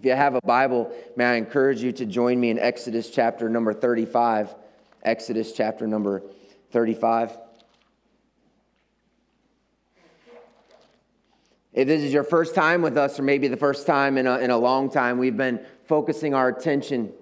If 0.00 0.06
you 0.06 0.12
have 0.12 0.34
a 0.34 0.40
Bible, 0.40 0.90
may 1.14 1.26
I 1.26 1.34
encourage 1.34 1.82
you 1.82 1.92
to 1.92 2.06
join 2.06 2.40
me 2.40 2.48
in 2.48 2.58
Exodus 2.58 3.10
chapter 3.10 3.50
number 3.50 3.74
35. 3.74 4.54
Exodus 5.02 5.52
chapter 5.52 5.86
number 5.86 6.22
35. 6.70 7.36
If 11.74 11.86
this 11.86 12.00
is 12.00 12.14
your 12.14 12.24
first 12.24 12.54
time 12.54 12.80
with 12.80 12.96
us, 12.96 13.20
or 13.20 13.24
maybe 13.24 13.46
the 13.46 13.58
first 13.58 13.86
time 13.86 14.16
in 14.16 14.26
a, 14.26 14.38
in 14.38 14.50
a 14.50 14.56
long 14.56 14.90
time, 14.90 15.18
we've 15.18 15.36
been 15.36 15.60
focusing 15.84 16.32
our 16.32 16.48
attention 16.48 17.12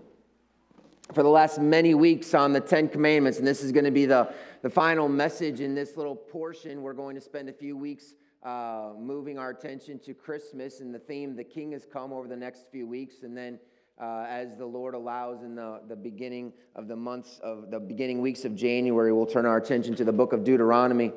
for 1.12 1.24
the 1.24 1.28
last 1.28 1.60
many 1.60 1.94
weeks 1.94 2.32
on 2.32 2.52
the 2.52 2.60
Ten 2.60 2.88
Commandments, 2.88 3.38
and 3.38 3.46
this 3.46 3.64
is 3.64 3.72
going 3.72 3.86
to 3.86 3.90
be 3.90 4.06
the, 4.06 4.32
the 4.62 4.70
final 4.70 5.08
message 5.08 5.58
in 5.58 5.74
this 5.74 5.96
little 5.96 6.14
portion. 6.14 6.82
We're 6.82 6.92
going 6.92 7.16
to 7.16 7.20
spend 7.20 7.48
a 7.48 7.52
few 7.52 7.76
weeks 7.76 8.14
uh, 8.48 8.94
moving 8.98 9.38
our 9.38 9.50
attention 9.50 9.98
to 9.98 10.14
Christmas 10.14 10.80
and 10.80 10.94
the 10.94 10.98
theme, 10.98 11.36
The 11.36 11.44
King 11.44 11.72
has 11.72 11.84
come, 11.84 12.14
over 12.14 12.26
the 12.26 12.36
next 12.36 12.64
few 12.72 12.86
weeks. 12.86 13.16
And 13.22 13.36
then, 13.36 13.58
uh, 14.00 14.24
as 14.26 14.56
the 14.56 14.64
Lord 14.64 14.94
allows 14.94 15.42
in 15.42 15.54
the, 15.54 15.82
the 15.86 15.96
beginning 15.96 16.54
of 16.74 16.88
the 16.88 16.96
months 16.96 17.40
of 17.42 17.70
the 17.70 17.78
beginning 17.78 18.22
weeks 18.22 18.46
of 18.46 18.56
January, 18.56 19.12
we'll 19.12 19.26
turn 19.26 19.44
our 19.44 19.58
attention 19.58 19.94
to 19.96 20.04
the 20.04 20.14
book 20.14 20.32
of 20.32 20.44
Deuteronomy. 20.44 21.12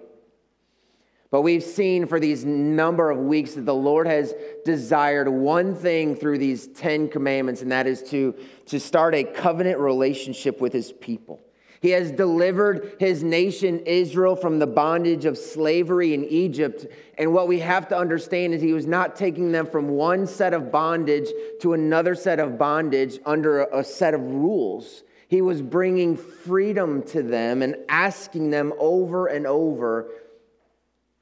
But 1.29 1.43
we've 1.43 1.63
seen 1.63 2.05
for 2.05 2.19
these 2.19 2.43
number 2.43 3.09
of 3.09 3.19
weeks 3.19 3.53
that 3.53 3.65
the 3.65 3.73
Lord 3.73 4.07
has 4.07 4.33
desired 4.65 5.29
one 5.29 5.73
thing 5.73 6.17
through 6.17 6.39
these 6.39 6.67
10 6.67 7.07
commandments, 7.07 7.61
and 7.61 7.71
that 7.71 7.87
is 7.87 8.03
to, 8.09 8.35
to 8.65 8.77
start 8.77 9.15
a 9.15 9.23
covenant 9.23 9.79
relationship 9.79 10.59
with 10.59 10.73
his 10.73 10.91
people. 10.91 11.39
He 11.81 11.89
has 11.89 12.11
delivered 12.11 12.95
his 12.99 13.23
nation 13.23 13.79
Israel 13.87 14.35
from 14.35 14.59
the 14.59 14.67
bondage 14.67 15.25
of 15.25 15.35
slavery 15.35 16.13
in 16.13 16.23
Egypt. 16.25 16.85
And 17.17 17.33
what 17.33 17.47
we 17.47 17.59
have 17.59 17.87
to 17.87 17.97
understand 17.97 18.53
is 18.53 18.61
he 18.61 18.73
was 18.73 18.85
not 18.85 19.15
taking 19.15 19.51
them 19.51 19.65
from 19.65 19.89
one 19.89 20.27
set 20.27 20.53
of 20.53 20.71
bondage 20.71 21.29
to 21.61 21.73
another 21.73 22.13
set 22.13 22.39
of 22.39 22.59
bondage 22.59 23.17
under 23.25 23.63
a 23.63 23.83
set 23.83 24.13
of 24.13 24.21
rules. 24.21 25.01
He 25.27 25.41
was 25.41 25.63
bringing 25.63 26.17
freedom 26.17 27.01
to 27.07 27.23
them 27.23 27.63
and 27.63 27.75
asking 27.89 28.51
them 28.51 28.73
over 28.77 29.25
and 29.25 29.47
over, 29.47 30.11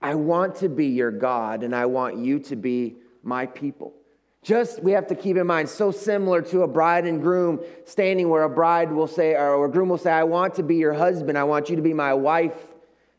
I 0.01 0.15
want 0.15 0.55
to 0.57 0.67
be 0.67 0.87
your 0.87 1.11
God 1.11 1.63
and 1.63 1.73
I 1.73 1.85
want 1.85 2.17
you 2.17 2.39
to 2.39 2.57
be 2.57 2.97
my 3.23 3.45
people. 3.45 3.93
Just, 4.41 4.81
we 4.81 4.93
have 4.93 5.07
to 5.07 5.15
keep 5.15 5.35
in 5.35 5.45
mind, 5.47 5.67
so 5.67 5.91
similar 5.91 6.41
to 6.43 6.61
a 6.61 6.67
bride 6.67 7.05
and 7.05 7.21
groom 7.21 7.59
standing 7.85 8.29
where 8.29 8.43
a 8.43 8.49
bride 8.49 8.91
will 8.91 9.07
say, 9.07 9.35
or 9.35 9.65
a 9.65 9.69
groom 9.69 9.89
will 9.89 9.97
say, 9.97 10.11
I 10.11 10.23
want 10.23 10.55
to 10.55 10.63
be 10.63 10.75
your 10.75 10.93
husband, 10.93 11.37
I 11.37 11.43
want 11.43 11.69
you 11.69 11.75
to 11.75 11.81
be 11.81 11.93
my 11.93 12.13
wife. 12.13 12.55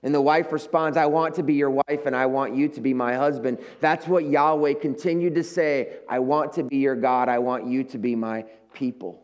And 0.03 0.15
the 0.15 0.23
wife 0.23 0.51
responds, 0.51 0.97
I 0.97 1.05
want 1.07 1.35
to 1.35 1.43
be 1.43 1.55
your 1.55 1.71
wife 1.71 2.07
and 2.07 2.17
I 2.17 2.25
want 2.25 2.57
you 2.57 2.69
to 2.69 2.81
be 2.81 2.95
my 2.95 3.17
husband. 3.17 3.59
That's 3.81 4.07
what 4.07 4.25
Yahweh 4.25 4.75
continued 4.81 5.35
to 5.35 5.45
say. 5.45 5.99
I 6.09 6.21
want 6.21 6.55
to 6.55 6.63
be 6.63 6.79
your 6.79 6.97
God, 6.97 7.29
I 7.29 7.39
want 7.39 7.67
you 7.67 7.85
to 7.85 7.99
be 7.99 8.17
my 8.17 8.47
people. 8.73 9.21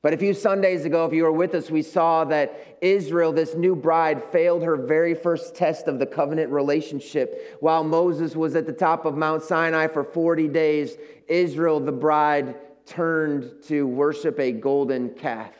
But 0.00 0.12
a 0.12 0.16
few 0.16 0.32
Sundays 0.32 0.84
ago, 0.84 1.06
if 1.06 1.12
you 1.12 1.24
were 1.24 1.32
with 1.32 1.54
us, 1.54 1.70
we 1.70 1.82
saw 1.82 2.24
that 2.26 2.78
Israel, 2.80 3.32
this 3.32 3.54
new 3.56 3.74
bride, 3.74 4.22
failed 4.30 4.62
her 4.62 4.76
very 4.76 5.14
first 5.14 5.56
test 5.56 5.88
of 5.88 5.98
the 5.98 6.06
covenant 6.06 6.52
relationship. 6.52 7.56
While 7.60 7.82
Moses 7.82 8.36
was 8.36 8.54
at 8.54 8.66
the 8.66 8.72
top 8.72 9.06
of 9.06 9.16
Mount 9.16 9.42
Sinai 9.42 9.88
for 9.88 10.04
40 10.04 10.48
days, 10.48 10.96
Israel, 11.26 11.80
the 11.80 11.92
bride, 11.92 12.54
turned 12.86 13.62
to 13.64 13.86
worship 13.86 14.38
a 14.38 14.52
golden 14.52 15.10
calf. 15.10 15.52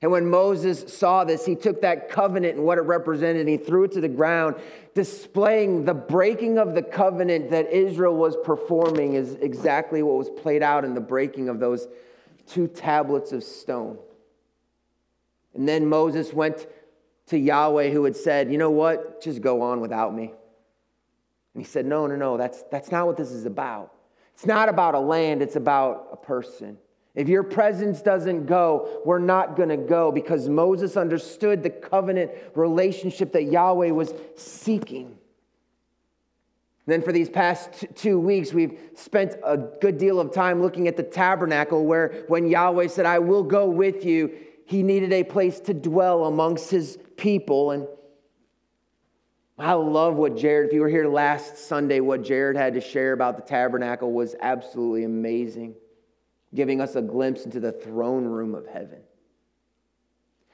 And 0.00 0.12
when 0.12 0.28
Moses 0.28 0.92
saw 0.94 1.24
this, 1.24 1.44
he 1.44 1.56
took 1.56 1.80
that 1.80 2.08
covenant 2.08 2.56
and 2.56 2.64
what 2.64 2.78
it 2.78 2.82
represented 2.82 3.40
and 3.40 3.48
he 3.48 3.56
threw 3.56 3.84
it 3.84 3.92
to 3.92 4.00
the 4.00 4.08
ground, 4.08 4.56
displaying 4.94 5.84
the 5.84 5.94
breaking 5.94 6.58
of 6.58 6.74
the 6.74 6.82
covenant 6.82 7.50
that 7.50 7.72
Israel 7.72 8.14
was 8.14 8.36
performing 8.44 9.14
is 9.14 9.34
exactly 9.40 10.02
what 10.02 10.16
was 10.16 10.30
played 10.30 10.62
out 10.62 10.84
in 10.84 10.94
the 10.94 11.00
breaking 11.00 11.48
of 11.48 11.58
those 11.58 11.88
two 12.46 12.68
tablets 12.68 13.32
of 13.32 13.42
stone. 13.44 13.98
And 15.54 15.68
then 15.68 15.86
Moses 15.86 16.32
went 16.32 16.66
to 17.26 17.38
Yahweh, 17.38 17.90
who 17.90 18.04
had 18.04 18.16
said, 18.16 18.50
You 18.50 18.58
know 18.58 18.70
what? 18.70 19.22
Just 19.22 19.40
go 19.40 19.62
on 19.62 19.80
without 19.80 20.14
me. 20.14 20.32
And 21.54 21.64
he 21.64 21.64
said, 21.64 21.86
No, 21.86 22.06
no, 22.06 22.16
no, 22.16 22.36
that's, 22.36 22.62
that's 22.70 22.90
not 22.90 23.06
what 23.06 23.16
this 23.16 23.30
is 23.30 23.46
about. 23.46 23.92
It's 24.34 24.46
not 24.46 24.68
about 24.68 24.94
a 24.94 25.00
land, 25.00 25.42
it's 25.42 25.56
about 25.56 26.08
a 26.12 26.16
person. 26.16 26.78
If 27.14 27.30
your 27.30 27.42
presence 27.42 28.02
doesn't 28.02 28.44
go, 28.44 29.00
we're 29.06 29.18
not 29.18 29.56
going 29.56 29.70
to 29.70 29.78
go 29.78 30.12
because 30.12 30.50
Moses 30.50 30.98
understood 30.98 31.62
the 31.62 31.70
covenant 31.70 32.30
relationship 32.54 33.32
that 33.32 33.44
Yahweh 33.44 33.90
was 33.90 34.12
seeking. 34.36 35.16
Then, 36.86 37.02
for 37.02 37.10
these 37.10 37.28
past 37.28 37.84
two 37.96 38.20
weeks, 38.20 38.52
we've 38.52 38.78
spent 38.94 39.34
a 39.44 39.56
good 39.56 39.98
deal 39.98 40.20
of 40.20 40.32
time 40.32 40.62
looking 40.62 40.86
at 40.86 40.96
the 40.96 41.02
tabernacle, 41.02 41.84
where 41.84 42.24
when 42.28 42.46
Yahweh 42.46 42.86
said, 42.86 43.06
I 43.06 43.18
will 43.18 43.42
go 43.42 43.66
with 43.68 44.04
you, 44.04 44.32
he 44.66 44.84
needed 44.84 45.12
a 45.12 45.24
place 45.24 45.58
to 45.60 45.74
dwell 45.74 46.26
amongst 46.26 46.70
his 46.70 46.96
people. 47.16 47.72
And 47.72 47.88
I 49.58 49.72
love 49.72 50.14
what 50.14 50.36
Jared, 50.36 50.68
if 50.68 50.74
you 50.74 50.80
were 50.80 50.88
here 50.88 51.08
last 51.08 51.58
Sunday, 51.58 51.98
what 52.00 52.22
Jared 52.22 52.56
had 52.56 52.74
to 52.74 52.80
share 52.80 53.12
about 53.12 53.36
the 53.36 53.42
tabernacle 53.42 54.12
was 54.12 54.36
absolutely 54.40 55.02
amazing, 55.02 55.74
giving 56.54 56.80
us 56.80 56.94
a 56.94 57.02
glimpse 57.02 57.44
into 57.44 57.58
the 57.58 57.72
throne 57.72 58.26
room 58.26 58.54
of 58.54 58.66
heaven. 58.66 59.00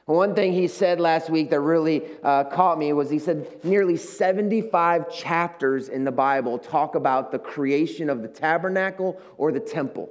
One 0.06 0.34
thing 0.34 0.52
he 0.52 0.66
said 0.66 1.00
last 1.00 1.30
week 1.30 1.50
that 1.50 1.60
really 1.60 2.02
uh, 2.24 2.44
caught 2.44 2.78
me 2.78 2.92
was 2.92 3.08
he 3.08 3.20
said 3.20 3.64
nearly 3.64 3.96
75 3.96 5.12
chapters 5.12 5.88
in 5.88 6.04
the 6.04 6.10
Bible 6.10 6.58
talk 6.58 6.96
about 6.96 7.30
the 7.30 7.38
creation 7.38 8.10
of 8.10 8.20
the 8.20 8.28
tabernacle 8.28 9.20
or 9.36 9.52
the 9.52 9.60
temple. 9.60 10.10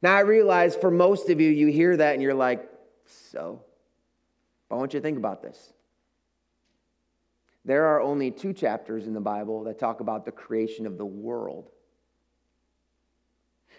Now, 0.00 0.16
I 0.16 0.20
realize 0.20 0.74
for 0.74 0.90
most 0.90 1.28
of 1.28 1.40
you, 1.40 1.50
you 1.50 1.66
hear 1.66 1.96
that 1.96 2.14
and 2.14 2.22
you're 2.22 2.34
like, 2.34 2.66
so? 3.06 3.60
But 4.68 4.76
I 4.76 4.78
want 4.78 4.94
you 4.94 5.00
to 5.00 5.02
think 5.02 5.18
about 5.18 5.42
this. 5.42 5.72
There 7.64 7.86
are 7.86 8.00
only 8.00 8.30
two 8.30 8.54
chapters 8.54 9.06
in 9.06 9.12
the 9.12 9.20
Bible 9.20 9.64
that 9.64 9.78
talk 9.78 10.00
about 10.00 10.24
the 10.24 10.32
creation 10.32 10.86
of 10.86 10.96
the 10.96 11.04
world. 11.04 11.68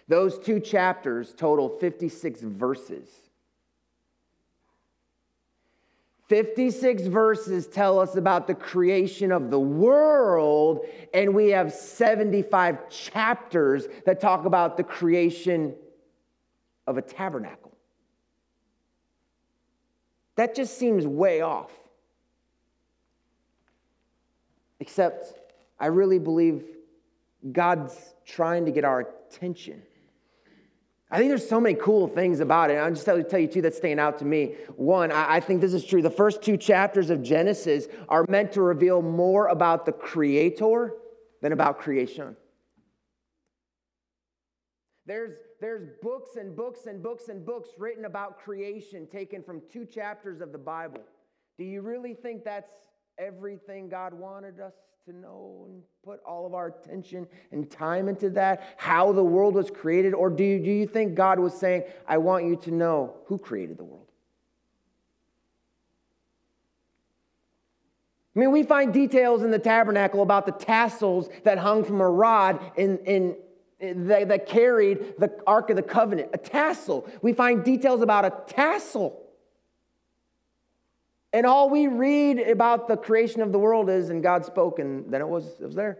Those 0.06 0.38
two 0.38 0.60
chapters 0.60 1.34
total 1.34 1.68
56 1.68 2.42
verses. 2.42 3.08
56 6.30 7.08
verses 7.08 7.66
tell 7.66 7.98
us 7.98 8.14
about 8.14 8.46
the 8.46 8.54
creation 8.54 9.32
of 9.32 9.50
the 9.50 9.58
world, 9.58 10.86
and 11.12 11.34
we 11.34 11.48
have 11.48 11.72
75 11.72 12.88
chapters 12.88 13.88
that 14.06 14.20
talk 14.20 14.44
about 14.44 14.76
the 14.76 14.84
creation 14.84 15.74
of 16.86 16.98
a 16.98 17.02
tabernacle. 17.02 17.76
That 20.36 20.54
just 20.54 20.78
seems 20.78 21.04
way 21.04 21.40
off. 21.40 21.72
Except, 24.78 25.34
I 25.80 25.86
really 25.86 26.20
believe 26.20 26.62
God's 27.50 27.96
trying 28.24 28.66
to 28.66 28.70
get 28.70 28.84
our 28.84 29.00
attention. 29.00 29.82
I 31.10 31.18
think 31.18 31.28
there's 31.28 31.48
so 31.48 31.60
many 31.60 31.74
cool 31.74 32.06
things 32.06 32.38
about 32.38 32.70
it. 32.70 32.74
I'll 32.74 32.90
just 32.90 33.04
tell 33.04 33.18
you, 33.18 33.24
tell 33.24 33.40
you 33.40 33.48
two 33.48 33.62
that 33.62 33.74
stand 33.74 33.98
out 33.98 34.18
to 34.20 34.24
me. 34.24 34.54
One, 34.76 35.10
I, 35.10 35.36
I 35.36 35.40
think 35.40 35.60
this 35.60 35.74
is 35.74 35.84
true. 35.84 36.02
The 36.02 36.10
first 36.10 36.40
two 36.40 36.56
chapters 36.56 37.10
of 37.10 37.22
Genesis 37.22 37.88
are 38.08 38.24
meant 38.28 38.52
to 38.52 38.62
reveal 38.62 39.02
more 39.02 39.48
about 39.48 39.86
the 39.86 39.92
Creator 39.92 40.94
than 41.42 41.52
about 41.52 41.80
creation. 41.80 42.36
There's, 45.06 45.32
there's 45.60 45.88
books 46.00 46.36
and 46.36 46.54
books 46.54 46.86
and 46.86 47.02
books 47.02 47.28
and 47.28 47.44
books 47.44 47.70
written 47.76 48.04
about 48.04 48.38
creation 48.38 49.08
taken 49.08 49.42
from 49.42 49.62
two 49.72 49.84
chapters 49.84 50.40
of 50.40 50.52
the 50.52 50.58
Bible. 50.58 51.00
Do 51.58 51.64
you 51.64 51.80
really 51.80 52.14
think 52.14 52.44
that's 52.44 52.70
everything 53.18 53.88
God 53.88 54.14
wanted 54.14 54.60
us 54.60 54.74
to 55.06 55.16
know 55.16 55.64
and 55.66 55.82
put 56.04 56.20
all 56.26 56.44
of 56.44 56.52
our 56.52 56.66
attention 56.66 57.26
and 57.52 57.70
time 57.70 58.06
into 58.06 58.28
that, 58.28 58.74
how 58.76 59.12
the 59.12 59.24
world 59.24 59.54
was 59.54 59.70
created? 59.70 60.12
Or 60.12 60.28
do 60.28 60.44
you, 60.44 60.58
do 60.58 60.70
you 60.70 60.86
think 60.86 61.14
God 61.14 61.38
was 61.38 61.54
saying, 61.54 61.84
I 62.06 62.18
want 62.18 62.44
you 62.44 62.56
to 62.56 62.70
know 62.70 63.14
who 63.24 63.38
created 63.38 63.78
the 63.78 63.84
world? 63.84 64.08
I 68.36 68.38
mean, 68.38 68.52
we 68.52 68.62
find 68.62 68.92
details 68.92 69.42
in 69.42 69.50
the 69.50 69.58
tabernacle 69.58 70.22
about 70.22 70.44
the 70.44 70.52
tassels 70.52 71.30
that 71.44 71.56
hung 71.56 71.82
from 71.82 72.02
a 72.02 72.08
rod 72.08 72.60
in, 72.76 72.98
in, 72.98 73.36
that, 73.80 74.28
that 74.28 74.46
carried 74.46 75.14
the 75.18 75.32
Ark 75.46 75.70
of 75.70 75.76
the 75.76 75.82
Covenant, 75.82 76.28
a 76.34 76.38
tassel. 76.38 77.08
We 77.22 77.32
find 77.32 77.64
details 77.64 78.02
about 78.02 78.26
a 78.26 78.52
tassel. 78.52 79.29
And 81.32 81.46
all 81.46 81.70
we 81.70 81.86
read 81.86 82.40
about 82.40 82.88
the 82.88 82.96
creation 82.96 83.40
of 83.40 83.52
the 83.52 83.58
world 83.58 83.88
is, 83.88 84.10
and 84.10 84.22
God 84.22 84.44
spoke, 84.44 84.78
and 84.78 85.12
then 85.12 85.20
it 85.20 85.28
was, 85.28 85.46
it 85.60 85.66
was 85.66 85.74
there. 85.74 85.98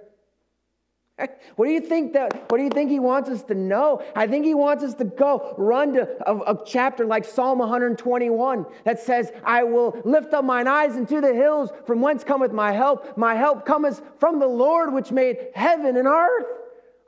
What 1.56 1.66
do 1.66 1.72
you 1.72 1.80
think 1.80 2.14
that? 2.14 2.50
What 2.50 2.58
do 2.58 2.64
you 2.64 2.70
think 2.70 2.90
He 2.90 2.98
wants 2.98 3.28
us 3.28 3.42
to 3.44 3.54
know? 3.54 4.02
I 4.16 4.26
think 4.26 4.44
He 4.44 4.54
wants 4.54 4.82
us 4.82 4.94
to 4.94 5.04
go 5.04 5.54
run 5.58 5.92
to 5.94 6.08
a, 6.26 6.54
a, 6.54 6.64
chapter 6.64 7.04
like 7.04 7.24
Psalm 7.24 7.58
121 7.58 8.64
that 8.84 9.00
says, 9.00 9.30
"I 9.44 9.64
will 9.64 10.00
lift 10.04 10.32
up 10.32 10.44
mine 10.44 10.66
eyes 10.66 10.96
into 10.96 11.20
the 11.20 11.34
hills, 11.34 11.70
from 11.86 12.00
whence 12.00 12.24
cometh 12.24 12.52
my 12.52 12.72
help. 12.72 13.18
My 13.18 13.34
help 13.34 13.66
cometh 13.66 14.00
from 14.18 14.38
the 14.38 14.46
Lord, 14.46 14.94
which 14.94 15.12
made 15.12 15.48
heaven 15.54 15.96
and 15.96 16.08
earth." 16.08 16.46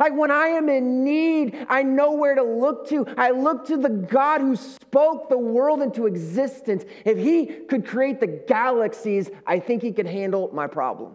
Like 0.00 0.14
when 0.16 0.30
I 0.30 0.48
am 0.48 0.68
in 0.68 1.04
need, 1.04 1.66
I 1.68 1.82
know 1.82 2.12
where 2.12 2.34
to 2.34 2.42
look 2.42 2.88
to. 2.88 3.06
I 3.16 3.30
look 3.30 3.66
to 3.66 3.76
the 3.76 3.88
God 3.88 4.40
who 4.40 4.56
spoke 4.56 5.28
the 5.28 5.38
world 5.38 5.80
into 5.80 6.06
existence. 6.06 6.84
If 7.04 7.18
he 7.18 7.46
could 7.46 7.86
create 7.86 8.18
the 8.18 8.26
galaxies, 8.26 9.30
I 9.46 9.60
think 9.60 9.82
he 9.82 9.92
could 9.92 10.06
handle 10.06 10.50
my 10.52 10.66
problem. 10.66 11.14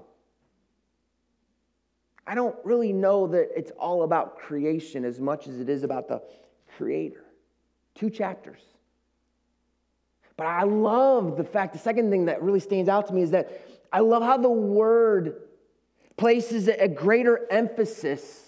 I 2.25 2.35
don't 2.35 2.55
really 2.63 2.93
know 2.93 3.27
that 3.27 3.49
it's 3.55 3.71
all 3.71 4.03
about 4.03 4.37
creation 4.37 5.05
as 5.05 5.19
much 5.19 5.47
as 5.47 5.59
it 5.59 5.69
is 5.69 5.83
about 5.83 6.07
the 6.07 6.21
creator. 6.77 7.23
Two 7.95 8.09
chapters. 8.09 8.61
But 10.35 10.47
I 10.47 10.63
love 10.63 11.35
the 11.35 11.43
fact, 11.43 11.73
the 11.73 11.79
second 11.79 12.11
thing 12.11 12.25
that 12.25 12.43
really 12.43 12.59
stands 12.59 12.89
out 12.89 13.07
to 13.07 13.13
me 13.13 13.21
is 13.21 13.31
that 13.31 13.67
I 13.91 14.01
love 14.01 14.21
how 14.21 14.37
the 14.37 14.49
word 14.49 15.41
places 16.15 16.67
a 16.67 16.87
greater 16.87 17.47
emphasis 17.49 18.46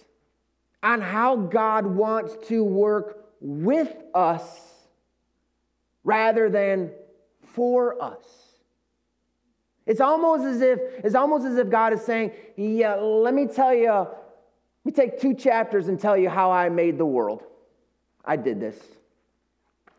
on 0.82 1.02
how 1.02 1.36
God 1.36 1.86
wants 1.86 2.36
to 2.48 2.64
work 2.64 3.26
with 3.42 3.94
us 4.14 4.44
rather 6.04 6.50
than 6.50 6.92
for 7.54 8.02
us. 8.02 8.26
It's 9.86 10.02
almost 10.02 10.44
as 10.44 10.62
if 10.62 10.80
it's 11.04 11.16
almost 11.16 11.46
as 11.46 11.58
if 11.58 11.70
God 11.70 11.94
is 11.94 12.02
saying, 12.04 12.32
"Yeah, 12.56 12.96
let 12.96 13.34
me 13.34 13.48
tell 13.48 13.74
you, 13.74 13.92
let 13.92 14.86
me 14.86 14.92
take 14.92 15.20
two 15.20 15.34
chapters 15.34 15.88
and 15.88 16.00
tell 16.00 16.16
you 16.16 16.30
how 16.30 16.52
I 16.52 16.70
made 16.70 16.98
the 16.98 17.06
world. 17.06 17.44
I 18.24 18.36
did 18.36 18.60
this. 18.60 18.80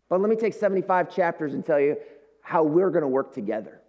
But 0.07 0.21
let 0.21 0.29
me 0.29 0.35
take 0.35 0.53
75 0.53 1.13
chapters 1.13 1.53
and 1.53 1.65
tell 1.65 1.79
you 1.79 1.97
how 2.41 2.63
we're 2.63 2.89
going 2.89 3.03
to 3.03 3.07
work 3.07 3.33
together. 3.33 3.81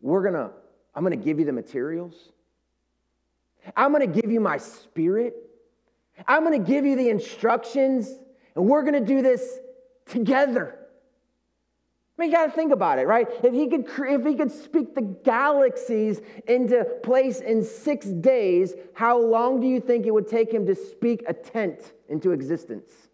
We're 0.00 0.22
going 0.22 0.34
to 0.34 0.50
I'm 0.94 1.02
going 1.04 1.18
to 1.18 1.22
give 1.22 1.38
you 1.38 1.44
the 1.44 1.52
materials. 1.52 2.32
I'm 3.76 3.92
going 3.92 4.12
to 4.12 4.20
give 4.20 4.30
you 4.30 4.40
my 4.40 4.58
spirit. 4.58 5.34
I'm 6.26 6.44
going 6.44 6.62
to 6.62 6.66
give 6.66 6.84
you 6.84 6.96
the 6.96 7.08
instructions, 7.08 8.10
and 8.54 8.66
we're 8.66 8.82
going 8.82 8.94
to 8.94 9.00
do 9.00 9.22
this 9.22 9.58
together. 10.06 10.78
I 12.18 12.22
mean, 12.22 12.30
you 12.30 12.36
got 12.36 12.46
to 12.46 12.52
think 12.52 12.72
about 12.72 12.98
it, 12.98 13.06
right? 13.06 13.28
If 13.42 13.52
he 13.52 13.68
could, 13.68 13.86
if 14.08 14.24
he 14.24 14.34
could 14.34 14.50
speak 14.50 14.94
the 14.94 15.02
galaxies 15.02 16.22
into 16.48 16.84
place 17.02 17.40
in 17.40 17.62
six 17.62 18.06
days, 18.06 18.74
how 18.94 19.20
long 19.20 19.60
do 19.60 19.66
you 19.66 19.80
think 19.80 20.06
it 20.06 20.14
would 20.14 20.28
take 20.28 20.50
him 20.50 20.64
to 20.66 20.74
speak 20.74 21.24
a 21.28 21.34
tent 21.34 21.92
into 22.08 22.32
existence? 22.32 23.05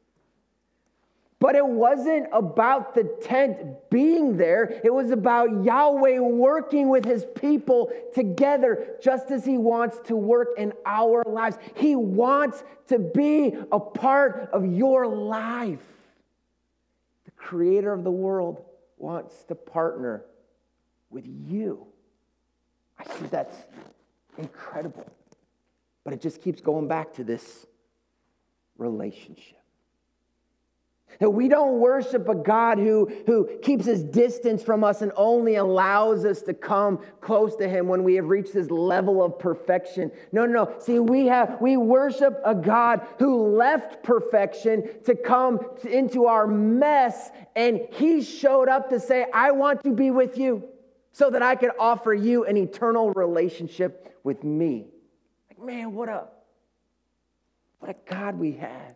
But 1.42 1.56
it 1.56 1.66
wasn't 1.66 2.28
about 2.32 2.94
the 2.94 3.02
tent 3.20 3.90
being 3.90 4.36
there. 4.36 4.80
It 4.84 4.94
was 4.94 5.10
about 5.10 5.64
Yahweh 5.64 6.20
working 6.20 6.88
with 6.88 7.04
his 7.04 7.26
people 7.34 7.90
together, 8.14 8.96
just 9.02 9.32
as 9.32 9.44
he 9.44 9.58
wants 9.58 9.98
to 10.04 10.14
work 10.14 10.50
in 10.56 10.72
our 10.86 11.24
lives. 11.26 11.58
He 11.74 11.96
wants 11.96 12.62
to 12.86 13.00
be 13.00 13.56
a 13.72 13.80
part 13.80 14.50
of 14.52 14.64
your 14.64 15.08
life. 15.08 15.82
The 17.24 17.32
creator 17.32 17.92
of 17.92 18.04
the 18.04 18.12
world 18.12 18.64
wants 18.96 19.42
to 19.48 19.56
partner 19.56 20.24
with 21.10 21.26
you. 21.26 21.88
I 23.00 23.02
think 23.02 23.32
that's 23.32 23.56
incredible. 24.38 25.10
But 26.04 26.14
it 26.14 26.20
just 26.20 26.40
keeps 26.40 26.60
going 26.60 26.86
back 26.86 27.12
to 27.14 27.24
this 27.24 27.66
relationship. 28.78 29.61
That 31.18 31.30
we 31.30 31.48
don't 31.48 31.78
worship 31.78 32.28
a 32.28 32.34
God 32.34 32.78
who, 32.78 33.10
who 33.26 33.48
keeps 33.62 33.84
his 33.84 34.02
distance 34.02 34.62
from 34.62 34.82
us 34.82 35.02
and 35.02 35.12
only 35.16 35.56
allows 35.56 36.24
us 36.24 36.42
to 36.42 36.54
come 36.54 37.00
close 37.20 37.54
to 37.56 37.68
him 37.68 37.86
when 37.88 38.02
we 38.02 38.14
have 38.14 38.26
reached 38.26 38.54
this 38.54 38.70
level 38.70 39.22
of 39.22 39.38
perfection. 39.38 40.10
No, 40.32 40.46
no, 40.46 40.64
no. 40.64 40.78
See, 40.78 40.98
we 40.98 41.26
have 41.26 41.58
we 41.60 41.76
worship 41.76 42.40
a 42.44 42.54
God 42.54 43.06
who 43.18 43.56
left 43.56 44.02
perfection 44.02 44.88
to 45.04 45.14
come 45.14 45.60
into 45.84 46.26
our 46.26 46.46
mess, 46.46 47.30
and 47.54 47.80
he 47.92 48.22
showed 48.22 48.68
up 48.68 48.90
to 48.90 48.98
say, 48.98 49.26
I 49.32 49.52
want 49.52 49.82
to 49.84 49.92
be 49.92 50.10
with 50.10 50.38
you 50.38 50.64
so 51.12 51.30
that 51.30 51.42
I 51.42 51.54
can 51.54 51.70
offer 51.78 52.14
you 52.14 52.44
an 52.44 52.56
eternal 52.56 53.12
relationship 53.12 54.16
with 54.24 54.42
me. 54.42 54.86
Like, 55.50 55.60
man, 55.60 55.94
what 55.94 56.08
a 56.08 56.24
what 57.78 57.90
a 57.90 57.96
God 58.08 58.38
we 58.38 58.52
have. 58.52 58.94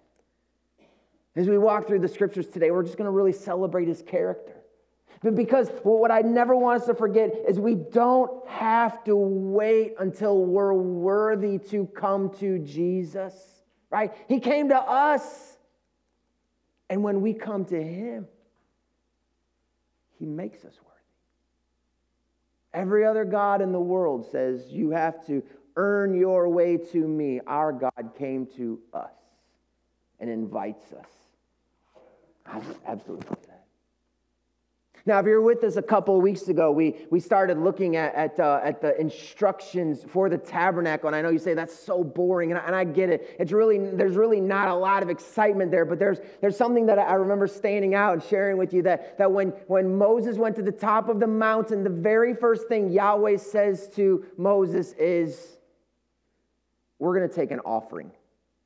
As 1.37 1.49
we 1.49 1.59
walk 1.59 1.87
through 1.87 1.99
the 1.99 2.09
scriptures 2.09 2.49
today, 2.49 2.71
we're 2.71 2.83
just 2.83 2.97
going 2.97 3.07
to 3.07 3.11
really 3.11 3.33
celebrate 3.33 3.89
his 3.89 4.03
character. 4.03 4.55
But 5.23 5.35
because 5.35 5.71
well, 5.85 5.99
what 5.99 6.11
I 6.11 6.21
never 6.21 6.57
want 6.57 6.81
us 6.81 6.87
to 6.87 6.95
forget 6.95 7.31
is 7.47 7.61
we 7.61 7.75
don't 7.75 8.47
have 8.49 9.05
to 9.05 9.15
wait 9.17 9.95
until 9.99 10.39
we're 10.39 10.73
worthy 10.73 11.59
to 11.71 11.87
come 11.87 12.31
to 12.39 12.59
Jesus, 12.61 13.35
right? 13.91 14.13
He 14.29 14.41
came 14.41 14.71
to 14.71 14.79
us. 14.79 15.57
And 16.89 17.03
when 17.03 17.21
we 17.21 17.35
come 17.35 17.65
to 17.67 17.83
him, 17.83 18.29
he 20.19 20.25
makes 20.25 20.59
us 20.59 20.79
worthy. 20.85 20.97
Every 22.73 23.05
other 23.05 23.25
God 23.25 23.61
in 23.61 23.73
the 23.73 23.81
world 23.81 24.31
says 24.31 24.69
you 24.69 24.91
have 24.91 25.27
to 25.27 25.43
earn 25.75 26.15
your 26.15 26.49
way 26.49 26.77
to 26.77 27.09
me. 27.09 27.41
Our 27.47 27.73
God 27.73 28.13
came 28.17 28.47
to 28.57 28.79
us 28.95 29.13
and 30.21 30.31
invites 30.31 30.93
us. 30.93 31.26
I 32.49 32.61
absolutely 32.87 33.29
love 33.29 33.39
that. 33.47 33.57
Now, 35.09 35.21
if 35.21 35.27
you 35.27 35.33
were 35.33 35.41
with 35.41 35.63
us 35.63 35.77
a 35.77 35.83
couple 35.83 36.17
of 36.17 36.23
weeks 36.23 36.49
ago, 36.49 36.73
we, 36.73 36.97
we 37.13 37.21
started 37.21 37.59
looking 37.59 37.95
at, 37.95 38.13
at, 38.17 38.41
uh, 38.41 38.61
at 38.65 38.81
the 38.81 39.01
instructions 39.01 40.03
for 40.03 40.29
the 40.29 40.37
tabernacle. 40.37 41.07
And 41.07 41.15
I 41.15 41.23
know 41.23 41.29
you 41.29 41.39
say 41.39 41.55
that's 41.55 41.79
so 41.79 42.03
boring, 42.03 42.51
and 42.51 42.59
I, 42.59 42.67
and 42.67 42.75
I 42.75 42.83
get 42.83 43.09
it. 43.09 43.37
It's 43.39 43.53
really, 43.53 43.79
there's 43.79 44.17
really 44.17 44.41
not 44.41 44.67
a 44.67 44.75
lot 44.75 45.05
of 45.05 45.09
excitement 45.09 45.71
there, 45.71 45.85
but 45.85 46.01
there's, 46.01 46.19
there's 46.41 46.57
something 46.57 46.87
that 46.87 46.99
I 46.99 47.15
remember 47.15 47.47
standing 47.47 47.95
out 47.95 48.15
and 48.15 48.23
sharing 48.25 48.57
with 48.57 48.75
you 48.75 48.83
that, 48.83 49.17
that 49.19 49.31
when, 49.31 49.51
when 49.69 49.97
Moses 49.97 50.39
went 50.39 50.57
to 50.57 50.63
the 50.63 50.73
top 50.73 51.09
of 51.09 51.21
the 51.21 51.29
mountain, 51.29 51.85
the 51.85 51.91
very 51.91 52.35
first 52.35 52.67
thing 52.67 52.91
Yahweh 52.91 53.37
says 53.37 53.89
to 53.95 54.25
Moses 54.37 54.93
is, 54.95 55.57
We're 56.99 57.17
going 57.17 57.29
to 57.29 57.35
take 57.35 57.53
an 57.53 57.61
offering. 57.61 58.11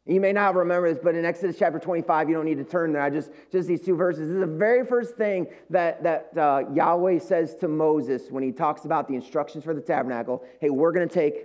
You 0.06 0.20
may 0.20 0.32
not 0.32 0.54
remember 0.54 0.92
this, 0.92 1.00
but 1.02 1.14
in 1.14 1.24
Exodus 1.24 1.56
chapter 1.58 1.78
25, 1.78 2.28
you 2.28 2.34
don't 2.34 2.46
need 2.46 2.58
to 2.58 2.64
turn 2.64 2.92
there. 2.92 3.02
I 3.02 3.10
just, 3.10 3.30
just 3.52 3.68
these 3.68 3.82
two 3.82 3.94
verses. 3.94 4.28
This 4.28 4.34
is 4.34 4.40
the 4.40 4.46
very 4.46 4.84
first 4.84 5.16
thing 5.16 5.46
that, 5.68 6.02
that 6.02 6.30
uh, 6.36 6.64
Yahweh 6.72 7.18
says 7.18 7.54
to 7.56 7.68
Moses 7.68 8.30
when 8.30 8.42
he 8.42 8.50
talks 8.50 8.86
about 8.86 9.08
the 9.08 9.14
instructions 9.14 9.62
for 9.62 9.74
the 9.74 9.80
tabernacle. 9.80 10.42
Hey, 10.60 10.70
we're 10.70 10.92
going 10.92 11.08
to 11.08 11.14
take 11.14 11.44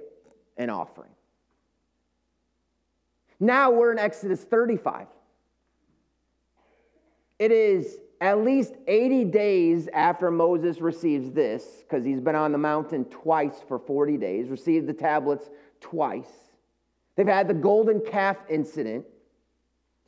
an 0.57 0.69
offering. 0.69 1.11
Now 3.39 3.71
we're 3.71 3.91
in 3.91 3.99
Exodus 3.99 4.43
35. 4.43 5.07
It 7.37 7.51
is 7.51 7.97
at 8.21 8.39
least 8.43 8.73
80 8.87 9.25
days 9.25 9.89
after 9.93 10.31
Moses 10.31 10.79
receives 10.79 11.31
this, 11.31 11.65
because 11.81 12.05
he's 12.05 12.21
been 12.21 12.35
on 12.35 12.53
the 12.53 12.57
mountain 12.57 13.03
twice 13.05 13.55
for 13.67 13.77
40 13.77 14.15
days, 14.17 14.47
received 14.47 14.87
the 14.87 14.93
tablets 14.93 15.49
twice. 15.81 16.44
They've 17.15 17.27
had 17.27 17.47
the 17.47 17.53
golden 17.53 18.01
calf 18.01 18.37
incident. 18.49 19.05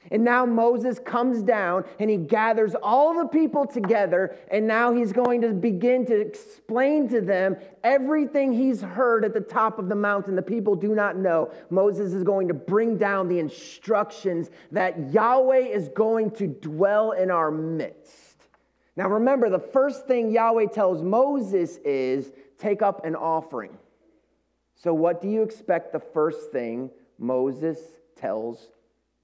And 0.10 0.24
now 0.24 0.46
Moses 0.46 1.00
comes 1.00 1.42
down 1.42 1.84
and 2.00 2.10
he 2.10 2.16
gathers 2.18 2.76
all 2.82 3.14
the 3.14 3.28
people 3.28 3.66
together, 3.66 4.38
and 4.50 4.66
now 4.66 4.94
he's 4.94 5.12
going 5.12 5.42
to 5.42 5.50
begin 5.50 6.06
to 6.06 6.16
explain 6.16 7.10
to 7.10 7.20
them 7.20 7.58
everything 7.84 8.54
he's 8.54 8.82
heard 8.82 9.26
at 9.26 9.34
the 9.34 9.42
top 9.42 9.80
of 9.80 9.90
the 9.90 9.96
mountain. 9.96 10.36
The 10.36 10.42
people 10.42 10.76
do 10.76 10.96
not 10.96 11.18
know. 11.18 11.52
Moses 11.70 12.14
is 12.14 12.24
going 12.24 12.48
to 12.48 12.54
bring 12.54 12.98
down 12.98 13.28
the 13.28 13.40
instructions 13.40 14.50
that 14.72 15.12
Yahweh 15.12 15.68
is 15.68 15.90
going 15.90 16.32
to 16.32 16.48
dwell 16.48 17.12
in 17.12 17.30
our 17.30 17.52
midst. 17.52 18.48
Now 18.96 19.10
remember, 19.10 19.50
the 19.50 19.60
first 19.60 20.08
thing 20.08 20.32
Yahweh 20.32 20.68
tells 20.68 21.02
Moses 21.02 21.78
is 21.84 22.32
take 22.58 22.82
up 22.82 23.06
an 23.06 23.16
offering. 23.16 23.78
So, 24.78 24.94
what 24.94 25.22
do 25.22 25.28
you 25.28 25.42
expect 25.42 25.92
the 25.92 26.00
first 26.00 26.52
thing 26.52 26.92
Moses 27.18 27.80
tells 28.16 28.70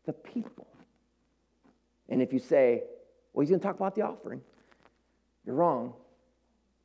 the 0.06 0.14
people? 0.14 0.68
And 2.10 2.22
if 2.22 2.34
you 2.34 2.40
say, 2.40 2.84
well, 3.34 3.42
he's 3.42 3.50
going 3.50 3.60
to 3.60 3.66
talk 3.66 3.76
about 3.76 3.96
the 3.96 4.02
offering, 4.02 4.42
you're 5.46 5.56
wrong. 5.56 5.94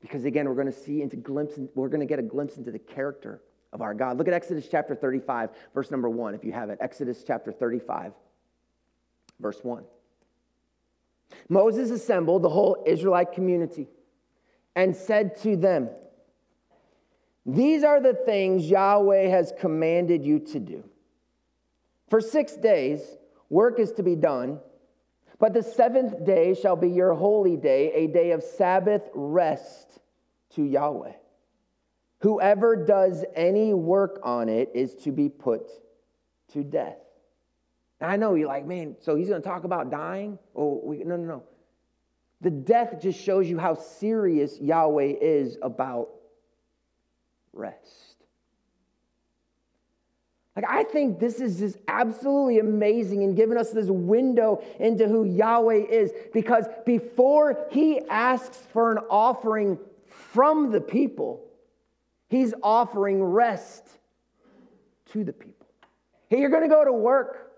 Because 0.01 0.25
again, 0.25 0.47
we're 0.47 0.55
going 0.55 0.73
to 0.73 0.73
see 0.73 1.03
into 1.03 1.17
glimpse, 1.17 1.59
we're 1.75 1.89
going 1.89 2.01
to 2.01 2.07
get 2.07 2.19
a 2.19 2.23
glimpse 2.23 2.57
into 2.57 2.71
the 2.71 2.79
character 2.79 3.41
of 3.73 3.83
our 3.83 3.95
God. 3.95 4.17
Look 4.19 4.29
at 4.29 4.35
Exodus 4.35 4.69
chapter 4.71 4.95
35, 4.95 5.51
verse 5.75 5.91
number 5.91 6.09
1, 6.09 6.35
if 6.35 6.45
you 6.45 6.53
have 6.53 6.71
it. 6.71 6.79
Exodus 6.81 7.25
chapter 7.27 7.53
35, 7.53 8.13
verse 9.41 9.59
1. 9.63 9.85
Moses 11.49 11.91
assembled 11.91 12.43
the 12.43 12.49
whole 12.49 12.83
Israelite 12.87 13.33
community 13.33 13.89
and 14.77 14.95
said 14.95 15.37
to 15.43 15.57
them, 15.57 15.89
these 17.49 17.83
are 17.83 17.99
the 17.99 18.13
things 18.13 18.69
Yahweh 18.69 19.29
has 19.29 19.55
commanded 19.59 20.23
you 20.23 20.39
to 20.39 20.61
do. 20.61 20.85
For 22.11 22.21
six 22.21 22.55
days, 22.57 23.01
work 23.49 23.81
is 23.81 23.91
to 23.93 24.03
be 24.03 24.17
done, 24.17 24.61
but 25.39 25.55
the 25.55 25.63
seventh 25.63 26.27
day 26.27 26.53
shall 26.53 26.77
be 26.77 26.91
your 26.91 27.15
holy 27.15 27.57
day, 27.57 27.91
a 27.95 28.07
day 28.07 28.33
of 28.33 28.43
Sabbath 28.43 29.03
rest 29.15 29.99
to 30.57 30.63
Yahweh. 30.63 31.13
Whoever 32.21 32.85
does 32.85 33.25
any 33.35 33.73
work 33.73 34.21
on 34.23 34.51
it 34.51 34.71
is 34.75 34.95
to 34.97 35.11
be 35.11 35.31
put 35.31 35.71
to 36.53 36.63
death. 36.63 36.99
I 37.99 38.19
know 38.19 38.35
you're 38.35 38.47
like, 38.47 38.67
man, 38.67 38.97
so 39.01 39.17
he's 39.17 39.31
going 39.31 39.41
to 39.41 39.49
talk 39.49 39.65
about 39.65 39.91
dying? 39.91 40.39
Oh, 40.55 40.83
we, 40.85 40.99
no, 40.99 41.17
no, 41.17 41.25
no. 41.25 41.43
The 42.43 42.51
death 42.51 43.01
just 43.01 43.19
shows 43.19 43.49
you 43.49 43.57
how 43.57 43.75
serious 43.75 44.61
Yahweh 44.61 45.15
is 45.19 45.57
about 45.63 46.11
rest. 47.59 48.15
Like, 50.57 50.65
I 50.69 50.83
think 50.83 51.21
this 51.21 51.39
is 51.39 51.61
just 51.61 51.77
absolutely 51.87 52.59
amazing 52.59 53.23
and 53.23 53.37
giving 53.37 53.57
us 53.57 53.71
this 53.71 53.87
window 53.87 54.61
into 54.81 55.07
who 55.07 55.25
Yahweh 55.25 55.85
is 55.89 56.11
because 56.33 56.65
before 56.85 57.67
he 57.71 58.01
asks 58.09 58.57
for 58.73 58.91
an 58.91 58.99
offering 59.09 59.79
from 60.09 60.73
the 60.73 60.81
people, 60.81 61.45
he's 62.29 62.55
offering 62.61 63.23
rest 63.23 63.87
to 65.13 65.23
the 65.23 65.33
people. 65.33 65.69
Hey, 66.29 66.41
you're 66.41 66.51
going 66.51 66.65
to 66.65 66.69
go 66.69 66.85
to 66.85 66.93
work. 66.93 67.53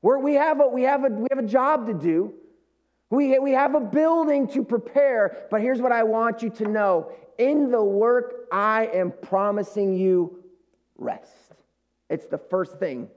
Where 0.00 0.18
we 0.18 0.34
have 0.34 0.60
a, 0.60 0.66
we 0.66 0.82
have 0.82 1.04
a, 1.04 1.08
we 1.08 1.28
have 1.30 1.38
a 1.38 1.46
job 1.46 1.86
to 1.86 1.94
do. 1.94 2.34
We, 3.14 3.38
we 3.38 3.52
have 3.52 3.74
a 3.74 3.80
building 3.80 4.48
to 4.48 4.62
prepare, 4.62 5.46
but 5.50 5.60
here's 5.60 5.80
what 5.80 5.92
I 5.92 6.02
want 6.02 6.42
you 6.42 6.50
to 6.50 6.64
know. 6.66 7.12
In 7.38 7.70
the 7.70 7.82
work, 7.82 8.46
I 8.52 8.86
am 8.86 9.12
promising 9.22 9.94
you 9.94 10.42
rest. 10.96 11.32
It's 12.10 12.26
the 12.26 12.38
first 12.38 12.78
thing 12.78 13.08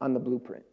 on 0.00 0.14
the 0.14 0.20
blueprint. 0.20 0.64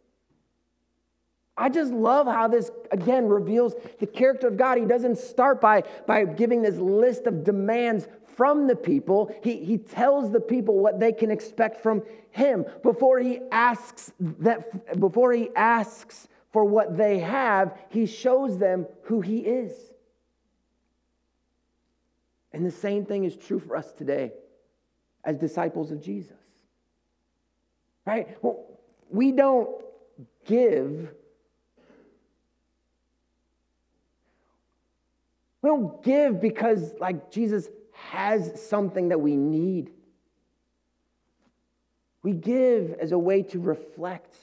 I 1.58 1.70
just 1.70 1.92
love 1.92 2.26
how 2.26 2.48
this, 2.48 2.70
again, 2.90 3.26
reveals 3.26 3.74
the 3.98 4.06
character 4.06 4.48
of 4.48 4.58
God. 4.58 4.76
He 4.76 4.84
doesn't 4.84 5.16
start 5.16 5.60
by, 5.60 5.84
by 6.06 6.24
giving 6.24 6.60
this 6.60 6.76
list 6.76 7.26
of 7.26 7.44
demands 7.44 8.06
from 8.36 8.66
the 8.66 8.76
people. 8.76 9.34
He, 9.42 9.64
he 9.64 9.78
tells 9.78 10.30
the 10.30 10.40
people 10.40 10.78
what 10.78 11.00
they 11.00 11.12
can 11.12 11.30
expect 11.30 11.82
from 11.82 12.02
him 12.30 12.66
before 12.82 13.18
he 13.18 13.40
asks 13.50 14.12
that 14.20 15.00
before 15.00 15.32
he 15.32 15.48
asks 15.56 16.28
for 16.56 16.64
what 16.64 16.96
they 16.96 17.18
have, 17.18 17.76
he 17.90 18.06
shows 18.06 18.56
them 18.56 18.86
who 19.02 19.20
he 19.20 19.40
is. 19.40 19.72
And 22.50 22.64
the 22.64 22.70
same 22.70 23.04
thing 23.04 23.24
is 23.24 23.36
true 23.36 23.60
for 23.60 23.76
us 23.76 23.92
today 23.92 24.32
as 25.22 25.36
disciples 25.36 25.92
of 25.92 26.00
Jesus. 26.00 26.32
Right? 28.06 28.38
Well, 28.40 28.64
we 29.10 29.32
don't 29.32 29.68
give 30.46 31.10
We 35.60 35.68
don't 35.68 36.02
give 36.02 36.40
because, 36.40 36.94
like, 37.00 37.30
Jesus 37.30 37.68
has 37.92 38.66
something 38.66 39.08
that 39.08 39.20
we 39.20 39.36
need. 39.36 39.90
We 42.22 42.32
give 42.32 42.92
as 42.94 43.12
a 43.12 43.18
way 43.18 43.42
to 43.42 43.58
reflect 43.60 44.34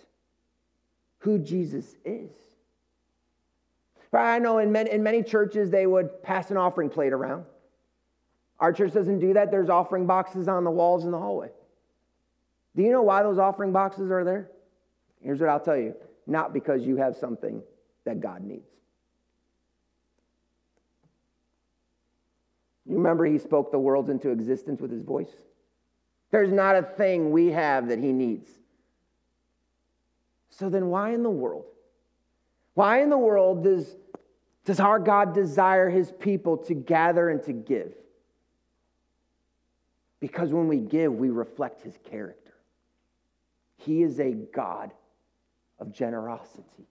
who 1.23 1.39
Jesus 1.39 1.95
is. 2.03 2.31
I 4.11 4.39
know 4.39 4.59
in 4.59 4.71
many, 4.71 4.91
in 4.91 5.01
many 5.01 5.23
churches 5.23 5.71
they 5.71 5.87
would 5.87 6.21
pass 6.21 6.51
an 6.51 6.57
offering 6.57 6.89
plate 6.89 7.13
around. 7.13 7.45
Our 8.59 8.73
church 8.73 8.93
doesn't 8.93 9.19
do 9.19 9.33
that. 9.33 9.49
There's 9.49 9.69
offering 9.69 10.05
boxes 10.05 10.47
on 10.47 10.65
the 10.65 10.69
walls 10.69 11.05
in 11.05 11.11
the 11.11 11.17
hallway. 11.17 11.49
Do 12.75 12.83
you 12.83 12.91
know 12.91 13.01
why 13.01 13.23
those 13.23 13.39
offering 13.39 13.71
boxes 13.71 14.11
are 14.11 14.23
there? 14.23 14.51
Here's 15.21 15.39
what 15.39 15.49
I'll 15.49 15.59
tell 15.59 15.77
you 15.77 15.95
not 16.27 16.53
because 16.53 16.85
you 16.85 16.97
have 16.97 17.15
something 17.15 17.61
that 18.05 18.19
God 18.19 18.43
needs. 18.43 18.69
You 22.85 22.97
remember 22.97 23.25
he 23.25 23.37
spoke 23.37 23.71
the 23.71 23.79
worlds 23.79 24.09
into 24.09 24.29
existence 24.29 24.81
with 24.81 24.91
his 24.91 25.03
voice? 25.03 25.31
There's 26.31 26.51
not 26.51 26.75
a 26.75 26.81
thing 26.81 27.31
we 27.31 27.47
have 27.47 27.87
that 27.87 27.99
he 27.99 28.11
needs. 28.11 28.49
So 30.57 30.69
then, 30.69 30.87
why 30.87 31.13
in 31.13 31.23
the 31.23 31.31
world? 31.31 31.65
Why 32.75 33.01
in 33.01 33.09
the 33.09 33.17
world 33.17 33.63
does, 33.63 33.95
does 34.65 34.79
our 34.79 34.99
God 34.99 35.33
desire 35.33 35.89
his 35.89 36.11
people 36.11 36.57
to 36.57 36.75
gather 36.75 37.29
and 37.29 37.41
to 37.43 37.53
give? 37.53 37.93
Because 40.19 40.53
when 40.53 40.67
we 40.67 40.77
give, 40.77 41.13
we 41.13 41.31
reflect 41.31 41.81
his 41.81 41.97
character. 42.09 42.53
He 43.77 44.03
is 44.03 44.19
a 44.19 44.31
God 44.31 44.91
of 45.79 45.91
generosity. 45.91 46.87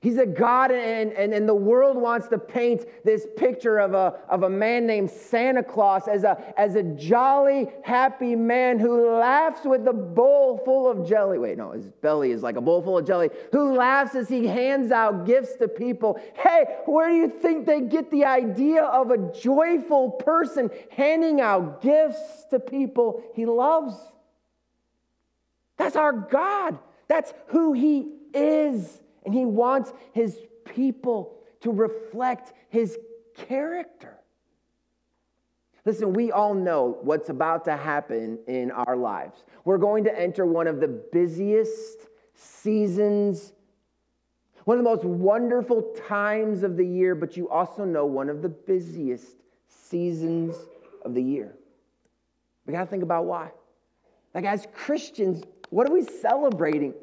He's 0.00 0.16
a 0.16 0.26
God, 0.26 0.70
and, 0.70 1.12
and, 1.12 1.34
and 1.34 1.48
the 1.48 1.54
world 1.54 1.96
wants 1.96 2.28
to 2.28 2.38
paint 2.38 2.84
this 3.04 3.26
picture 3.36 3.78
of 3.78 3.94
a, 3.94 4.14
of 4.28 4.44
a 4.44 4.50
man 4.50 4.86
named 4.86 5.10
Santa 5.10 5.62
Claus 5.62 6.06
as 6.06 6.22
a, 6.22 6.54
as 6.56 6.76
a 6.76 6.84
jolly, 6.84 7.68
happy 7.82 8.36
man 8.36 8.78
who 8.78 9.10
laughs 9.10 9.64
with 9.64 9.88
a 9.88 9.92
bowl 9.92 10.58
full 10.64 10.88
of 10.88 11.08
jelly. 11.08 11.38
Wait, 11.38 11.58
no, 11.58 11.72
his 11.72 11.88
belly 11.88 12.30
is 12.30 12.44
like 12.44 12.54
a 12.54 12.60
bowl 12.60 12.80
full 12.80 12.98
of 12.98 13.06
jelly, 13.06 13.30
who 13.50 13.74
laughs 13.74 14.14
as 14.14 14.28
he 14.28 14.46
hands 14.46 14.92
out 14.92 15.26
gifts 15.26 15.56
to 15.56 15.66
people. 15.66 16.20
Hey, 16.34 16.66
where 16.86 17.08
do 17.08 17.16
you 17.16 17.28
think 17.28 17.66
they 17.66 17.80
get 17.80 18.08
the 18.12 18.24
idea 18.24 18.84
of 18.84 19.10
a 19.10 19.32
joyful 19.32 20.12
person 20.12 20.70
handing 20.90 21.40
out 21.40 21.82
gifts 21.82 22.44
to 22.50 22.60
people 22.60 23.24
he 23.34 23.46
loves? 23.46 23.96
That's 25.76 25.96
our 25.96 26.12
God, 26.12 26.78
that's 27.08 27.34
who 27.48 27.72
he 27.72 28.12
is. 28.32 29.00
And 29.28 29.36
he 29.36 29.44
wants 29.44 29.92
his 30.14 30.38
people 30.64 31.36
to 31.60 31.70
reflect 31.70 32.54
his 32.70 32.96
character. 33.36 34.16
Listen, 35.84 36.14
we 36.14 36.32
all 36.32 36.54
know 36.54 36.96
what's 37.02 37.28
about 37.28 37.66
to 37.66 37.76
happen 37.76 38.38
in 38.46 38.70
our 38.70 38.96
lives. 38.96 39.44
We're 39.66 39.76
going 39.76 40.04
to 40.04 40.18
enter 40.18 40.46
one 40.46 40.66
of 40.66 40.80
the 40.80 40.88
busiest 40.88 42.06
seasons, 42.32 43.52
one 44.64 44.78
of 44.78 44.82
the 44.82 44.88
most 44.88 45.04
wonderful 45.04 45.94
times 46.08 46.62
of 46.62 46.78
the 46.78 46.86
year, 46.86 47.14
but 47.14 47.36
you 47.36 47.50
also 47.50 47.84
know 47.84 48.06
one 48.06 48.30
of 48.30 48.40
the 48.40 48.48
busiest 48.48 49.36
seasons 49.68 50.56
of 51.04 51.12
the 51.12 51.22
year. 51.22 51.54
We 52.64 52.72
got 52.72 52.80
to 52.80 52.86
think 52.86 53.02
about 53.02 53.26
why. 53.26 53.50
Like, 54.34 54.46
as 54.46 54.66
Christians, 54.74 55.42
what 55.68 55.86
are 55.86 55.92
we 55.92 56.02
celebrating? 56.02 56.94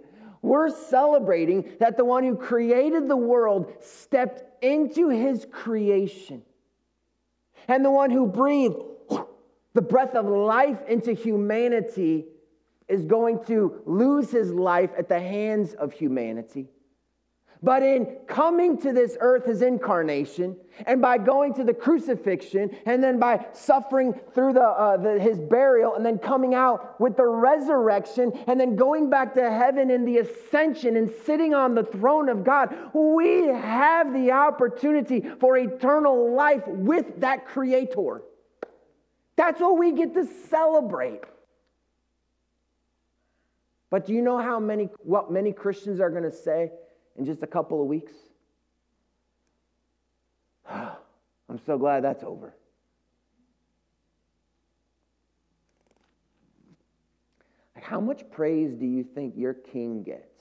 We're 0.45 0.69
celebrating 0.69 1.73
that 1.79 1.97
the 1.97 2.05
one 2.05 2.23
who 2.23 2.35
created 2.35 3.07
the 3.07 3.17
world 3.17 3.73
stepped 3.81 4.43
into 4.63 5.09
his 5.09 5.45
creation. 5.51 6.43
And 7.67 7.83
the 7.83 7.89
one 7.89 8.11
who 8.11 8.27
breathed 8.27 8.75
the 9.73 9.81
breath 9.81 10.13
of 10.13 10.27
life 10.27 10.77
into 10.87 11.13
humanity 11.13 12.25
is 12.87 13.05
going 13.05 13.43
to 13.45 13.81
lose 13.87 14.29
his 14.29 14.51
life 14.51 14.91
at 14.95 15.09
the 15.09 15.19
hands 15.19 15.73
of 15.73 15.91
humanity. 15.91 16.69
But 17.63 17.83
in 17.83 18.17
coming 18.27 18.77
to 18.81 18.91
this 18.91 19.17
earth, 19.19 19.45
his 19.45 19.61
incarnation, 19.61 20.57
and 20.85 21.01
by 21.01 21.17
going 21.17 21.53
to 21.55 21.63
the 21.63 21.73
crucifixion, 21.73 22.75
and 22.85 23.03
then 23.03 23.17
by 23.17 23.45
suffering 23.53 24.13
through 24.33 24.53
the, 24.53 24.61
uh, 24.61 24.97
the, 24.97 25.19
his 25.19 25.39
burial, 25.39 25.95
and 25.95 26.05
then 26.05 26.17
coming 26.17 26.53
out 26.53 26.99
with 26.99 27.17
the 27.17 27.25
resurrection, 27.25 28.33
and 28.47 28.59
then 28.59 28.75
going 28.75 29.09
back 29.09 29.33
to 29.35 29.49
heaven 29.49 29.89
in 29.89 30.05
the 30.05 30.17
ascension 30.17 30.97
and 30.97 31.09
sitting 31.25 31.53
on 31.53 31.75
the 31.75 31.83
throne 31.83 32.29
of 32.29 32.43
God, 32.43 32.75
we 32.93 33.47
have 33.47 34.13
the 34.13 34.31
opportunity 34.31 35.25
for 35.39 35.57
eternal 35.57 36.35
life 36.35 36.67
with 36.67 37.21
that 37.21 37.45
Creator. 37.47 38.21
That's 39.37 39.59
what 39.59 39.77
we 39.77 39.91
get 39.91 40.13
to 40.13 40.25
celebrate. 40.49 41.21
But 43.89 44.05
do 44.05 44.13
you 44.13 44.21
know 44.21 44.37
how 44.37 44.59
many, 44.59 44.89
what 44.99 45.31
many 45.31 45.53
Christians 45.53 45.99
are 45.99 46.09
going 46.09 46.23
to 46.23 46.31
say? 46.31 46.71
In 47.15 47.25
just 47.25 47.43
a 47.43 47.47
couple 47.47 47.81
of 47.81 47.87
weeks. 47.87 48.13
I'm 50.69 51.59
so 51.65 51.77
glad 51.77 52.03
that's 52.03 52.23
over. 52.23 52.55
How 57.81 57.99
much 57.99 58.23
praise 58.31 58.73
do 58.73 58.85
you 58.85 59.03
think 59.03 59.35
your 59.37 59.53
king 59.53 60.03
gets? 60.03 60.35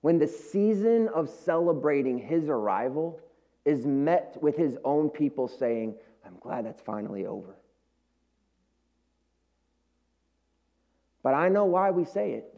When 0.00 0.18
the 0.18 0.26
season 0.26 1.08
of 1.08 1.30
celebrating 1.30 2.18
his 2.18 2.48
arrival 2.48 3.20
is 3.64 3.86
met 3.86 4.36
with 4.42 4.56
his 4.56 4.76
own 4.84 5.08
people 5.08 5.48
saying, 5.48 5.94
I'm 6.26 6.36
glad 6.40 6.66
that's 6.66 6.82
finally 6.82 7.26
over. 7.26 7.56
But 11.22 11.34
I 11.34 11.48
know 11.48 11.64
why 11.64 11.90
we 11.90 12.04
say 12.04 12.32
it. 12.32 12.53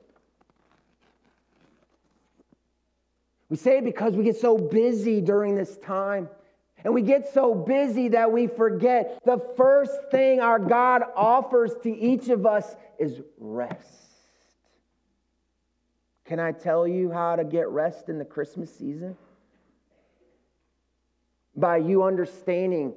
We 3.49 3.57
say 3.57 3.79
it 3.79 3.85
because 3.85 4.15
we 4.15 4.25
get 4.25 4.37
so 4.37 4.59
busy 4.59 5.21
during 5.21 5.55
this 5.55 5.77
time. 5.79 6.29
And 6.85 6.95
we 6.95 7.03
get 7.03 7.33
so 7.33 7.55
busy 7.55 8.09
that 8.09 8.31
we 8.31 8.47
forget 8.47 9.21
the 9.25 9.39
first 9.57 9.93
thing 10.11 10.41
our 10.41 10.59
God 10.59 11.03
offers 11.17 11.73
to 11.83 11.91
each 11.91 12.29
of 12.29 12.47
us 12.47 12.77
is 12.99 13.21
rest. 13.39 13.89
Can 16.27 16.39
I 16.39 16.53
tell 16.53 16.87
you 16.87 17.11
how 17.11 17.37
to 17.37 17.45
get 17.45 17.69
rest 17.69 18.09
in 18.09 18.19
the 18.19 18.25
Christmas 18.25 18.75
season? 18.75 19.17
by 21.57 21.79
you 21.79 22.03
understanding 22.03 22.93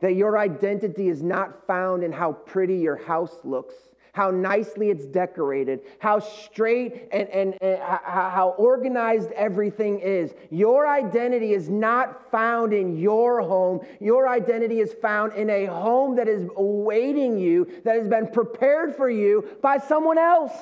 that 0.00 0.14
your 0.14 0.36
identity 0.36 1.08
is 1.08 1.22
not 1.22 1.66
found 1.66 2.02
in 2.02 2.10
how 2.10 2.32
pretty 2.32 2.78
your 2.78 2.96
house 2.96 3.38
looks, 3.44 3.74
how 4.12 4.30
nicely 4.30 4.90
it's 4.90 5.06
decorated, 5.06 5.80
how 5.98 6.18
straight 6.18 7.08
and, 7.12 7.28
and, 7.30 7.56
and, 7.62 7.78
how 7.80 8.54
organized 8.58 9.32
everything 9.32 10.00
is. 10.00 10.34
Your 10.50 10.86
identity 10.86 11.54
is 11.54 11.70
not 11.70 12.30
found 12.30 12.74
in 12.74 12.98
your 12.98 13.40
home. 13.40 13.80
Your 14.00 14.28
identity 14.28 14.80
is 14.80 14.92
found 15.00 15.32
in 15.32 15.48
a 15.48 15.64
home 15.64 16.16
that 16.16 16.28
is 16.28 16.48
awaiting 16.56 17.38
you, 17.38 17.66
that 17.84 17.96
has 17.96 18.06
been 18.06 18.26
prepared 18.28 18.94
for 18.94 19.08
you 19.08 19.48
by 19.62 19.78
someone 19.78 20.18
else. 20.18 20.52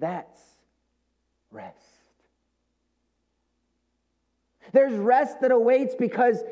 That's 0.00 0.40
rest. 1.52 1.78
There's 4.72 4.94
rest 4.94 5.40
that 5.42 5.52
awaits 5.52 5.94
because 5.94 6.42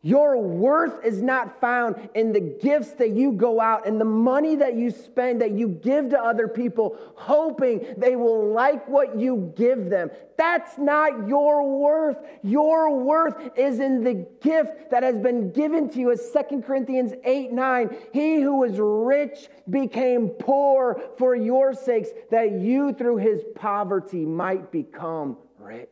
your 0.00 0.40
worth 0.40 1.04
is 1.04 1.20
not 1.20 1.60
found 1.60 2.08
in 2.14 2.32
the 2.32 2.40
gifts 2.40 2.92
that 2.92 3.10
you 3.10 3.32
go 3.32 3.60
out 3.60 3.84
and 3.84 4.00
the 4.00 4.04
money 4.04 4.54
that 4.54 4.76
you 4.76 4.92
spend, 4.92 5.40
that 5.40 5.50
you 5.50 5.66
give 5.68 6.10
to 6.10 6.20
other 6.20 6.46
people, 6.46 6.96
hoping 7.16 7.84
they 7.96 8.14
will 8.14 8.52
like 8.52 8.86
what 8.86 9.18
you 9.18 9.52
give 9.56 9.90
them. 9.90 10.08
That's 10.36 10.78
not 10.78 11.26
your 11.26 11.80
worth. 11.80 12.16
Your 12.44 12.96
worth 12.96 13.58
is 13.58 13.80
in 13.80 14.04
the 14.04 14.24
gift 14.40 14.92
that 14.92 15.02
has 15.02 15.18
been 15.18 15.50
given 15.50 15.90
to 15.90 15.98
you, 15.98 16.12
as 16.12 16.30
2 16.30 16.62
Corinthians 16.62 17.12
8 17.24 17.50
9. 17.50 17.96
He 18.12 18.40
who 18.40 18.58
was 18.58 18.78
rich 18.78 19.48
became 19.68 20.28
poor 20.28 21.02
for 21.18 21.34
your 21.34 21.74
sakes, 21.74 22.10
that 22.30 22.52
you 22.52 22.92
through 22.92 23.16
his 23.16 23.42
poverty 23.56 24.24
might 24.24 24.70
become 24.70 25.38
rich. 25.58 25.88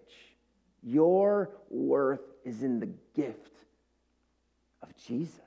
Your 0.85 1.51
worth 1.71 2.21
is 2.45 2.63
in 2.63 2.79
the 2.79 2.91
gift 3.13 3.51
Jesus, 5.05 5.41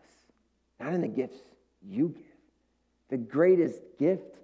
not 0.79 0.93
in 0.93 1.01
the 1.01 1.07
gifts 1.07 1.39
you 1.81 2.09
give. 2.09 2.23
The 3.09 3.17
greatest 3.17 3.81
gift 3.97 4.37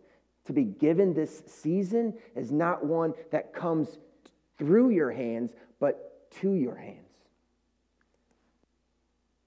to 0.46 0.54
be 0.54 0.64
given 0.64 1.14
this 1.14 1.44
season 1.48 2.14
is 2.36 2.52
not 2.52 2.86
one 2.86 3.14
that 3.32 3.54
comes 3.54 3.98
through 4.58 4.90
your 4.90 5.12
hands, 5.12 5.52
but 5.80 6.32
to 6.42 6.54
your 6.54 6.76
hands. 6.76 7.00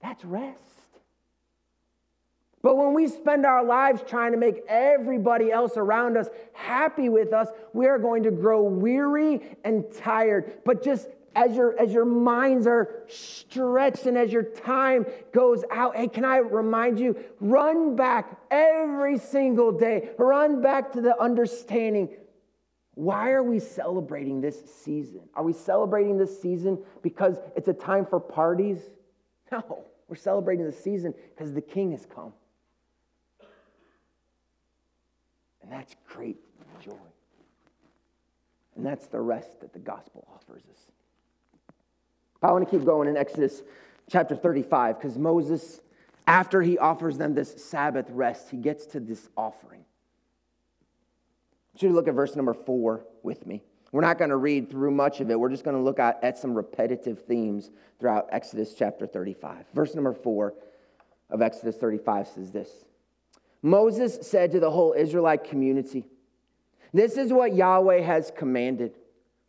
That's 0.01 0.23
rest. 0.23 0.57
But 2.61 2.75
when 2.75 2.93
we 2.93 3.07
spend 3.07 3.45
our 3.45 3.63
lives 3.63 4.01
trying 4.05 4.33
to 4.33 4.37
make 4.37 4.61
everybody 4.67 5.51
else 5.51 5.77
around 5.77 6.17
us 6.17 6.27
happy 6.53 7.07
with 7.07 7.31
us, 7.31 7.47
we 7.73 7.87
are 7.87 7.97
going 7.97 8.23
to 8.23 8.31
grow 8.31 8.63
weary 8.63 9.57
and 9.63 9.85
tired. 9.93 10.59
But 10.65 10.83
just 10.83 11.07
as 11.35 11.55
your 11.55 11.79
as 11.79 11.91
your 11.91 12.05
minds 12.05 12.67
are 12.67 13.03
stretched 13.07 14.05
and 14.05 14.17
as 14.17 14.31
your 14.31 14.43
time 14.43 15.05
goes 15.33 15.63
out 15.71 15.95
hey 15.95 16.07
can 16.07 16.25
i 16.25 16.37
remind 16.37 16.99
you 16.99 17.15
run 17.39 17.95
back 17.95 18.37
every 18.51 19.17
single 19.17 19.71
day. 19.71 20.09
Run 20.17 20.61
back 20.61 20.91
to 20.93 21.01
the 21.01 21.19
understanding. 21.21 22.09
Why 22.95 23.31
are 23.31 23.43
we 23.43 23.59
celebrating 23.59 24.41
this 24.41 24.61
season? 24.83 25.21
Are 25.33 25.43
we 25.43 25.53
celebrating 25.53 26.17
this 26.17 26.41
season 26.41 26.79
because 27.01 27.37
it's 27.55 27.67
a 27.67 27.73
time 27.73 28.05
for 28.05 28.19
parties? 28.19 28.79
No 29.51 29.85
we're 30.07 30.15
celebrating 30.15 30.65
the 30.65 30.71
season 30.71 31.13
because 31.35 31.53
the 31.53 31.61
king 31.61 31.91
has 31.91 32.05
come. 32.13 32.33
And 35.61 35.71
that's 35.71 35.95
great 36.07 36.37
joy. 36.83 36.93
And 38.75 38.83
that's 38.83 39.05
the 39.05 39.21
rest 39.21 39.61
that 39.61 39.71
the 39.71 39.79
gospel 39.79 40.27
offers 40.33 40.63
us 40.63 40.85
I 42.41 42.51
want 42.51 42.69
to 42.69 42.77
keep 42.77 42.85
going 42.85 43.07
in 43.07 43.17
Exodus 43.17 43.61
chapter 44.09 44.35
35 44.35 44.99
because 44.99 45.17
Moses, 45.17 45.81
after 46.25 46.61
he 46.61 46.77
offers 46.77 47.17
them 47.17 47.33
this 47.33 47.63
Sabbath 47.63 48.09
rest, 48.09 48.49
he 48.49 48.57
gets 48.57 48.85
to 48.87 48.99
this 48.99 49.27
offering. 49.35 49.83
Should 51.75 51.87
you 51.87 51.93
look 51.93 52.07
at 52.07 52.13
verse 52.13 52.35
number 52.35 52.53
four 52.53 53.05
with 53.23 53.45
me. 53.45 53.61
We're 53.91 54.01
not 54.01 54.17
going 54.17 54.29
to 54.29 54.37
read 54.37 54.69
through 54.69 54.91
much 54.91 55.19
of 55.19 55.31
it. 55.31 55.39
We're 55.39 55.49
just 55.49 55.63
going 55.63 55.75
to 55.75 55.81
look 55.81 55.99
at, 55.99 56.23
at 56.23 56.37
some 56.37 56.53
repetitive 56.53 57.23
themes 57.23 57.71
throughout 57.99 58.27
Exodus 58.31 58.75
chapter 58.77 59.07
35. 59.07 59.65
Verse 59.73 59.95
number 59.95 60.13
four 60.13 60.53
of 61.29 61.41
Exodus 61.41 61.75
35 61.77 62.27
says 62.27 62.51
this 62.51 62.69
Moses 63.61 64.19
said 64.21 64.51
to 64.51 64.59
the 64.59 64.71
whole 64.71 64.93
Israelite 64.93 65.43
community, 65.43 66.05
This 66.93 67.17
is 67.17 67.33
what 67.33 67.55
Yahweh 67.55 68.01
has 68.01 68.31
commanded. 68.35 68.95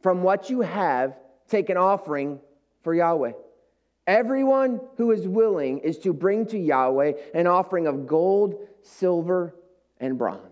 From 0.03 0.23
what 0.23 0.49
you 0.49 0.63
have, 0.63 1.17
take 1.49 1.69
an 1.69 1.77
offering 1.77 2.41
for 2.83 2.95
Yahweh. 2.95 3.33
Everyone 4.07 4.81
who 4.97 5.13
is 5.13 5.29
willing 5.29 5.79
is 5.79 5.99
to 5.99 6.13
bring 6.13 6.47
to 6.47 6.59
Yahweh 6.59 7.13
an 7.35 7.47
offering 7.47 7.87
of 7.87 8.07
gold, 8.07 8.57
silver, 8.83 9.55
and 9.99 10.19
bronze. 10.19 10.47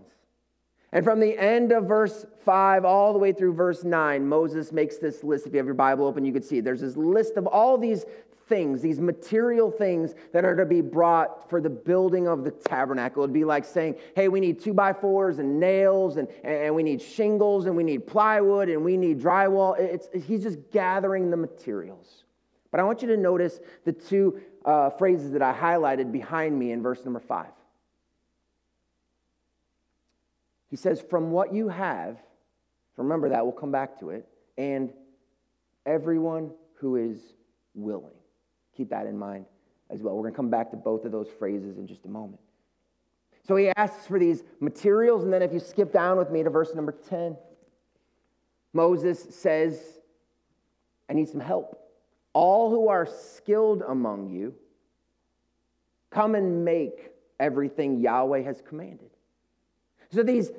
And 0.92 1.04
from 1.04 1.20
the 1.20 1.36
end 1.36 1.72
of 1.72 1.84
verse 1.84 2.24
5 2.44 2.84
all 2.84 3.12
the 3.12 3.18
way 3.18 3.32
through 3.32 3.52
verse 3.54 3.84
9, 3.84 4.26
Moses 4.26 4.72
makes 4.72 4.96
this 4.96 5.22
list. 5.22 5.46
If 5.46 5.52
you 5.52 5.58
have 5.58 5.66
your 5.66 5.74
Bible 5.74 6.06
open, 6.06 6.24
you 6.24 6.32
can 6.32 6.42
see. 6.42 6.60
There's 6.60 6.80
this 6.80 6.96
list 6.96 7.36
of 7.36 7.46
all 7.46 7.76
these 7.76 8.06
things, 8.48 8.80
these 8.80 9.00
material 9.00 9.70
things 9.70 10.14
that 10.32 10.44
are 10.44 10.56
to 10.56 10.64
be 10.64 10.80
brought 10.80 11.48
for 11.48 11.60
the 11.60 11.70
building 11.70 12.26
of 12.26 12.44
the 12.44 12.50
tabernacle. 12.50 13.22
It'd 13.22 13.32
be 13.32 13.44
like 13.44 13.64
saying, 13.64 13.96
hey, 14.14 14.28
we 14.28 14.40
need 14.40 14.60
two 14.60 14.72
by 14.72 14.92
fours 14.92 15.38
and 15.38 15.60
nails, 15.60 16.16
and, 16.16 16.28
and 16.42 16.74
we 16.74 16.82
need 16.82 17.02
shingles, 17.02 17.66
and 17.66 17.76
we 17.76 17.84
need 17.84 18.06
plywood, 18.06 18.68
and 18.68 18.84
we 18.84 18.96
need 18.96 19.20
drywall. 19.20 19.78
It's, 19.78 20.08
he's 20.26 20.42
just 20.42 20.58
gathering 20.72 21.30
the 21.30 21.36
materials. 21.36 22.24
But 22.70 22.80
I 22.80 22.82
want 22.82 23.02
you 23.02 23.08
to 23.08 23.16
notice 23.16 23.60
the 23.84 23.92
two 23.92 24.40
uh, 24.64 24.90
phrases 24.90 25.32
that 25.32 25.42
I 25.42 25.52
highlighted 25.52 26.12
behind 26.12 26.58
me 26.58 26.72
in 26.72 26.82
verse 26.82 27.04
number 27.04 27.20
five. 27.20 27.52
He 30.68 30.76
says, 30.76 31.00
From 31.00 31.30
what 31.30 31.52
you 31.52 31.68
have, 31.68 32.18
remember 32.96 33.30
that, 33.30 33.44
we'll 33.44 33.52
come 33.52 33.72
back 33.72 34.00
to 34.00 34.10
it, 34.10 34.28
and 34.56 34.92
everyone 35.86 36.50
who 36.74 36.96
is 36.96 37.18
willing. 37.74 38.12
Keep 38.78 38.90
that 38.90 39.06
in 39.06 39.18
mind 39.18 39.44
as 39.90 40.02
well. 40.02 40.14
We're 40.14 40.22
going 40.22 40.32
to 40.32 40.36
come 40.36 40.50
back 40.50 40.70
to 40.70 40.76
both 40.76 41.04
of 41.04 41.10
those 41.10 41.28
phrases 41.36 41.78
in 41.78 41.86
just 41.88 42.04
a 42.04 42.08
moment. 42.08 42.40
So 43.46 43.56
he 43.56 43.70
asks 43.76 44.06
for 44.06 44.20
these 44.20 44.44
materials, 44.60 45.24
and 45.24 45.32
then 45.32 45.42
if 45.42 45.52
you 45.52 45.58
skip 45.58 45.92
down 45.92 46.16
with 46.16 46.30
me 46.30 46.44
to 46.44 46.50
verse 46.50 46.74
number 46.76 46.92
10, 46.92 47.36
Moses 48.72 49.34
says, 49.34 49.80
I 51.10 51.14
need 51.14 51.28
some 51.28 51.40
help. 51.40 51.80
All 52.34 52.70
who 52.70 52.88
are 52.88 53.06
skilled 53.06 53.82
among 53.82 54.28
you, 54.28 54.54
come 56.10 56.36
and 56.36 56.64
make 56.64 57.10
everything 57.40 57.98
Yahweh 57.98 58.42
has 58.42 58.62
commanded. 58.68 59.10
So 60.10 60.22
these 60.22 60.50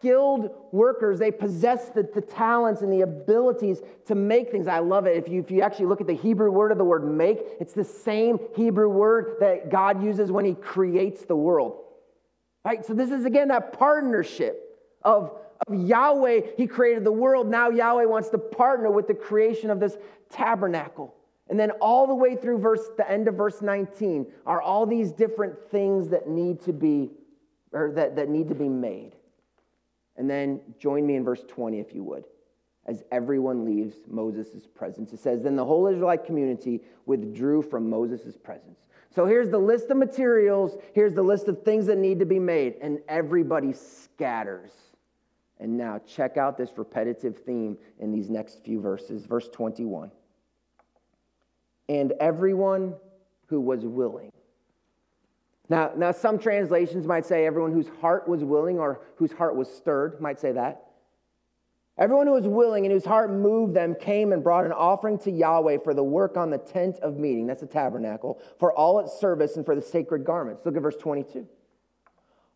skilled 0.00 0.50
workers. 0.72 1.18
They 1.18 1.30
possess 1.30 1.90
the, 1.90 2.02
the 2.02 2.22
talents 2.22 2.80
and 2.80 2.92
the 2.92 3.02
abilities 3.02 3.82
to 4.06 4.14
make 4.14 4.50
things. 4.50 4.66
I 4.66 4.78
love 4.78 5.06
it. 5.06 5.16
If 5.16 5.28
you, 5.28 5.40
if 5.40 5.50
you 5.50 5.60
actually 5.60 5.86
look 5.86 6.00
at 6.00 6.06
the 6.06 6.16
Hebrew 6.16 6.50
word 6.50 6.72
of 6.72 6.78
the 6.78 6.84
word 6.84 7.04
make, 7.04 7.40
it's 7.60 7.74
the 7.74 7.84
same 7.84 8.38
Hebrew 8.56 8.88
word 8.88 9.36
that 9.40 9.70
God 9.70 10.02
uses 10.02 10.32
when 10.32 10.44
he 10.44 10.54
creates 10.54 11.26
the 11.26 11.36
world. 11.36 11.82
Right? 12.64 12.84
So 12.84 12.94
this 12.94 13.10
is 13.10 13.24
again 13.24 13.48
that 13.48 13.78
partnership 13.78 14.78
of, 15.02 15.32
of 15.66 15.74
Yahweh. 15.74 16.40
He 16.56 16.66
created 16.66 17.04
the 17.04 17.12
world. 17.12 17.48
Now 17.48 17.70
Yahweh 17.70 18.04
wants 18.06 18.30
to 18.30 18.38
partner 18.38 18.90
with 18.90 19.06
the 19.06 19.14
creation 19.14 19.70
of 19.70 19.80
this 19.80 19.96
tabernacle. 20.30 21.14
And 21.48 21.58
then 21.58 21.72
all 21.72 22.06
the 22.06 22.14
way 22.14 22.36
through 22.36 22.58
verse 22.58 22.88
the 22.96 23.10
end 23.10 23.28
of 23.28 23.34
verse 23.34 23.60
19 23.60 24.26
are 24.46 24.62
all 24.62 24.86
these 24.86 25.10
different 25.10 25.58
things 25.70 26.08
that 26.08 26.28
need 26.28 26.60
to 26.62 26.72
be 26.72 27.10
or 27.72 27.92
that, 27.92 28.16
that 28.16 28.28
need 28.28 28.48
to 28.48 28.54
be 28.54 28.68
made. 28.68 29.12
And 30.16 30.28
then 30.28 30.60
join 30.78 31.06
me 31.06 31.16
in 31.16 31.24
verse 31.24 31.42
20, 31.48 31.80
if 31.80 31.94
you 31.94 32.02
would, 32.04 32.24
as 32.86 33.02
everyone 33.10 33.64
leaves 33.64 33.96
Moses' 34.08 34.66
presence. 34.66 35.12
It 35.12 35.20
says, 35.20 35.42
Then 35.42 35.56
the 35.56 35.64
whole 35.64 35.86
Israelite 35.86 36.24
community 36.24 36.82
withdrew 37.06 37.62
from 37.62 37.88
Moses' 37.88 38.36
presence. 38.36 38.80
So 39.14 39.26
here's 39.26 39.50
the 39.50 39.58
list 39.58 39.90
of 39.90 39.96
materials, 39.96 40.76
here's 40.94 41.14
the 41.14 41.22
list 41.22 41.48
of 41.48 41.62
things 41.62 41.86
that 41.86 41.98
need 41.98 42.18
to 42.20 42.26
be 42.26 42.38
made, 42.38 42.74
and 42.80 43.00
everybody 43.08 43.72
scatters. 43.72 44.72
And 45.58 45.76
now 45.76 46.00
check 46.06 46.36
out 46.36 46.56
this 46.56 46.70
repetitive 46.76 47.38
theme 47.38 47.76
in 47.98 48.12
these 48.12 48.30
next 48.30 48.64
few 48.64 48.80
verses. 48.80 49.26
Verse 49.26 49.48
21. 49.48 50.10
And 51.88 52.12
everyone 52.20 52.94
who 53.46 53.60
was 53.60 53.84
willing 53.84 54.32
now, 55.70 55.92
now, 55.96 56.10
some 56.10 56.36
translations 56.36 57.06
might 57.06 57.24
say 57.24 57.46
everyone 57.46 57.72
whose 57.72 57.88
heart 58.00 58.28
was 58.28 58.42
willing 58.42 58.80
or 58.80 59.02
whose 59.14 59.30
heart 59.30 59.54
was 59.54 59.72
stirred 59.72 60.20
might 60.20 60.40
say 60.40 60.50
that. 60.50 60.82
Everyone 61.96 62.26
who 62.26 62.32
was 62.32 62.48
willing 62.48 62.86
and 62.86 62.92
whose 62.92 63.04
heart 63.04 63.30
moved 63.30 63.74
them 63.74 63.94
came 63.94 64.32
and 64.32 64.42
brought 64.42 64.66
an 64.66 64.72
offering 64.72 65.16
to 65.18 65.30
Yahweh 65.30 65.78
for 65.84 65.94
the 65.94 66.02
work 66.02 66.36
on 66.36 66.50
the 66.50 66.58
tent 66.58 66.98
of 67.00 67.18
meeting, 67.18 67.46
that's 67.46 67.60
the 67.60 67.68
tabernacle, 67.68 68.40
for 68.58 68.72
all 68.72 68.98
its 68.98 69.20
service 69.20 69.56
and 69.56 69.64
for 69.64 69.76
the 69.76 69.82
sacred 69.82 70.24
garments. 70.24 70.66
Look 70.66 70.76
at 70.76 70.82
verse 70.82 70.96
22. 70.96 71.46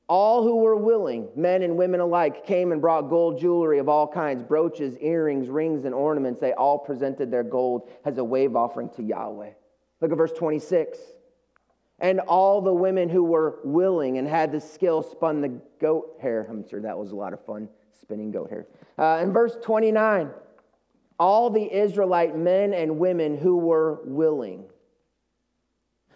All 0.09 0.43
who 0.43 0.57
were 0.57 0.77
willing, 0.77 1.29
men 1.37 1.63
and 1.63 1.77
women 1.77 2.01
alike, 2.01 2.45
came 2.45 2.73
and 2.73 2.81
brought 2.81 3.03
gold 3.03 3.39
jewelry 3.39 3.79
of 3.79 3.89
all 3.89 4.09
kinds 4.09 4.43
brooches, 4.43 4.97
earrings, 4.99 5.49
rings, 5.49 5.85
and 5.85 5.95
ornaments. 5.95 6.41
They 6.41 6.53
all 6.53 6.79
presented 6.79 7.31
their 7.31 7.45
gold 7.45 7.89
as 8.05 8.19
a 8.19 8.25
wave 8.25 8.57
offering 8.57 8.91
to 8.97 9.05
Yahweh. 9.05 9.51
Look 10.01 10.11
at 10.11 10.19
verse 10.19 10.33
26. 10.33 10.99
And 12.01 12.21
all 12.21 12.61
the 12.61 12.75
women 12.75 13.09
who 13.09 13.23
were 13.23 13.61
willing 13.65 14.19
and 14.19 14.27
had 14.27 14.53
the 14.53 14.61
skill 14.61 15.03
spun 15.03 15.41
the 15.41 15.61
goat 15.81 16.19
hair. 16.21 16.47
I'm 16.51 16.69
sure 16.69 16.81
that 16.81 16.99
was 16.99 17.13
a 17.13 17.17
lot 17.17 17.33
of 17.33 17.45
fun, 17.45 17.69
spinning 18.01 18.31
goat 18.31 18.51
hair. 18.51 18.67
Uh, 18.99 19.23
in 19.23 19.33
verse 19.33 19.57
29, 19.63 20.31
all 21.19 21.51
the 21.51 21.73
Israelite 21.73 22.37
men 22.37 22.75
and 22.75 22.99
women 22.99 23.39
who 23.39 23.57
were 23.57 24.01
willing 24.05 24.65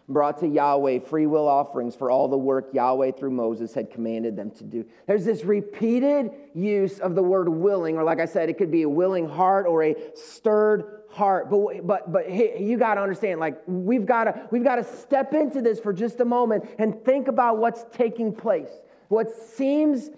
brought 0.09 0.39
to 0.39 0.49
Yahweh 0.49 1.01
free 1.01 1.27
will 1.27 1.47
offerings 1.47 1.95
for 1.95 2.11
all 2.11 2.29
the 2.29 2.39
work 2.39 2.71
Yahweh 2.73 3.13
through 3.13 3.31
Moses 3.31 3.75
had 3.75 3.91
commanded 3.91 4.37
them 4.37 4.51
to 4.53 4.65
do. 4.65 4.85
There's 5.07 5.25
this 5.25 5.45
repeated 5.45 6.31
use 6.55 6.99
of 6.99 7.15
the 7.15 7.23
word 7.23 7.49
willing, 7.49 7.97
or 7.97 8.05
like 8.05 8.19
I 8.19 8.25
said, 8.25 8.49
it 8.49 8.57
could 8.57 8.71
be 8.71 8.83
a 8.83 8.89
willing 8.89 9.29
heart 9.29 9.67
or 9.67 9.85
a 9.85 9.95
stirred 10.15 10.98
heart. 11.11 11.51
But 11.51 11.87
but 11.87 12.13
but 12.13 12.29
hey, 12.29 12.63
you 12.63 12.79
got 12.79 12.95
to 12.95 13.03
understand, 13.03 13.41
like 13.41 13.61
we've 13.67 14.07
got 14.07 14.25
to 14.25 14.49
we've 14.51 14.65
got 14.65 14.77
to 14.77 14.85
step 14.85 15.35
into 15.35 15.61
this 15.63 15.81
for 15.81 15.93
just 15.93 16.21
a 16.21 16.25
moment 16.25 16.69
and 16.79 17.05
think 17.05 17.29
about 17.29 17.59
what's 17.59 17.85
taking 17.93 18.33
place. 18.35 18.71
What 19.09 19.31
seems 19.31 20.11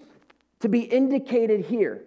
to 0.60 0.68
be 0.68 0.80
indicated 0.80 1.64
here 1.64 2.04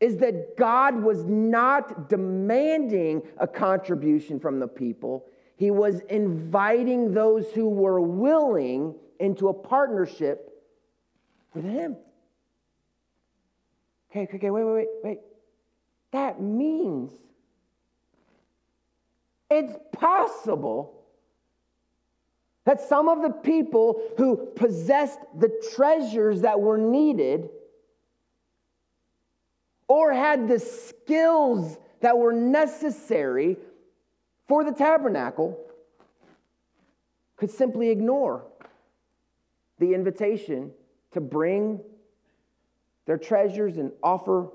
is 0.00 0.18
that 0.18 0.56
God 0.56 1.02
was 1.02 1.24
not 1.24 2.08
demanding 2.08 3.22
a 3.38 3.46
contribution 3.46 4.38
from 4.38 4.60
the 4.60 4.68
people. 4.68 5.26
He 5.56 5.70
was 5.70 6.00
inviting 6.10 7.14
those 7.14 7.50
who 7.52 7.68
were 7.68 8.00
willing 8.00 8.94
into 9.18 9.48
a 9.48 9.54
partnership 9.54 10.52
with 11.54 11.64
him. 11.64 11.96
Okay, 14.10 14.28
okay, 14.34 14.50
wait, 14.50 14.64
wait, 14.64 14.74
wait, 14.74 14.88
wait. 15.02 15.18
That 16.12 16.40
means 16.40 17.12
it's 19.50 19.74
possible 19.92 20.92
that 22.64 22.80
some 22.80 23.08
of 23.08 23.22
the 23.22 23.30
people 23.30 24.02
who 24.18 24.36
possessed 24.56 25.20
the 25.38 25.50
treasures 25.74 26.40
that 26.40 26.60
were 26.60 26.78
needed 26.78 27.48
or 29.88 30.12
had 30.12 30.48
the 30.48 30.58
skills 30.58 31.78
that 32.00 32.18
were 32.18 32.32
necessary 32.32 33.56
for 34.48 34.64
the 34.64 34.72
tabernacle 34.72 35.58
could 37.36 37.50
simply 37.50 37.90
ignore 37.90 38.44
the 39.78 39.94
invitation 39.94 40.72
to 41.12 41.20
bring 41.20 41.80
their 43.06 43.18
treasures 43.18 43.76
and 43.76 43.92
offer 44.02 44.48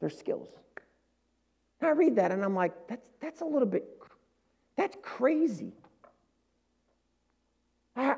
their 0.00 0.10
skills. 0.10 0.48
I 1.80 1.90
read 1.90 2.16
that 2.16 2.32
and 2.32 2.44
I'm 2.44 2.54
like, 2.54 2.72
that's, 2.88 3.06
that's 3.20 3.40
a 3.42 3.44
little 3.44 3.68
bit 3.68 3.95
that's 4.76 4.96
crazy. 5.02 5.72
I, 7.96 8.16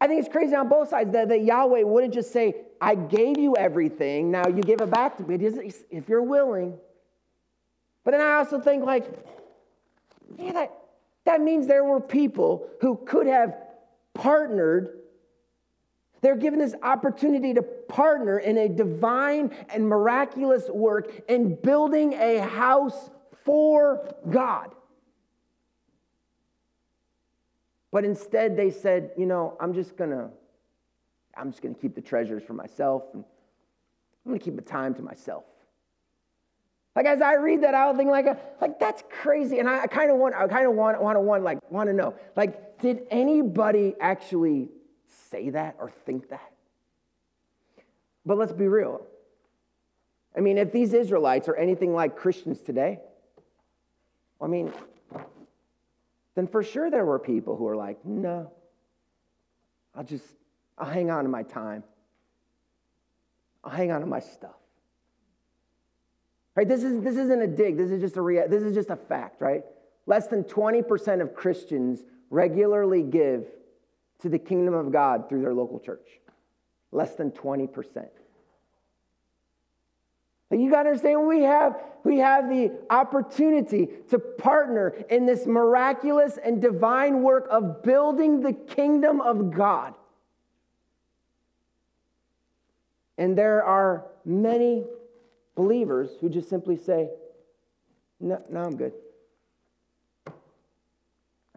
I 0.00 0.06
think 0.06 0.20
it's 0.20 0.28
crazy 0.28 0.54
on 0.54 0.68
both 0.68 0.90
sides 0.90 1.12
that, 1.12 1.28
that 1.28 1.42
Yahweh 1.42 1.82
wouldn't 1.82 2.12
just 2.12 2.32
say, 2.32 2.54
I 2.80 2.94
gave 2.94 3.38
you 3.38 3.56
everything, 3.56 4.30
now 4.30 4.46
you 4.46 4.60
give 4.60 4.80
it 4.80 4.90
back 4.90 5.16
to 5.16 5.22
me 5.22 5.36
if 5.90 6.08
you're 6.08 6.22
willing. 6.22 6.76
But 8.04 8.10
then 8.12 8.20
I 8.20 8.34
also 8.34 8.60
think, 8.60 8.84
like, 8.84 9.06
yeah, 10.38 10.52
that, 10.52 10.72
that 11.24 11.40
means 11.40 11.66
there 11.66 11.82
were 11.82 12.00
people 12.00 12.68
who 12.80 12.96
could 13.04 13.26
have 13.26 13.56
partnered. 14.14 15.00
They're 16.20 16.36
given 16.36 16.58
this 16.58 16.74
opportunity 16.82 17.54
to 17.54 17.62
partner 17.62 18.38
in 18.38 18.58
a 18.58 18.68
divine 18.68 19.50
and 19.70 19.88
miraculous 19.88 20.68
work 20.68 21.10
in 21.28 21.56
building 21.56 22.12
a 22.12 22.38
house 22.38 23.10
for 23.44 24.14
God. 24.30 24.75
But 27.96 28.04
instead, 28.04 28.58
they 28.58 28.68
said, 28.68 29.12
you 29.16 29.24
know, 29.24 29.56
I'm 29.58 29.72
just 29.72 29.96
gonna, 29.96 30.28
I'm 31.34 31.50
just 31.50 31.62
gonna 31.62 31.74
keep 31.74 31.94
the 31.94 32.02
treasures 32.02 32.42
for 32.42 32.52
myself, 32.52 33.04
and 33.14 33.24
I'm 33.24 34.32
gonna 34.32 34.38
keep 34.38 34.54
the 34.54 34.60
time 34.60 34.92
to 34.96 35.02
myself. 35.02 35.44
Like 36.94 37.06
as 37.06 37.22
I 37.22 37.36
read 37.36 37.62
that, 37.62 37.74
I 37.74 37.86
would 37.86 37.96
think 37.96 38.10
like, 38.10 38.26
like 38.60 38.78
that's 38.78 39.02
crazy, 39.08 39.60
and 39.60 39.66
I 39.66 39.86
kind 39.86 40.10
of 40.10 40.18
want, 40.18 40.34
I 40.34 40.46
kind 40.46 40.66
of 40.66 40.74
want, 40.74 41.00
want 41.00 41.16
to 41.16 41.20
want 41.22 41.42
like 41.42 41.58
want 41.70 41.88
to 41.88 41.94
know, 41.94 42.14
like, 42.36 42.80
did 42.80 43.06
anybody 43.10 43.94
actually 43.98 44.68
say 45.30 45.48
that 45.48 45.76
or 45.78 45.88
think 45.88 46.28
that? 46.28 46.52
But 48.26 48.36
let's 48.36 48.52
be 48.52 48.68
real. 48.68 49.06
I 50.36 50.40
mean, 50.40 50.58
if 50.58 50.70
these 50.70 50.92
Israelites 50.92 51.48
are 51.48 51.56
anything 51.56 51.94
like 51.94 52.14
Christians 52.14 52.60
today, 52.60 53.00
I 54.38 54.48
mean, 54.48 54.70
then 56.36 56.46
for 56.46 56.62
sure 56.62 56.90
there 56.90 57.04
were 57.04 57.18
people 57.18 57.56
who 57.56 57.64
were 57.64 57.76
like, 57.76 58.04
no, 58.04 58.52
I'll 59.94 60.04
just, 60.04 60.36
I'll 60.78 60.88
hang 60.88 61.10
on 61.10 61.24
to 61.24 61.30
my 61.30 61.42
time. 61.42 61.82
I'll 63.64 63.72
hang 63.72 63.90
on 63.90 64.02
to 64.02 64.06
my 64.06 64.20
stuff. 64.20 64.54
Right? 66.54 66.68
This, 66.68 66.84
is, 66.84 67.02
this 67.02 67.16
isn't 67.16 67.42
a 67.42 67.46
dig. 67.46 67.76
This 67.76 67.90
is 67.90 68.00
just 68.00 68.16
a 68.16 68.22
rea- 68.22 68.46
this 68.48 68.62
is 68.62 68.74
just 68.74 68.90
a 68.90 68.96
fact, 68.96 69.40
right? 69.40 69.64
Less 70.06 70.28
than 70.28 70.44
20% 70.44 71.20
of 71.20 71.34
Christians 71.34 72.04
regularly 72.30 73.02
give 73.02 73.46
to 74.20 74.28
the 74.28 74.38
kingdom 74.38 74.74
of 74.74 74.92
God 74.92 75.28
through 75.28 75.40
their 75.40 75.54
local 75.54 75.80
church. 75.80 76.06
Less 76.92 77.16
than 77.16 77.30
20%. 77.30 78.06
You 80.50 80.70
got 80.70 80.84
to 80.84 80.90
understand 80.90 81.26
we 81.26 81.42
have 81.42 81.82
we 82.04 82.18
have 82.18 82.48
the 82.48 82.70
opportunity 82.88 83.88
to 84.10 84.18
partner 84.18 84.94
in 85.10 85.26
this 85.26 85.44
miraculous 85.44 86.38
and 86.42 86.62
divine 86.62 87.22
work 87.22 87.48
of 87.50 87.82
building 87.82 88.42
the 88.42 88.52
kingdom 88.52 89.20
of 89.20 89.50
God. 89.50 89.94
And 93.18 93.36
there 93.36 93.64
are 93.64 94.06
many 94.24 94.84
believers 95.56 96.10
who 96.20 96.28
just 96.28 96.48
simply 96.48 96.76
say, 96.76 97.08
No, 98.20 98.40
no 98.48 98.60
I'm 98.60 98.76
good. 98.76 98.92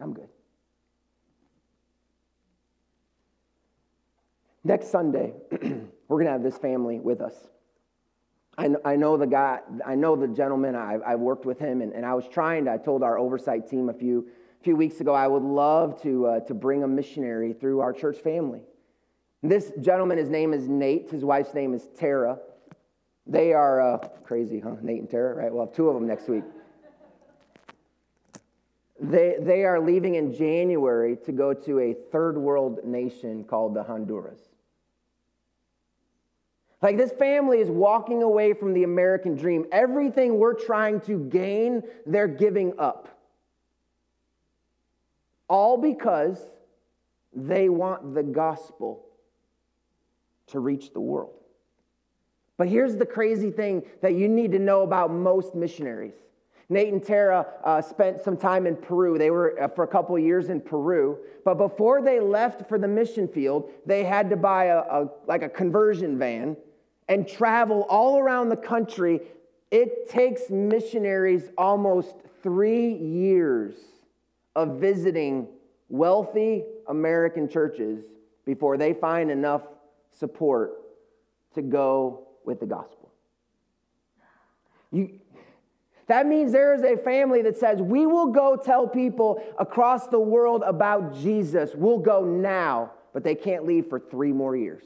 I'm 0.00 0.14
good. 0.14 0.28
Next 4.64 4.90
Sunday, 4.90 5.34
we're 5.52 6.16
going 6.16 6.26
to 6.26 6.32
have 6.32 6.42
this 6.42 6.58
family 6.58 6.98
with 6.98 7.20
us. 7.20 7.34
I, 8.60 8.68
I 8.84 8.96
know 8.96 9.16
the 9.16 9.26
guy, 9.26 9.60
I 9.86 9.94
know 9.94 10.16
the 10.16 10.28
gentleman, 10.28 10.76
I, 10.76 10.98
I've 11.06 11.20
worked 11.20 11.46
with 11.46 11.58
him, 11.58 11.80
and, 11.80 11.94
and 11.94 12.04
I 12.04 12.12
was 12.12 12.28
trying 12.28 12.66
to, 12.66 12.72
I 12.72 12.76
told 12.76 13.02
our 13.02 13.16
oversight 13.16 13.66
team 13.66 13.88
a 13.88 13.94
few, 13.94 14.28
few 14.62 14.76
weeks 14.76 15.00
ago, 15.00 15.14
I 15.14 15.26
would 15.26 15.42
love 15.42 16.02
to, 16.02 16.26
uh, 16.26 16.40
to 16.40 16.52
bring 16.52 16.82
a 16.82 16.88
missionary 16.88 17.54
through 17.54 17.80
our 17.80 17.94
church 17.94 18.18
family. 18.18 18.60
This 19.42 19.72
gentleman, 19.80 20.18
his 20.18 20.28
name 20.28 20.52
is 20.52 20.68
Nate, 20.68 21.10
his 21.10 21.24
wife's 21.24 21.54
name 21.54 21.72
is 21.72 21.88
Tara. 21.96 22.38
They 23.26 23.54
are 23.54 23.80
uh, 23.80 23.98
crazy, 24.24 24.60
huh? 24.60 24.76
Nate 24.82 25.00
and 25.00 25.10
Tara, 25.10 25.36
right? 25.36 25.50
We'll 25.50 25.64
have 25.64 25.74
two 25.74 25.88
of 25.88 25.94
them 25.94 26.06
next 26.06 26.28
week. 26.28 26.44
They, 29.00 29.36
they 29.40 29.64
are 29.64 29.80
leaving 29.80 30.16
in 30.16 30.34
January 30.34 31.16
to 31.24 31.32
go 31.32 31.54
to 31.54 31.78
a 31.78 31.94
third 32.12 32.36
world 32.36 32.84
nation 32.84 33.44
called 33.44 33.72
the 33.72 33.82
Honduras. 33.82 34.49
Like 36.82 36.96
this 36.96 37.12
family 37.12 37.60
is 37.60 37.68
walking 37.68 38.22
away 38.22 38.54
from 38.54 38.72
the 38.72 38.84
American 38.84 39.36
dream. 39.36 39.66
Everything 39.70 40.38
we're 40.38 40.54
trying 40.54 41.00
to 41.02 41.18
gain, 41.18 41.82
they're 42.06 42.28
giving 42.28 42.78
up. 42.78 43.08
All 45.48 45.76
because 45.76 46.38
they 47.34 47.68
want 47.68 48.14
the 48.14 48.22
gospel 48.22 49.04
to 50.48 50.60
reach 50.60 50.92
the 50.92 51.00
world. 51.00 51.34
But 52.56 52.68
here's 52.68 52.96
the 52.96 53.06
crazy 53.06 53.50
thing 53.50 53.82
that 54.00 54.14
you 54.14 54.28
need 54.28 54.52
to 54.52 54.58
know 54.58 54.82
about 54.82 55.12
most 55.12 55.54
missionaries. 55.54 56.14
Nate 56.68 56.92
and 56.92 57.04
Tara 57.04 57.46
uh, 57.64 57.82
spent 57.82 58.22
some 58.22 58.36
time 58.36 58.66
in 58.66 58.76
Peru. 58.76 59.18
They 59.18 59.30
were 59.30 59.60
uh, 59.60 59.68
for 59.68 59.82
a 59.82 59.88
couple 59.88 60.16
years 60.18 60.50
in 60.50 60.60
Peru. 60.60 61.18
But 61.44 61.54
before 61.54 62.00
they 62.00 62.20
left 62.20 62.68
for 62.68 62.78
the 62.78 62.86
mission 62.86 63.26
field, 63.26 63.70
they 63.86 64.04
had 64.04 64.30
to 64.30 64.36
buy 64.36 64.66
a, 64.66 64.78
a 64.78 65.08
like 65.26 65.42
a 65.42 65.48
conversion 65.48 66.16
van 66.16 66.56
and 67.10 67.26
travel 67.26 67.84
all 67.88 68.20
around 68.20 68.50
the 68.50 68.56
country, 68.56 69.20
it 69.72 70.08
takes 70.08 70.48
missionaries 70.48 71.50
almost 71.58 72.14
three 72.40 72.94
years 72.94 73.74
of 74.54 74.78
visiting 74.80 75.48
wealthy 75.88 76.64
American 76.86 77.48
churches 77.48 78.04
before 78.46 78.76
they 78.76 78.94
find 78.94 79.28
enough 79.28 79.62
support 80.12 80.72
to 81.54 81.62
go 81.62 82.28
with 82.44 82.60
the 82.60 82.66
gospel. 82.66 83.10
You, 84.92 85.18
that 86.06 86.26
means 86.26 86.52
there 86.52 86.74
is 86.74 86.82
a 86.82 86.96
family 86.96 87.42
that 87.42 87.56
says, 87.56 87.82
We 87.82 88.06
will 88.06 88.28
go 88.28 88.56
tell 88.56 88.86
people 88.86 89.42
across 89.58 90.06
the 90.06 90.20
world 90.20 90.62
about 90.64 91.14
Jesus. 91.16 91.72
We'll 91.74 91.98
go 91.98 92.24
now, 92.24 92.92
but 93.12 93.24
they 93.24 93.34
can't 93.34 93.64
leave 93.66 93.88
for 93.88 93.98
three 93.98 94.32
more 94.32 94.56
years. 94.56 94.84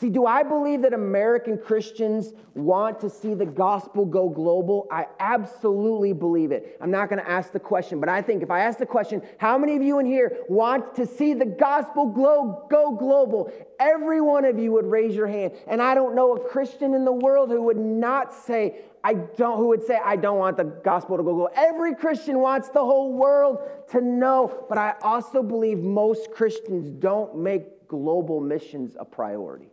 See, 0.00 0.10
do 0.10 0.26
I 0.26 0.44
believe 0.44 0.82
that 0.82 0.92
American 0.92 1.58
Christians 1.58 2.32
want 2.54 3.00
to 3.00 3.10
see 3.10 3.34
the 3.34 3.44
gospel 3.44 4.04
go 4.04 4.28
global? 4.28 4.86
I 4.92 5.06
absolutely 5.18 6.12
believe 6.12 6.52
it. 6.52 6.78
I'm 6.80 6.92
not 6.92 7.10
going 7.10 7.20
to 7.20 7.28
ask 7.28 7.50
the 7.50 7.58
question, 7.58 7.98
but 7.98 8.08
I 8.08 8.22
think 8.22 8.44
if 8.44 8.50
I 8.50 8.60
ask 8.60 8.78
the 8.78 8.86
question, 8.86 9.22
how 9.38 9.58
many 9.58 9.74
of 9.74 9.82
you 9.82 9.98
in 9.98 10.06
here 10.06 10.36
want 10.48 10.94
to 10.94 11.04
see 11.04 11.34
the 11.34 11.44
gospel 11.44 12.06
go 12.06 12.96
global? 12.96 13.52
Every 13.80 14.20
one 14.20 14.44
of 14.44 14.56
you 14.56 14.70
would 14.70 14.86
raise 14.86 15.16
your 15.16 15.26
hand. 15.26 15.54
And 15.66 15.82
I 15.82 15.96
don't 15.96 16.14
know 16.14 16.36
a 16.36 16.48
Christian 16.48 16.94
in 16.94 17.04
the 17.04 17.12
world 17.12 17.50
who 17.50 17.62
would 17.62 17.76
not 17.76 18.32
say, 18.32 18.76
I 19.02 19.14
don't, 19.14 19.56
who 19.56 19.66
would 19.66 19.84
say, 19.84 19.98
I 20.04 20.14
don't 20.14 20.38
want 20.38 20.58
the 20.58 20.64
gospel 20.64 21.16
to 21.16 21.24
go 21.24 21.34
global. 21.34 21.50
Every 21.56 21.96
Christian 21.96 22.38
wants 22.38 22.68
the 22.68 22.84
whole 22.84 23.14
world 23.14 23.58
to 23.90 24.00
know, 24.00 24.64
but 24.68 24.78
I 24.78 24.94
also 25.02 25.42
believe 25.42 25.78
most 25.78 26.30
Christians 26.30 26.88
don't 26.88 27.36
make 27.36 27.88
global 27.88 28.40
missions 28.40 28.96
a 28.96 29.04
priority. 29.04 29.72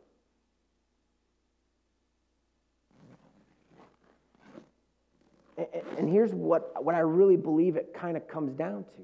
And 5.98 6.10
here's 6.10 6.34
what, 6.34 6.84
what 6.84 6.96
I 6.96 7.00
really 7.00 7.38
believe 7.38 7.76
it 7.76 7.94
kind 7.94 8.18
of 8.18 8.28
comes 8.28 8.54
down 8.54 8.84
to 8.84 9.02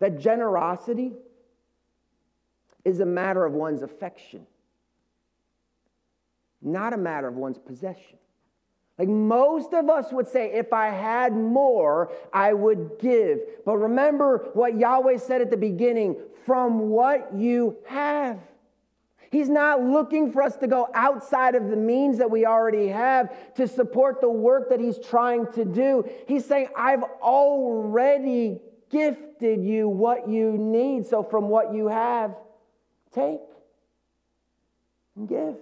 that 0.00 0.18
generosity 0.18 1.12
is 2.84 3.00
a 3.00 3.06
matter 3.06 3.44
of 3.44 3.52
one's 3.52 3.82
affection, 3.82 4.46
not 6.60 6.92
a 6.92 6.98
matter 6.98 7.28
of 7.28 7.36
one's 7.36 7.58
possession. 7.58 8.18
Like 8.98 9.08
most 9.08 9.72
of 9.72 9.88
us 9.88 10.12
would 10.12 10.28
say, 10.28 10.52
if 10.52 10.72
I 10.72 10.88
had 10.88 11.34
more, 11.34 12.12
I 12.32 12.52
would 12.52 12.98
give. 13.00 13.40
But 13.64 13.78
remember 13.78 14.50
what 14.54 14.78
Yahweh 14.78 15.16
said 15.16 15.40
at 15.40 15.50
the 15.50 15.56
beginning 15.56 16.16
from 16.44 16.90
what 16.90 17.34
you 17.34 17.76
have. 17.86 18.38
He's 19.34 19.48
not 19.48 19.82
looking 19.82 20.30
for 20.30 20.42
us 20.42 20.56
to 20.58 20.68
go 20.68 20.88
outside 20.94 21.56
of 21.56 21.68
the 21.68 21.76
means 21.76 22.18
that 22.18 22.30
we 22.30 22.46
already 22.46 22.86
have 22.86 23.54
to 23.56 23.66
support 23.66 24.20
the 24.20 24.30
work 24.30 24.70
that 24.70 24.78
He's 24.78 24.96
trying 24.96 25.50
to 25.54 25.64
do. 25.64 26.08
He's 26.28 26.44
saying, 26.44 26.68
I've 26.76 27.02
already 27.20 28.60
gifted 28.90 29.64
you 29.64 29.88
what 29.88 30.28
you 30.28 30.52
need. 30.52 31.08
So 31.08 31.24
from 31.24 31.48
what 31.48 31.74
you 31.74 31.88
have, 31.88 32.36
take 33.12 33.40
and 35.16 35.28
give. 35.28 35.56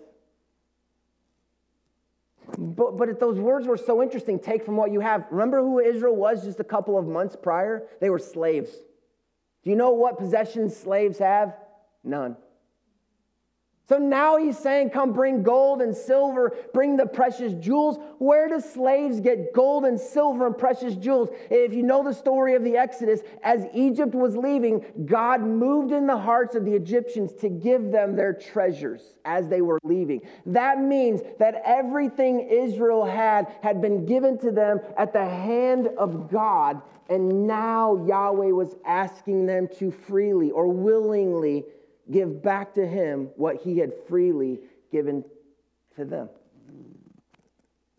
But, 2.59 2.99
but 2.99 3.19
those 3.19 3.41
words 3.41 3.67
were 3.67 3.79
so 3.79 4.03
interesting 4.03 4.39
take 4.39 4.67
from 4.67 4.77
what 4.77 4.93
you 4.93 5.01
have. 5.01 5.25
Remember 5.31 5.63
who 5.63 5.79
Israel 5.79 6.15
was 6.15 6.45
just 6.45 6.61
a 6.61 6.65
couple 6.65 6.99
of 6.99 7.07
months 7.07 7.37
prior? 7.41 7.89
They 8.03 8.11
were 8.11 8.19
slaves. 8.19 8.71
Do 9.65 9.71
you 9.71 9.77
know 9.77 9.93
what 9.93 10.19
possessions 10.19 10.77
slaves 10.77 11.19
have? 11.21 11.57
None. 12.05 12.37
So 13.89 13.99
now 13.99 14.37
he's 14.37 14.59
saying, 14.59 14.91
Come 14.91 15.13
bring 15.13 15.43
gold 15.43 15.83
and 15.83 15.95
silver, 15.95 16.57
bring 16.73 16.97
the 16.97 17.07
precious 17.07 17.53
jewels. 17.55 17.99
Where 18.19 18.49
do 18.49 18.61
slaves 18.61 19.21
get 19.21 19.53
gold 19.53 19.85
and 19.85 19.99
silver 19.99 20.47
and 20.47 20.57
precious 20.57 20.95
jewels? 20.95 21.31
If 21.51 21.75
you 21.75 21.83
know 21.83 22.05
the 22.05 22.15
story 22.15 22.55
of 22.55 22.63
the 22.63 22.77
Exodus, 22.77 23.21
as 23.43 23.67
Egypt 23.75 24.15
was 24.15 24.37
leaving, 24.37 24.85
God 25.05 25.41
moved 25.43 25.91
in 25.91 26.07
the 26.07 26.17
hearts 26.17 26.55
of 26.55 26.65
the 26.65 26.75
Egyptians 26.75 27.33
to 27.41 27.49
give 27.49 27.91
them 27.91 28.15
their 28.15 28.33
treasures 28.33 29.19
as 29.25 29.49
they 29.49 29.63
were 29.63 29.81
leaving. 29.83 30.23
That 30.47 30.81
means 30.81 31.21
that 31.41 31.61
everything 31.65 32.41
Israel 32.49 33.05
had 33.05 33.53
had 33.63 33.83
been 33.83 34.07
given 34.07 34.39
to 34.39 34.53
them 34.53 34.81
at 34.97 35.13
the 35.13 35.27
hand 35.27 35.89
of 35.99 36.31
God, 36.31 36.81
and 37.09 37.49
now 37.49 38.07
Yahweh 38.07 38.53
was 38.53 38.77
asking 38.87 39.47
them 39.47 39.69
to 39.79 39.91
freely 39.91 40.53
or 40.53 40.69
willingly 40.69 41.65
give 42.13 42.43
back 42.43 42.75
to 42.75 42.87
him 42.87 43.31
what 43.37 43.57
he 43.63 43.79
had 43.79 43.93
freely 44.09 44.61
given 44.91 45.25
to 45.97 46.05
them. 46.05 46.29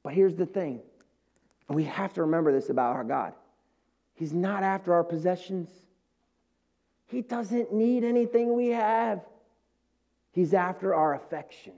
But 0.04 0.14
here's 0.14 0.36
the 0.36 0.46
thing 0.46 0.82
we 1.70 1.86
have 1.86 2.14
to 2.14 2.22
remember 2.22 2.52
this 2.52 2.70
about 2.70 2.96
our 2.96 3.04
God 3.04 3.34
He's 4.16 4.34
not 4.34 4.64
after 4.64 4.94
our 4.94 5.04
possessions, 5.04 5.70
He 7.08 7.22
doesn't 7.22 7.74
need 7.74 8.04
anything 8.04 8.54
we 8.54 8.70
have, 8.70 9.22
He's 10.32 10.54
after 10.54 10.94
our 10.94 11.16
affections. 11.16 11.76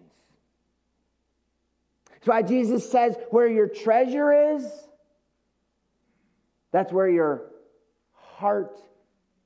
That's 2.12 2.28
why 2.28 2.42
Jesus 2.42 2.90
says, 2.90 3.16
where 3.30 3.48
your 3.48 3.68
treasure 3.68 4.56
is, 4.56 4.66
that's 6.72 6.92
where 6.92 7.10
your 7.10 7.44
heart 8.14 8.78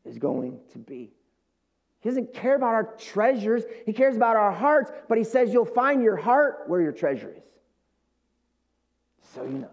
is 0.06 0.17
going 0.17 0.60
to 0.71 0.80
be. 0.80 1.12
He 2.02 2.10
doesn't 2.10 2.34
care 2.34 2.56
about 2.56 2.74
our 2.74 2.96
treasures, 2.98 3.64
He 3.86 3.94
cares 3.94 4.16
about 4.16 4.36
our 4.36 4.52
hearts, 4.52 4.92
but 5.08 5.18
He 5.18 5.24
says 5.24 5.52
you'll 5.52 5.66
find 5.66 6.02
your 6.02 6.16
heart 6.16 6.64
where 6.68 6.82
your 6.82 6.94
treasure 6.94 7.34
is. 7.36 7.44
So 9.34 9.44
you 9.44 9.60
know. 9.60 9.70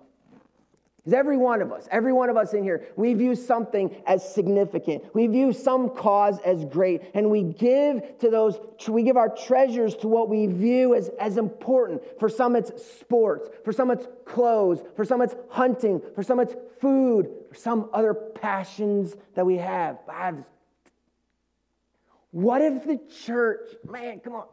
Because 1.07 1.21
every 1.21 1.37
one 1.37 1.63
of 1.63 1.71
us, 1.71 1.87
every 1.93 2.13
one 2.13 2.31
of 2.31 2.37
us 2.37 2.53
in 2.53 2.65
here, 2.65 2.89
we 2.97 3.15
view 3.15 3.37
something 3.37 3.95
as 4.09 4.29
significant. 4.35 5.05
We 5.15 5.29
view 5.29 5.53
some 5.53 5.91
cause 5.91 6.41
as 6.41 6.65
great. 6.65 7.01
And 7.15 7.31
we 7.31 7.45
give 7.45 8.19
to 8.19 8.29
those, 8.29 8.59
we 8.89 9.05
give 9.05 9.17
our 9.17 9.29
treasures 9.29 9.95
to 9.99 10.09
what 10.09 10.29
we 10.29 10.49
view 10.49 10.97
as, 10.97 11.11
as 11.21 11.37
important. 11.37 12.03
For 12.19 12.29
some, 12.29 12.57
it's 12.57 12.73
sports. 12.99 13.49
For 13.65 13.73
some, 13.73 13.93
it's 13.93 14.09
clothes. 14.25 14.83
For 14.97 15.05
some, 15.05 15.23
it's 15.23 15.37
hunting. 15.49 16.03
For 16.17 16.25
some, 16.25 16.41
it's 16.41 16.57
food. 16.81 17.29
For 17.51 17.55
some, 17.55 17.89
other 17.93 18.13
passions 18.13 19.15
that 19.37 19.47
we 19.47 19.59
have. 19.59 19.99
I 20.09 20.27
have 20.27 20.45
what 22.37 22.61
if 22.61 22.85
the 22.85 23.01
church, 23.25 23.67
man, 23.89 24.21
come 24.21 24.35
on. 24.35 24.45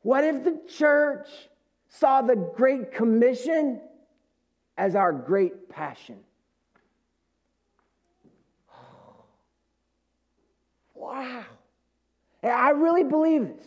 What 0.00 0.24
if 0.24 0.44
the 0.44 0.58
church 0.66 1.28
saw 1.90 2.22
the 2.22 2.36
Great 2.36 2.90
Commission 2.90 3.82
as 4.78 4.94
our 4.94 5.12
great 5.12 5.68
passion? 5.68 6.20
Wow. 10.94 11.44
I 12.42 12.70
really 12.70 13.04
believe 13.04 13.48
this. 13.48 13.66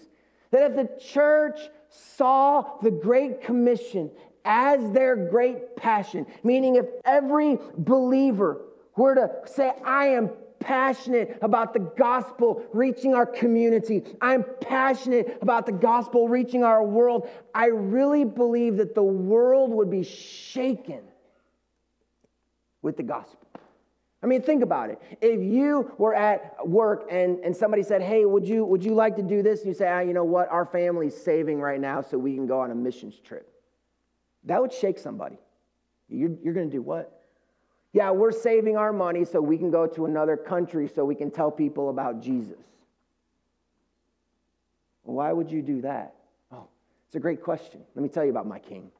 That 0.50 0.72
if 0.72 0.76
the 0.76 1.00
church 1.00 1.60
saw 1.88 2.80
the 2.82 2.90
Great 2.90 3.44
Commission 3.44 4.10
as 4.44 4.92
their 4.92 5.16
great 5.16 5.76
passion, 5.76 6.26
meaning 6.44 6.78
if 6.78 6.88
every 7.06 7.60
believer 7.78 8.64
were 8.98 9.14
to 9.14 9.30
say, 9.46 9.72
I 9.86 10.08
am 10.08 10.32
passionate 10.62 11.38
about 11.42 11.74
the 11.74 11.80
gospel 11.80 12.64
reaching 12.72 13.14
our 13.14 13.26
community. 13.26 14.04
I'm 14.22 14.46
passionate 14.62 15.40
about 15.42 15.66
the 15.66 15.74
gospel 15.74 16.30
reaching 16.30 16.64
our 16.64 16.84
world. 16.84 17.28
I 17.54 17.66
really 17.68 18.24
believe 18.24 18.78
that 18.78 18.96
the 18.96 19.04
world 19.04 19.72
would 19.72 19.90
be 19.90 20.04
shaken 20.04 21.02
with 22.82 22.96
the 22.96 23.04
gospel. 23.04 23.48
I 24.24 24.28
mean, 24.28 24.44
think 24.44 24.62
about 24.62 24.92
it. 24.92 25.02
If 25.20 25.42
you 25.42 25.92
were 25.98 26.14
at 26.14 26.68
work 26.68 27.08
and, 27.10 27.40
and 27.40 27.58
somebody 27.58 27.82
said, 27.82 28.04
Hey, 28.04 28.24
would 28.24 28.48
you, 28.48 28.64
would 28.64 28.84
you 28.84 28.94
like 28.94 29.16
to 29.16 29.24
do 29.24 29.42
this? 29.42 29.62
And 29.62 29.70
you 29.70 29.74
say, 29.74 29.88
ah, 29.88 30.00
You 30.00 30.14
know 30.14 30.24
what? 30.24 30.48
Our 30.50 30.66
family's 30.66 31.20
saving 31.20 31.60
right 31.60 31.80
now 31.80 32.02
so 32.02 32.18
we 32.18 32.36
can 32.36 32.46
go 32.46 32.60
on 32.60 32.72
a 32.72 32.76
missions 32.76 33.20
trip. 33.20 33.52
That 34.44 34.62
would 34.62 34.72
shake 34.72 35.00
somebody. 35.00 35.40
You're, 36.08 36.32
you're 36.44 36.54
going 36.54 36.70
to 36.70 36.76
do 36.76 36.82
what? 36.82 37.21
Yeah, 37.94 38.12
we're 38.12 38.32
saving 38.32 38.78
our 38.78 38.94
money 38.94 39.26
so 39.26 39.42
we 39.42 39.58
can 39.58 39.70
go 39.70 39.86
to 39.86 40.06
another 40.06 40.38
country 40.38 40.88
so 40.88 41.04
we 41.04 41.16
can 41.16 41.30
tell 41.30 41.52
people 41.52 41.90
about 41.90 42.22
Jesus. 42.22 42.60
Why 45.04 45.34
would 45.34 45.52
you 45.52 45.62
do 45.62 45.82
that? 45.82 46.16
Oh, 46.52 46.68
it's 47.08 47.16
a 47.16 47.20
great 47.20 47.42
question. 47.42 47.82
Let 47.96 48.04
me 48.04 48.10
tell 48.10 48.24
you 48.24 48.32
about 48.32 48.48
my 48.48 48.60
king. 48.60 48.92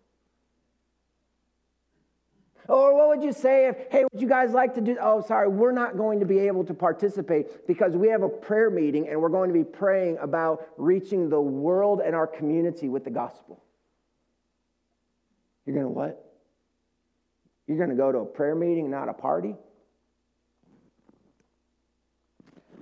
Or 2.68 2.96
what 2.96 3.08
would 3.10 3.24
you 3.24 3.34
say 3.34 3.68
if, 3.68 3.76
hey, 3.90 4.04
would 4.12 4.22
you 4.22 4.28
guys 4.28 4.52
like 4.52 4.76
to 4.76 4.82
do? 4.82 4.98
Oh, 5.02 5.22
sorry, 5.22 5.48
we're 5.48 5.72
not 5.72 5.98
going 5.98 6.20
to 6.20 6.26
be 6.26 6.40
able 6.40 6.64
to 6.66 6.74
participate 6.74 7.68
because 7.68 7.96
we 7.96 8.10
have 8.10 8.24
a 8.24 8.30
prayer 8.30 8.70
meeting 8.70 9.10
and 9.10 9.22
we're 9.22 9.30
going 9.30 9.50
to 9.50 9.54
be 9.54 9.64
praying 9.64 10.18
about 10.20 10.68
reaching 10.78 11.30
the 11.30 11.42
world 11.42 12.02
and 12.06 12.16
our 12.16 12.28
community 12.28 12.88
with 12.88 13.04
the 13.04 13.10
gospel. 13.10 13.64
You're 15.66 15.76
going 15.76 15.88
to 15.88 15.92
what? 15.92 16.31
You're 17.72 17.78
going 17.78 17.90
to 17.90 17.96
go 17.96 18.12
to 18.12 18.18
a 18.18 18.26
prayer 18.26 18.54
meeting, 18.54 18.92
not 18.92 19.08
a 19.08 19.14
party? 19.14 19.56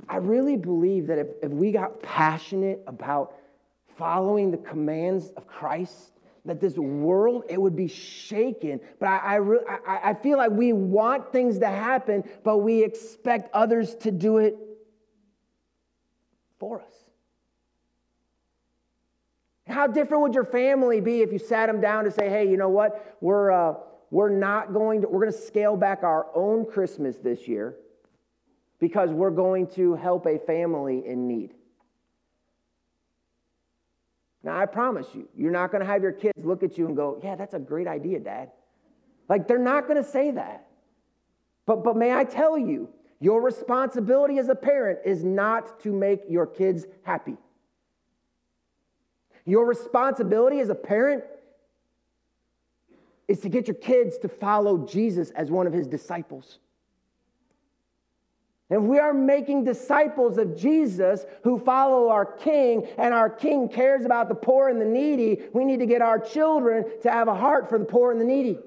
I 0.10 0.16
really 0.16 0.58
believe 0.58 1.06
that 1.08 1.20
if, 1.20 1.28
if 1.44 1.52
we 1.52 1.72
got 1.72 2.02
passionate 2.02 2.82
about 2.88 3.36
following 4.00 4.50
the 4.50 4.58
commands 4.58 5.30
of 5.38 5.46
Christ, 5.46 6.14
that 6.44 6.60
this 6.60 6.76
world 6.76 7.44
it 7.48 7.62
would 7.62 7.76
be 7.76 7.88
shaken. 7.88 8.80
But 9.00 9.10
I, 9.10 9.18
I, 9.18 9.36
re- 9.36 9.60
I, 9.88 10.00
I 10.06 10.14
feel 10.16 10.40
like 10.40 10.50
we 10.50 10.74
want 10.74 11.32
things 11.32 11.60
to 11.60 11.68
happen 11.68 12.24
but 12.44 12.58
we 12.58 12.84
expect 12.84 13.54
others 13.54 13.94
to 13.98 14.10
do 14.10 14.40
it 14.40 14.58
for 16.58 16.82
us. 16.82 16.94
How 19.68 19.86
different 19.86 20.24
would 20.24 20.34
your 20.34 20.46
family 20.46 21.00
be 21.00 21.22
if 21.22 21.32
you 21.32 21.38
sat 21.38 21.68
them 21.68 21.80
down 21.80 22.06
to 22.06 22.12
say 22.12 22.28
hey 22.28 22.50
you 22.50 22.58
know 22.58 22.70
what? 22.70 23.18
We're 23.22 23.52
uh, 23.52 23.74
we're 24.12 24.30
not 24.30 24.74
going 24.74 25.02
to, 25.02 25.08
we're 25.08 25.22
going 25.22 25.32
to 25.32 25.38
scale 25.38 25.78
back 25.78 26.04
our 26.04 26.28
own 26.34 26.66
Christmas 26.66 27.18
this 27.18 27.48
year 27.48 27.76
because 28.80 29.12
we're 29.12 29.30
going 29.30 29.68
to 29.68 29.96
help 29.96 30.26
a 30.26 30.40
family 30.40 31.06
in 31.06 31.28
need. 31.28 31.54
Now, 34.44 34.58
I 34.58 34.66
promise 34.66 35.08
you, 35.14 35.28
you're 35.36 35.52
not 35.52 35.72
going 35.72 35.82
to 35.82 35.88
have 35.88 36.02
your 36.02 36.14
kids 36.14 36.44
look 36.44 36.64
at 36.64 36.78
you 36.78 36.88
and 36.88 36.96
go, 36.96 37.20
Yeah, 37.22 37.36
that's 37.36 37.54
a 37.54 37.60
great 37.60 37.88
idea, 37.88 38.20
Dad. 38.20 38.52
Like, 39.28 39.48
they're 39.48 39.60
not 39.60 39.88
going 39.88 40.02
to 40.02 40.10
say 40.10 40.32
that. 40.32 40.66
But, 41.66 41.84
but 41.84 41.96
may 41.96 42.14
I 42.14 42.24
tell 42.24 42.58
you, 42.58 42.90
your 43.20 43.42
responsibility 43.42 44.40
as 44.40 44.50
a 44.50 44.56
parent 44.56 45.00
is 45.06 45.24
not 45.24 45.82
to 45.82 45.92
make 45.92 46.22
your 46.30 46.48
kids 46.48 46.86
happy. 47.04 47.36
Your 49.46 49.66
responsibility 49.66 50.62
as 50.62 50.70
a 50.70 50.76
parent 50.76 51.24
is 53.30 53.40
to 53.42 53.50
get 53.50 53.68
your 53.68 53.76
kids 53.76 54.18
to 54.18 54.28
follow 54.28 54.86
Jesus 54.88 55.30
as 55.30 55.52
one 55.52 55.68
of 55.68 55.72
his 55.72 55.88
disciples. 55.88 56.58
If 58.72 58.82
we 58.82 58.98
are 59.00 59.14
making 59.14 59.64
disciples 59.64 60.38
of 60.38 60.58
Jesus 60.58 61.26
who 61.44 61.60
follow 61.60 62.10
our 62.10 62.26
King, 62.26 62.88
and 62.98 63.14
our 63.14 63.30
King 63.30 63.70
cares 63.70 64.04
about 64.04 64.30
the 64.30 64.36
poor 64.36 64.68
and 64.68 64.82
the 64.82 64.86
needy, 64.86 65.44
we 65.54 65.64
need 65.64 65.80
to 65.80 65.86
get 65.86 66.02
our 66.02 66.20
children 66.20 66.86
to 67.04 67.12
have 67.12 67.28
a 67.28 67.36
heart 67.36 67.70
for 67.70 67.78
the 67.78 67.86
poor 67.86 68.12
and 68.12 68.20
the 68.20 68.26
needy. 68.26 68.60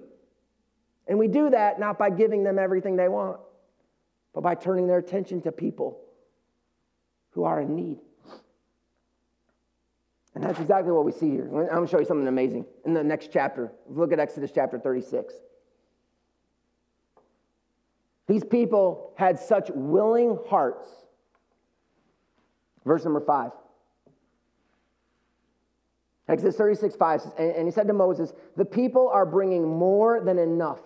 And 1.08 1.18
we 1.18 1.26
do 1.28 1.50
that 1.50 1.80
not 1.80 1.98
by 1.98 2.10
giving 2.10 2.44
them 2.44 2.58
everything 2.58 2.96
they 2.96 3.08
want, 3.08 3.40
but 4.32 4.42
by 4.42 4.54
turning 4.54 4.86
their 4.86 4.98
attention 4.98 5.42
to 5.42 5.52
people 5.52 6.00
who 7.30 7.44
are 7.44 7.60
in 7.60 7.74
need. 7.74 7.98
And 10.34 10.42
that's 10.42 10.60
exactly 10.60 10.92
what 10.92 11.04
we 11.04 11.12
see 11.12 11.30
here. 11.30 11.44
I'm 11.44 11.66
going 11.68 11.86
to 11.86 11.90
show 11.90 11.98
you 11.98 12.06
something 12.06 12.26
amazing 12.26 12.64
in 12.86 12.94
the 12.94 13.04
next 13.04 13.30
chapter. 13.32 13.70
Look 13.88 14.12
at 14.12 14.18
Exodus 14.18 14.50
chapter 14.54 14.78
36. 14.78 15.34
These 18.28 18.44
people 18.44 19.12
had 19.16 19.38
such 19.38 19.70
willing 19.74 20.38
hearts. 20.48 20.88
Verse 22.84 23.04
number 23.04 23.20
five. 23.20 23.50
Exodus 26.28 26.56
36, 26.56 26.96
5 26.96 27.20
says, 27.20 27.32
and 27.36 27.66
he 27.66 27.70
said 27.70 27.86
to 27.88 27.92
Moses, 27.92 28.32
The 28.56 28.64
people 28.64 29.08
are 29.08 29.26
bringing 29.26 29.68
more 29.68 30.20
than 30.20 30.38
enough 30.38 30.80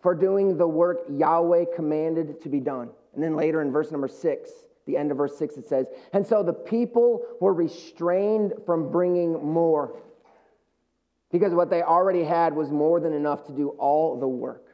for 0.00 0.14
doing 0.14 0.56
the 0.56 0.66
work 0.66 1.00
Yahweh 1.10 1.66
commanded 1.74 2.40
to 2.42 2.48
be 2.48 2.60
done. 2.60 2.88
And 3.14 3.22
then 3.22 3.36
later 3.36 3.60
in 3.60 3.70
verse 3.70 3.90
number 3.90 4.08
6, 4.08 4.50
the 4.86 4.96
end 4.96 5.10
of 5.10 5.16
verse 5.16 5.36
6, 5.38 5.56
it 5.56 5.68
says, 5.68 5.86
And 6.12 6.26
so 6.26 6.42
the 6.42 6.52
people 6.52 7.24
were 7.40 7.52
restrained 7.52 8.52
from 8.66 8.90
bringing 8.90 9.32
more 9.44 9.94
because 11.30 11.54
what 11.54 11.70
they 11.70 11.82
already 11.82 12.24
had 12.24 12.54
was 12.54 12.70
more 12.70 13.00
than 13.00 13.12
enough 13.14 13.46
to 13.46 13.52
do 13.52 13.70
all 13.70 14.18
the 14.20 14.28
work. 14.28 14.72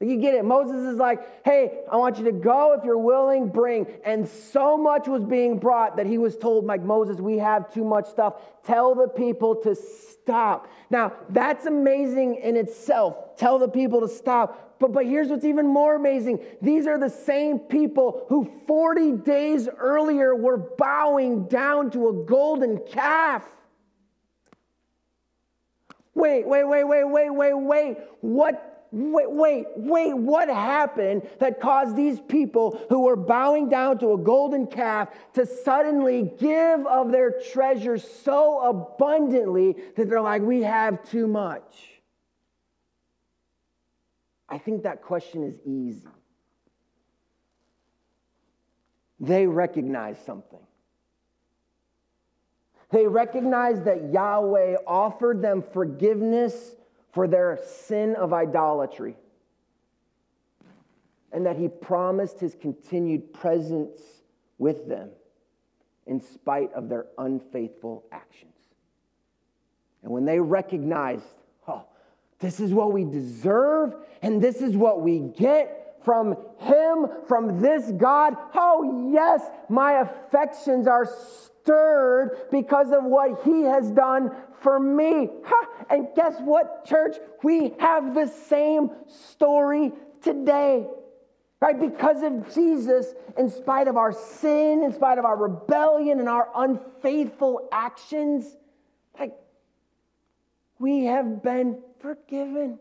You 0.00 0.16
get 0.16 0.34
it. 0.34 0.44
Moses 0.44 0.92
is 0.92 0.96
like, 0.96 1.44
hey, 1.44 1.80
I 1.90 1.96
want 1.96 2.18
you 2.18 2.24
to 2.26 2.32
go 2.32 2.72
if 2.78 2.84
you're 2.84 2.96
willing, 2.96 3.48
bring. 3.48 3.86
And 4.04 4.28
so 4.28 4.76
much 4.76 5.08
was 5.08 5.24
being 5.24 5.58
brought 5.58 5.96
that 5.96 6.06
he 6.06 6.18
was 6.18 6.36
told, 6.36 6.64
like, 6.66 6.82
Moses, 6.82 7.16
we 7.16 7.38
have 7.38 7.72
too 7.74 7.82
much 7.82 8.06
stuff. 8.06 8.34
Tell 8.64 8.94
the 8.94 9.08
people 9.08 9.56
to 9.62 9.74
stop. 9.74 10.68
Now, 10.88 11.14
that's 11.30 11.66
amazing 11.66 12.36
in 12.36 12.56
itself. 12.56 13.36
Tell 13.36 13.58
the 13.58 13.66
people 13.66 14.00
to 14.02 14.08
stop. 14.08 14.67
But, 14.78 14.92
but 14.92 15.06
here's 15.06 15.28
what's 15.28 15.44
even 15.44 15.66
more 15.66 15.96
amazing 15.96 16.40
these 16.62 16.86
are 16.86 16.98
the 16.98 17.10
same 17.10 17.58
people 17.58 18.26
who 18.28 18.50
40 18.66 19.12
days 19.12 19.68
earlier 19.78 20.34
were 20.34 20.56
bowing 20.56 21.44
down 21.44 21.90
to 21.92 22.08
a 22.08 22.12
golden 22.24 22.78
calf. 22.90 23.44
Wait, 26.14 26.46
wait, 26.46 26.64
wait, 26.64 26.84
wait, 26.84 27.04
wait, 27.04 27.30
wait, 27.30 27.54
wait. 27.54 27.96
What 28.20 28.78
wait, 28.90 29.30
wait, 29.30 29.66
wait, 29.76 30.14
what 30.14 30.48
happened 30.48 31.22
that 31.40 31.60
caused 31.60 31.94
these 31.94 32.20
people 32.20 32.80
who 32.88 33.04
were 33.04 33.16
bowing 33.16 33.68
down 33.68 33.98
to 33.98 34.12
a 34.12 34.18
golden 34.18 34.66
calf 34.66 35.10
to 35.34 35.44
suddenly 35.44 36.30
give 36.38 36.86
of 36.86 37.12
their 37.12 37.40
treasures 37.52 38.08
so 38.24 38.60
abundantly 38.62 39.76
that 39.96 40.08
they're 40.08 40.20
like, 40.20 40.42
we 40.42 40.62
have 40.62 41.08
too 41.08 41.26
much? 41.26 41.97
I 44.48 44.58
think 44.58 44.82
that 44.84 45.02
question 45.02 45.42
is 45.44 45.60
easy. 45.64 46.08
They 49.20 49.46
recognize 49.46 50.16
something. 50.24 50.60
They 52.90 53.06
recognize 53.06 53.82
that 53.82 54.12
Yahweh 54.12 54.76
offered 54.86 55.42
them 55.42 55.62
forgiveness 55.62 56.74
for 57.12 57.28
their 57.28 57.58
sin 57.66 58.14
of 58.16 58.32
idolatry, 58.32 59.16
and 61.32 61.44
that 61.44 61.56
he 61.56 61.68
promised 61.68 62.40
his 62.40 62.54
continued 62.54 63.32
presence 63.34 64.00
with 64.56 64.88
them 64.88 65.10
in 66.06 66.20
spite 66.20 66.72
of 66.72 66.88
their 66.88 67.06
unfaithful 67.18 68.04
actions. 68.12 68.54
And 70.02 70.12
when 70.12 70.24
they 70.24 70.40
recognized, 70.40 71.24
this 72.40 72.60
is 72.60 72.72
what 72.72 72.92
we 72.92 73.04
deserve, 73.04 73.94
and 74.22 74.40
this 74.42 74.62
is 74.62 74.76
what 74.76 75.02
we 75.02 75.18
get 75.18 75.96
from 76.04 76.36
Him, 76.58 77.06
from 77.26 77.60
this 77.60 77.90
God. 77.92 78.34
Oh, 78.54 79.10
yes, 79.12 79.42
my 79.68 80.00
affections 80.00 80.86
are 80.86 81.06
stirred 81.06 82.46
because 82.50 82.92
of 82.92 83.04
what 83.04 83.42
He 83.44 83.62
has 83.62 83.90
done 83.90 84.30
for 84.62 84.78
me. 84.78 85.28
And 85.90 86.08
guess 86.14 86.38
what, 86.40 86.84
church? 86.84 87.16
We 87.42 87.74
have 87.78 88.14
the 88.14 88.26
same 88.26 88.90
story 89.06 89.92
today. 90.22 90.86
Right? 91.60 91.78
Because 91.78 92.22
of 92.22 92.54
Jesus, 92.54 93.14
in 93.36 93.50
spite 93.50 93.88
of 93.88 93.96
our 93.96 94.12
sin, 94.12 94.84
in 94.84 94.92
spite 94.92 95.18
of 95.18 95.24
our 95.24 95.36
rebellion 95.36 96.20
and 96.20 96.28
our 96.28 96.48
unfaithful 96.54 97.68
actions, 97.72 98.56
like 99.18 99.32
we 100.78 101.06
have 101.06 101.42
been 101.42 101.82
forgiven. 102.00 102.78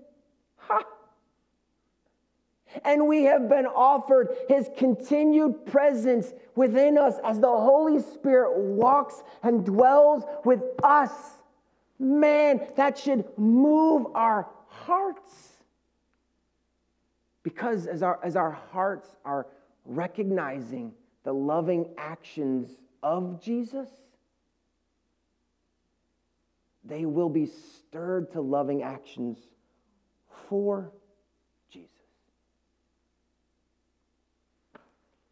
Ha! 0.58 0.84
And 2.84 3.08
we 3.08 3.24
have 3.24 3.48
been 3.50 3.66
offered 3.66 4.36
his 4.50 4.70
continued 4.78 5.66
presence 5.66 6.34
within 6.56 6.98
us 6.98 7.16
as 7.24 7.40
the 7.40 7.48
Holy 7.48 8.02
Spirit 8.02 8.58
walks 8.58 9.24
and 9.42 9.66
dwells 9.66 10.24
with 10.44 10.62
us. 10.84 11.12
Man, 12.00 12.68
that 12.76 12.98
should 12.98 13.26
move 13.38 14.08
our 14.14 14.50
hearts. 14.68 15.54
Because 17.44 17.88
as 17.88 18.04
our, 18.04 18.20
as 18.24 18.36
our 18.36 18.52
hearts 18.52 19.08
are 19.24 19.48
recognizing 19.86 20.94
the 21.24 21.34
loving 21.34 21.90
actions 21.98 22.70
of 23.02 23.42
Jesus, 23.42 23.90
they 26.88 27.06
will 27.06 27.30
be 27.30 27.46
stirred 27.46 28.32
to 28.32 28.42
loving 28.42 28.84
actions 28.84 29.38
for 30.48 30.92
Jesus. 31.72 31.90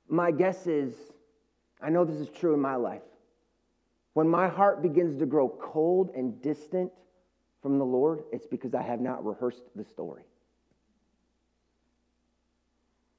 My 0.09 0.31
guess 0.31 0.67
is, 0.67 0.93
I 1.81 1.89
know 1.89 2.03
this 2.03 2.17
is 2.17 2.29
true 2.29 2.53
in 2.53 2.59
my 2.59 2.75
life. 2.75 3.01
When 4.13 4.27
my 4.27 4.47
heart 4.47 4.81
begins 4.81 5.19
to 5.19 5.25
grow 5.25 5.49
cold 5.49 6.11
and 6.15 6.41
distant 6.41 6.91
from 7.61 7.79
the 7.79 7.85
Lord, 7.85 8.23
it's 8.31 8.45
because 8.45 8.73
I 8.73 8.81
have 8.81 9.01
not 9.01 9.25
rehearsed 9.25 9.63
the 9.75 9.83
story. 9.83 10.23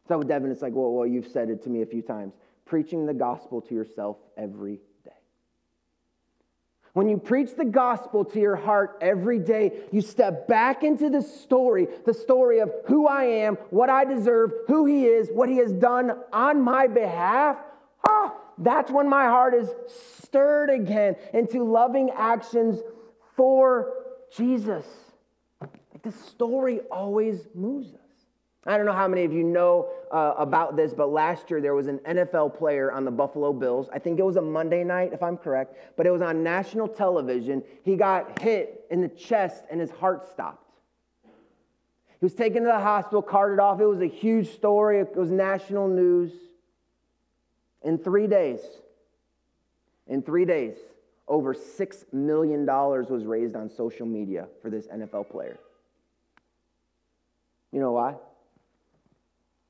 So 0.08 0.22
Devin, 0.22 0.50
it's 0.50 0.62
like, 0.62 0.72
well, 0.72 0.92
well, 0.92 1.06
you've 1.06 1.26
said 1.26 1.50
it 1.50 1.62
to 1.64 1.68
me 1.68 1.82
a 1.82 1.86
few 1.86 2.02
times. 2.02 2.34
Preaching 2.64 3.06
the 3.06 3.14
gospel 3.14 3.60
to 3.62 3.74
yourself 3.74 4.16
every 4.36 4.76
day. 4.76 4.95
When 6.96 7.10
you 7.10 7.18
preach 7.18 7.54
the 7.54 7.66
gospel 7.66 8.24
to 8.24 8.40
your 8.40 8.56
heart 8.56 8.96
every 9.02 9.38
day, 9.38 9.82
you 9.92 10.00
step 10.00 10.48
back 10.48 10.82
into 10.82 11.10
the 11.10 11.20
story, 11.20 11.88
the 12.06 12.14
story 12.14 12.60
of 12.60 12.72
who 12.86 13.06
I 13.06 13.24
am, 13.24 13.56
what 13.68 13.90
I 13.90 14.06
deserve, 14.06 14.50
who 14.66 14.86
He 14.86 15.04
is, 15.04 15.28
what 15.30 15.50
He 15.50 15.58
has 15.58 15.74
done 15.74 16.12
on 16.32 16.62
my 16.62 16.86
behalf. 16.86 17.58
Ah, 18.08 18.34
that's 18.56 18.90
when 18.90 19.10
my 19.10 19.24
heart 19.24 19.52
is 19.52 19.68
stirred 20.22 20.70
again 20.70 21.16
into 21.34 21.64
loving 21.64 22.08
actions 22.16 22.80
for 23.36 23.92
Jesus. 24.34 24.86
Like 25.60 26.02
the 26.02 26.12
story 26.12 26.80
always 26.90 27.46
moves 27.54 27.92
us. 27.92 28.05
I 28.66 28.76
don't 28.76 28.86
know 28.86 28.92
how 28.92 29.06
many 29.06 29.24
of 29.24 29.32
you 29.32 29.44
know 29.44 29.88
uh, 30.10 30.34
about 30.36 30.76
this, 30.76 30.92
but 30.92 31.10
last 31.10 31.50
year 31.50 31.60
there 31.60 31.74
was 31.74 31.86
an 31.86 31.98
NFL 32.00 32.58
player 32.58 32.90
on 32.90 33.04
the 33.04 33.10
Buffalo 33.10 33.52
Bills. 33.52 33.88
I 33.92 33.98
think 33.98 34.18
it 34.18 34.24
was 34.24 34.36
a 34.36 34.42
Monday 34.42 34.82
night, 34.82 35.12
if 35.12 35.22
I'm 35.22 35.36
correct, 35.36 35.76
but 35.96 36.06
it 36.06 36.10
was 36.10 36.20
on 36.20 36.42
national 36.42 36.88
television. 36.88 37.62
He 37.84 37.96
got 37.96 38.40
hit 38.40 38.84
in 38.90 39.00
the 39.00 39.08
chest 39.08 39.64
and 39.70 39.80
his 39.80 39.90
heart 39.90 40.28
stopped. 40.30 40.72
He 42.18 42.24
was 42.24 42.34
taken 42.34 42.62
to 42.62 42.68
the 42.68 42.80
hospital, 42.80 43.22
carted 43.22 43.60
off. 43.60 43.80
It 43.80 43.86
was 43.86 44.00
a 44.00 44.08
huge 44.08 44.48
story, 44.48 45.00
it 45.00 45.14
was 45.14 45.30
national 45.30 45.88
news. 45.88 46.32
In 47.82 47.98
three 47.98 48.26
days, 48.26 48.60
in 50.08 50.22
three 50.22 50.44
days, 50.44 50.74
over 51.28 51.54
$6 51.54 52.12
million 52.12 52.66
was 52.66 53.24
raised 53.24 53.54
on 53.54 53.70
social 53.70 54.06
media 54.06 54.48
for 54.60 54.70
this 54.70 54.86
NFL 54.86 55.30
player. 55.30 55.58
You 57.72 57.80
know 57.80 57.92
why? 57.92 58.14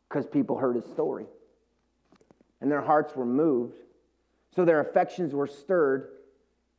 Because 0.09 0.27
people 0.27 0.57
heard 0.57 0.77
his 0.77 0.85
story 0.87 1.27
and 2.61 2.71
their 2.71 2.83
hearts 2.83 3.15
were 3.15 3.27
moved. 3.27 3.77
So 4.55 4.65
their 4.65 4.81
affections 4.81 5.35
were 5.35 5.47
stirred 5.47 6.09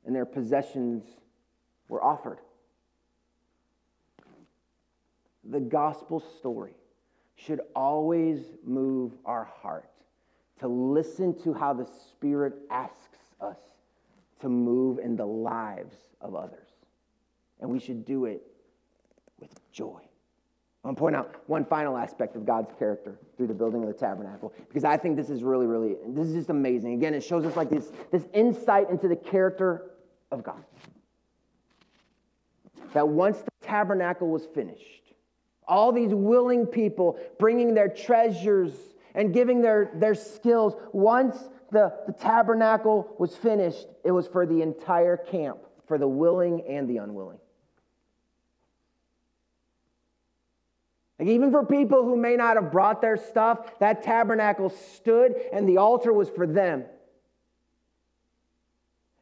and 0.06 0.16
their 0.16 0.26
possessions 0.26 1.04
were 1.90 2.04
offered. 2.04 2.40
The 5.44 5.60
gospel 5.60 6.20
story 6.40 6.74
should 7.36 7.62
always 7.76 8.40
move 8.64 9.14
our 9.26 9.46
heart 9.46 9.90
to 10.60 10.68
listen 10.68 11.40
to 11.44 11.54
how 11.54 11.74
the 11.74 11.86
Spirit 12.10 12.54
asks 12.72 13.20
us 13.40 13.60
to 14.42 14.50
move 14.50 15.00
in 15.00 15.16
the 15.16 15.26
lives 15.26 15.96
of 16.20 16.36
others. 16.36 16.70
And 17.60 17.70
we 17.70 17.80
should 17.80 18.06
do 18.06 18.26
it 18.26 18.42
with 19.40 19.52
joy. 19.72 20.07
I 20.88 20.92
want 20.92 20.98
to 20.98 21.02
point 21.02 21.16
out 21.18 21.36
one 21.48 21.66
final 21.66 21.98
aspect 21.98 22.38
of 22.38 22.46
God's 22.46 22.72
character 22.80 23.20
through 23.36 23.48
the 23.48 23.54
building 23.54 23.82
of 23.84 23.90
the 23.90 23.94
tabernacle 23.94 24.54
because 24.70 24.86
I 24.86 24.96
think 24.96 25.18
this 25.18 25.30
is 25.30 25.44
really, 25.44 25.66
really, 25.66 25.98
this 26.08 26.28
is 26.28 26.34
just 26.34 26.50
amazing. 26.50 26.94
Again, 26.94 27.14
it 27.14 27.26
shows 27.26 27.44
us 27.44 27.58
like 27.58 27.70
this, 27.70 27.92
this 28.10 28.24
insight 28.34 28.90
into 28.90 29.10
the 29.10 29.16
character 29.18 29.92
of 30.32 30.46
God. 30.46 30.64
That 32.94 33.06
once 33.06 33.40
the 33.40 33.52
tabernacle 33.62 34.30
was 34.30 34.46
finished, 34.46 35.12
all 35.68 35.92
these 35.92 36.14
willing 36.14 36.66
people 36.66 37.20
bringing 37.38 37.74
their 37.74 37.90
treasures 37.90 38.72
and 39.14 39.34
giving 39.34 39.62
their, 39.62 39.92
their 39.96 40.16
skills, 40.16 40.74
once 40.94 41.38
the, 41.70 41.94
the 42.08 42.14
tabernacle 42.14 43.14
was 43.20 43.36
finished, 43.36 43.88
it 44.06 44.12
was 44.12 44.26
for 44.26 44.46
the 44.46 44.62
entire 44.62 45.18
camp, 45.18 45.58
for 45.86 45.98
the 45.98 46.08
willing 46.08 46.64
and 46.66 46.90
the 46.90 46.96
unwilling. 46.96 47.40
Like 51.20 51.30
even 51.30 51.52
for 51.52 51.66
people 51.66 52.04
who 52.04 52.16
may 52.16 52.36
not 52.36 52.58
have 52.58 52.72
brought 52.72 53.02
their 53.02 53.18
stuff, 53.18 53.80
that 53.80 54.04
tabernacle 54.04 54.70
stood 54.70 55.36
and 55.52 55.68
the 55.68 55.78
altar 55.78 56.14
was 56.14 56.30
for 56.30 56.46
them. 56.46 56.86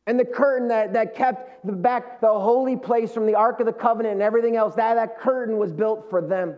And 0.08 0.20
the 0.20 0.26
curtain 0.26 0.68
that, 0.68 0.94
that 0.94 1.16
kept 1.16 1.66
the 1.66 1.72
back 1.72 2.22
the 2.22 2.28
holy 2.28 2.76
place 2.76 3.12
from 3.12 3.26
the 3.26 3.36
Ark 3.36 3.60
of 3.60 3.66
the 3.66 3.74
Covenant 3.74 4.14
and 4.14 4.22
everything 4.22 4.56
else, 4.56 4.76
that, 4.76 4.96
that 4.96 5.20
curtain 5.20 5.58
was 5.58 5.72
built 5.72 6.10
for 6.10 6.22
them. 6.22 6.56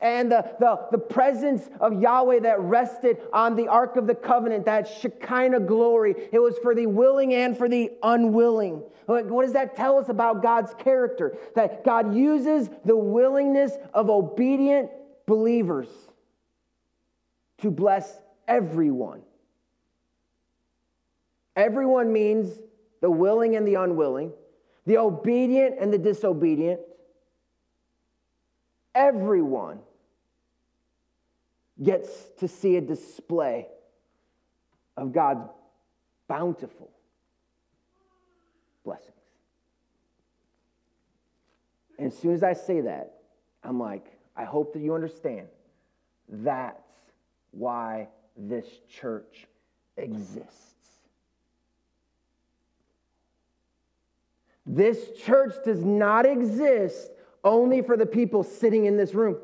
And 0.00 0.30
the, 0.30 0.54
the, 0.58 0.86
the 0.92 0.98
presence 0.98 1.68
of 1.80 2.00
Yahweh 2.00 2.40
that 2.40 2.60
rested 2.60 3.18
on 3.32 3.56
the 3.56 3.68
Ark 3.68 3.96
of 3.96 4.06
the 4.06 4.14
Covenant, 4.14 4.64
that 4.66 4.88
Shekinah 4.88 5.60
glory, 5.60 6.14
it 6.32 6.38
was 6.38 6.56
for 6.62 6.74
the 6.74 6.86
willing 6.86 7.32
and 7.34 7.56
for 7.56 7.68
the 7.68 7.92
unwilling. 8.02 8.82
What 9.06 9.42
does 9.42 9.52
that 9.52 9.76
tell 9.76 9.98
us 9.98 10.08
about 10.08 10.42
God's 10.42 10.74
character? 10.74 11.36
That 11.54 11.84
God 11.84 12.14
uses 12.14 12.70
the 12.84 12.96
willingness 12.96 13.72
of 13.92 14.10
obedient 14.10 14.90
believers 15.26 15.88
to 17.58 17.70
bless 17.70 18.20
everyone. 18.48 19.22
Everyone 21.56 22.12
means 22.12 22.58
the 23.00 23.10
willing 23.10 23.56
and 23.56 23.66
the 23.66 23.74
unwilling, 23.74 24.32
the 24.86 24.98
obedient 24.98 25.76
and 25.78 25.92
the 25.92 25.98
disobedient. 25.98 26.80
Everyone 28.94 29.80
gets 31.82 32.10
to 32.38 32.48
see 32.48 32.76
a 32.76 32.80
display 32.80 33.66
of 34.96 35.12
God's 35.12 35.48
bountiful 36.28 36.90
blessings. 38.84 39.10
And 41.98 42.12
as 42.12 42.18
soon 42.18 42.34
as 42.34 42.42
I 42.42 42.52
say 42.52 42.82
that, 42.82 43.14
I'm 43.62 43.78
like, 43.78 44.06
I 44.36 44.44
hope 44.44 44.72
that 44.74 44.80
you 44.80 44.94
understand 44.94 45.48
that's 46.28 46.94
why 47.50 48.08
this 48.36 48.66
church 48.88 49.46
exists. 49.96 50.74
This 54.66 55.12
church 55.24 55.54
does 55.64 55.84
not 55.84 56.26
exist 56.26 57.10
only 57.44 57.82
for 57.82 57.96
the 57.96 58.06
people 58.06 58.42
sitting 58.42 58.86
in 58.86 58.96
this 58.96 59.14
room. 59.14 59.36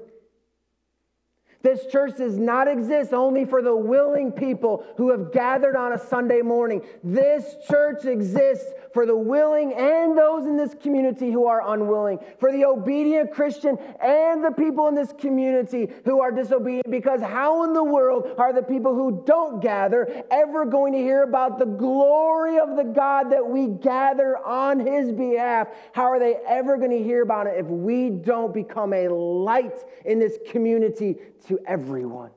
This 1.63 1.87
church 1.87 2.17
does 2.17 2.39
not 2.39 2.69
exist 2.69 3.13
only 3.13 3.45
for 3.45 3.61
the 3.61 3.77
willing 3.77 4.33
people 4.33 4.85
who 4.97 5.11
have 5.11 5.31
gathered 5.31 5.77
on 5.77 5.93
a 5.93 5.99
Sunday 5.99 6.41
morning. 6.41 6.83
This 7.05 7.57
church 7.69 8.07
exists 8.07 8.73
for 8.95 9.05
the 9.05 9.17
willing 9.17 9.75
and 9.75 10.17
those 10.17 10.47
in 10.47 10.57
this 10.57 10.75
community 10.75 11.31
who 11.31 11.47
are 11.47 11.73
unwilling, 11.75 12.19
for 12.39 12.51
the 12.51 12.65
obedient 12.65 13.33
Christian 13.33 13.77
and 14.03 14.43
the 14.43 14.51
people 14.51 14.89
in 14.89 14.95
this 14.95 15.13
community 15.19 15.89
who 16.05 16.21
are 16.21 16.33
disobedient. 16.33 16.91
Because 16.91 17.21
how 17.21 17.65
in 17.65 17.75
the 17.75 17.85
world 17.85 18.35
are 18.39 18.53
the 18.53 18.63
people 18.63 18.95
who 18.95 19.23
don't 19.27 19.61
gather 19.61 20.25
ever 20.31 20.65
going 20.65 20.95
to 20.95 20.99
hear 20.99 21.23
about 21.23 21.59
the 21.59 21.67
glory 21.67 22.59
of 22.59 22.77
the 22.77 22.85
God 22.85 23.31
that 23.33 23.47
we 23.47 23.67
gather 23.67 24.39
on 24.39 24.81
his 24.81 25.13
behalf? 25.13 25.69
How 25.93 26.05
are 26.05 26.19
they 26.19 26.37
ever 26.49 26.79
going 26.79 26.91
to 26.91 27.03
hear 27.03 27.23
about 27.23 27.47
it 27.47 27.55
if 27.59 27.67
we 27.67 28.09
don't 28.09 28.55
become 28.55 28.95
a 28.95 29.09
light 29.09 29.85
in 30.07 30.19
this 30.19 30.39
community 30.51 31.17
to 31.51 31.61
everyone. 31.67 32.31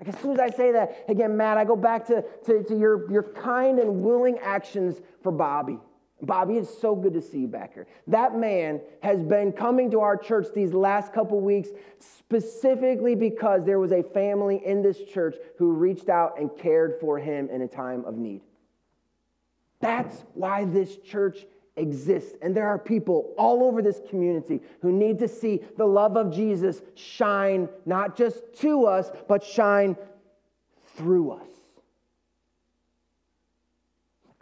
Like 0.00 0.14
as 0.14 0.20
soon 0.20 0.32
as 0.32 0.40
I 0.40 0.50
say 0.50 0.72
that, 0.72 1.04
again, 1.08 1.36
Matt, 1.36 1.58
I 1.58 1.64
go 1.64 1.76
back 1.76 2.06
to, 2.06 2.24
to, 2.46 2.64
to 2.64 2.76
your, 2.76 3.10
your 3.10 3.22
kind 3.22 3.78
and 3.78 4.02
willing 4.02 4.38
actions 4.38 5.00
for 5.22 5.30
Bobby. 5.30 5.78
Bobby, 6.20 6.54
it's 6.54 6.80
so 6.80 6.94
good 6.94 7.14
to 7.14 7.20
see 7.20 7.40
you 7.40 7.48
back 7.48 7.74
here. 7.74 7.86
That 8.06 8.36
man 8.36 8.80
has 9.02 9.22
been 9.22 9.52
coming 9.52 9.90
to 9.90 10.00
our 10.00 10.16
church 10.16 10.46
these 10.54 10.72
last 10.72 11.12
couple 11.12 11.40
weeks 11.40 11.68
specifically 11.98 13.16
because 13.16 13.64
there 13.64 13.80
was 13.80 13.92
a 13.92 14.02
family 14.02 14.60
in 14.64 14.82
this 14.82 15.02
church 15.02 15.36
who 15.58 15.72
reached 15.72 16.08
out 16.08 16.38
and 16.38 16.50
cared 16.56 16.98
for 17.00 17.18
him 17.18 17.48
in 17.50 17.62
a 17.62 17.68
time 17.68 18.04
of 18.04 18.16
need. 18.16 18.40
That's 19.80 20.24
why 20.34 20.64
this 20.64 20.96
church 20.98 21.44
exists. 21.76 22.36
And 22.42 22.54
there 22.54 22.68
are 22.68 22.78
people 22.78 23.34
all 23.38 23.64
over 23.64 23.82
this 23.82 24.00
community 24.10 24.60
who 24.80 24.92
need 24.92 25.18
to 25.20 25.28
see 25.28 25.60
the 25.76 25.86
love 25.86 26.16
of 26.16 26.32
Jesus 26.32 26.82
shine 26.94 27.68
not 27.86 28.16
just 28.16 28.42
to 28.60 28.86
us, 28.86 29.10
but 29.28 29.42
shine 29.42 29.96
through 30.96 31.32
us. 31.32 31.48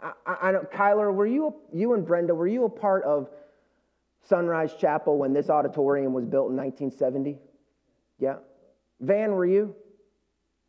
I, 0.01 0.11
I, 0.25 0.35
I 0.41 0.51
know, 0.51 0.65
Kyler, 0.73 1.13
were 1.13 1.27
you, 1.27 1.55
you 1.71 1.93
and 1.93 2.05
Brenda, 2.05 2.35
were 2.35 2.47
you 2.47 2.65
a 2.65 2.69
part 2.69 3.03
of 3.03 3.29
Sunrise 4.27 4.73
Chapel 4.79 5.17
when 5.17 5.33
this 5.33 5.49
auditorium 5.49 6.13
was 6.13 6.25
built 6.25 6.49
in 6.49 6.57
1970? 6.57 7.37
Yeah. 8.19 8.35
Van, 8.99 9.31
were 9.31 9.45
you? 9.45 9.75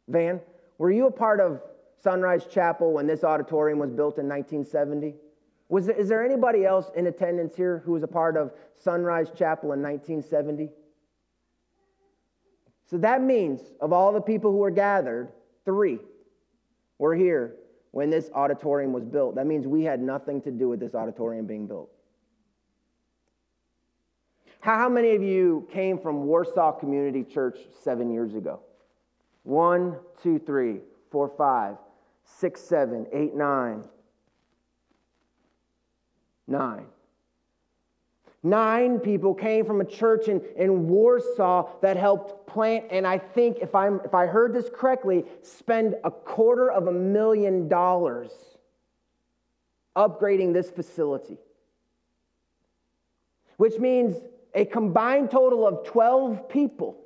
Van, 0.09 0.41
were 0.79 0.91
you 0.91 1.07
a 1.07 1.11
part 1.11 1.41
of 1.41 1.61
Sunrise 2.03 2.47
Chapel 2.47 2.93
when 2.93 3.07
this 3.07 3.25
auditorium 3.25 3.79
was 3.79 3.91
built 3.91 4.19
in 4.19 4.29
1970? 4.29 5.15
Was 5.73 5.87
there, 5.87 5.97
is 5.97 6.11
there 6.11 6.23
anybody 6.23 6.67
else 6.67 6.91
in 6.95 7.07
attendance 7.07 7.57
here 7.57 7.83
who 7.87 7.93
was 7.93 8.03
a 8.03 8.07
part 8.07 8.37
of 8.37 8.53
Sunrise 8.75 9.29
Chapel 9.35 9.73
in 9.73 9.81
1970? 9.81 10.69
So 12.85 12.99
that 12.99 13.23
means, 13.23 13.63
of 13.81 13.91
all 13.91 14.13
the 14.13 14.21
people 14.21 14.51
who 14.51 14.59
were 14.59 14.71
gathered, 14.71 15.33
three 15.65 15.99
were 16.99 17.15
here 17.15 17.57
when 17.91 18.11
this 18.11 18.29
auditorium 18.35 18.93
was 18.93 19.07
built. 19.07 19.37
That 19.37 19.47
means 19.47 19.67
we 19.67 19.83
had 19.83 20.03
nothing 20.03 20.43
to 20.43 20.51
do 20.51 20.69
with 20.69 20.79
this 20.79 20.95
auditorium 20.95 21.47
being 21.47 21.67
built. 21.67 21.89
How 24.61 24.91
many 24.91 25.15
of 25.15 25.23
you 25.23 25.67
came 25.73 25.99
from 25.99 26.25
Warsaw 26.25 26.73
Community 26.73 27.25
Church 27.25 27.59
seven 27.83 28.13
years 28.13 28.35
ago? 28.35 28.61
One, 29.45 29.97
two, 30.23 30.39
three, 30.39 30.81
four, 31.11 31.33
five, 31.39 31.77
six, 32.25 32.61
seven, 32.61 33.07
eight, 33.11 33.35
nine, 33.35 33.85
Nine. 36.47 36.87
Nine 38.43 38.99
people 38.99 39.35
came 39.35 39.65
from 39.65 39.81
a 39.81 39.85
church 39.85 40.27
in, 40.27 40.43
in 40.57 40.89
Warsaw 40.89 41.69
that 41.81 41.97
helped 41.97 42.47
plant, 42.49 42.87
and 42.91 43.07
I 43.07 43.19
think, 43.19 43.59
if, 43.61 43.75
I'm, 43.75 44.01
if 44.05 44.15
I 44.15 44.27
heard 44.27 44.53
this 44.53 44.69
correctly, 44.75 45.25
spend 45.43 45.95
a 46.03 46.11
quarter 46.11 46.69
of 46.71 46.89
a 46.89 46.93
million 46.93 47.69
dollars 47.69 48.33
upgrading 49.97 50.53
this 50.55 50.71
facility. 50.71 51.39
Which 53.59 53.79
means 53.79 54.17
a 54.55 54.65
combined 54.65 55.31
total 55.31 55.67
of 55.67 55.85
12 55.87 56.49
people 56.49 56.99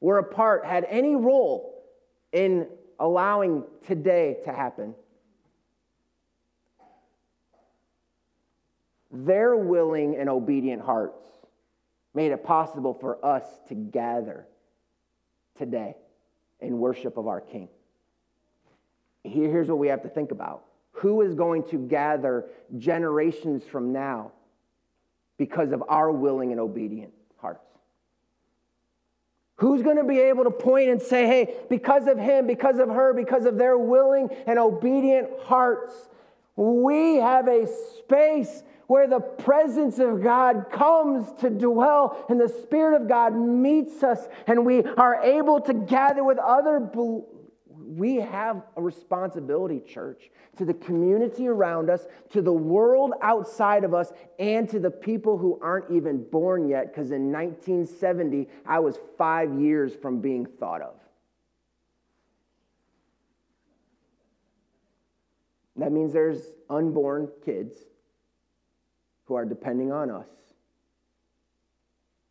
were 0.00 0.18
a 0.18 0.24
part, 0.24 0.66
had 0.66 0.86
any 0.88 1.14
role 1.14 1.84
in 2.32 2.66
allowing 2.98 3.62
today 3.86 4.38
to 4.44 4.52
happen. 4.52 4.94
Their 9.14 9.54
willing 9.54 10.16
and 10.16 10.28
obedient 10.28 10.82
hearts 10.82 11.22
made 12.14 12.32
it 12.32 12.42
possible 12.42 12.92
for 12.94 13.24
us 13.24 13.44
to 13.68 13.74
gather 13.74 14.44
today 15.56 15.94
in 16.60 16.78
worship 16.78 17.16
of 17.16 17.28
our 17.28 17.40
King. 17.40 17.68
Here's 19.22 19.68
what 19.68 19.78
we 19.78 19.86
have 19.88 20.02
to 20.02 20.08
think 20.08 20.32
about 20.32 20.64
who 20.90 21.22
is 21.22 21.34
going 21.34 21.62
to 21.64 21.76
gather 21.78 22.46
generations 22.76 23.64
from 23.64 23.92
now 23.92 24.32
because 25.38 25.72
of 25.72 25.82
our 25.88 26.10
willing 26.10 26.50
and 26.50 26.60
obedient 26.60 27.12
hearts? 27.36 27.66
Who's 29.56 29.82
going 29.82 29.96
to 29.96 30.04
be 30.04 30.18
able 30.18 30.44
to 30.44 30.50
point 30.50 30.90
and 30.90 31.00
say, 31.00 31.26
hey, 31.26 31.54
because 31.70 32.08
of 32.08 32.18
him, 32.18 32.46
because 32.46 32.78
of 32.80 32.88
her, 32.88 33.14
because 33.14 33.44
of 33.44 33.58
their 33.58 33.78
willing 33.78 34.28
and 34.46 34.58
obedient 34.58 35.28
hearts, 35.44 35.94
We 36.56 37.16
have 37.16 37.48
a 37.48 37.66
space 37.98 38.62
where 38.86 39.06
the 39.06 39.20
presence 39.20 39.98
of 39.98 40.22
God 40.22 40.66
comes 40.70 41.32
to 41.40 41.50
dwell 41.50 42.24
and 42.28 42.40
the 42.40 42.48
Spirit 42.48 43.00
of 43.00 43.08
God 43.08 43.34
meets 43.34 44.02
us 44.02 44.28
and 44.46 44.64
we 44.64 44.82
are 44.82 45.22
able 45.22 45.60
to 45.62 45.74
gather 45.74 46.22
with 46.22 46.38
other. 46.38 46.80
We 47.66 48.16
have 48.16 48.62
a 48.76 48.82
responsibility, 48.82 49.80
church, 49.80 50.30
to 50.56 50.64
the 50.64 50.74
community 50.74 51.48
around 51.48 51.90
us, 51.90 52.06
to 52.30 52.42
the 52.42 52.52
world 52.52 53.12
outside 53.20 53.84
of 53.84 53.94
us, 53.94 54.12
and 54.38 54.68
to 54.70 54.80
the 54.80 54.90
people 54.90 55.36
who 55.38 55.58
aren't 55.62 55.90
even 55.90 56.24
born 56.24 56.68
yet, 56.68 56.92
because 56.92 57.10
in 57.10 57.30
1970, 57.30 58.48
I 58.66 58.78
was 58.78 58.98
five 59.18 59.60
years 59.60 59.94
from 59.94 60.20
being 60.20 60.46
thought 60.46 60.80
of. 60.80 60.94
That 65.76 65.92
means 65.92 66.12
there's 66.12 66.40
unborn 66.70 67.28
kids 67.44 67.76
who 69.24 69.34
are 69.34 69.44
depending 69.44 69.92
on 69.92 70.10
us 70.10 70.28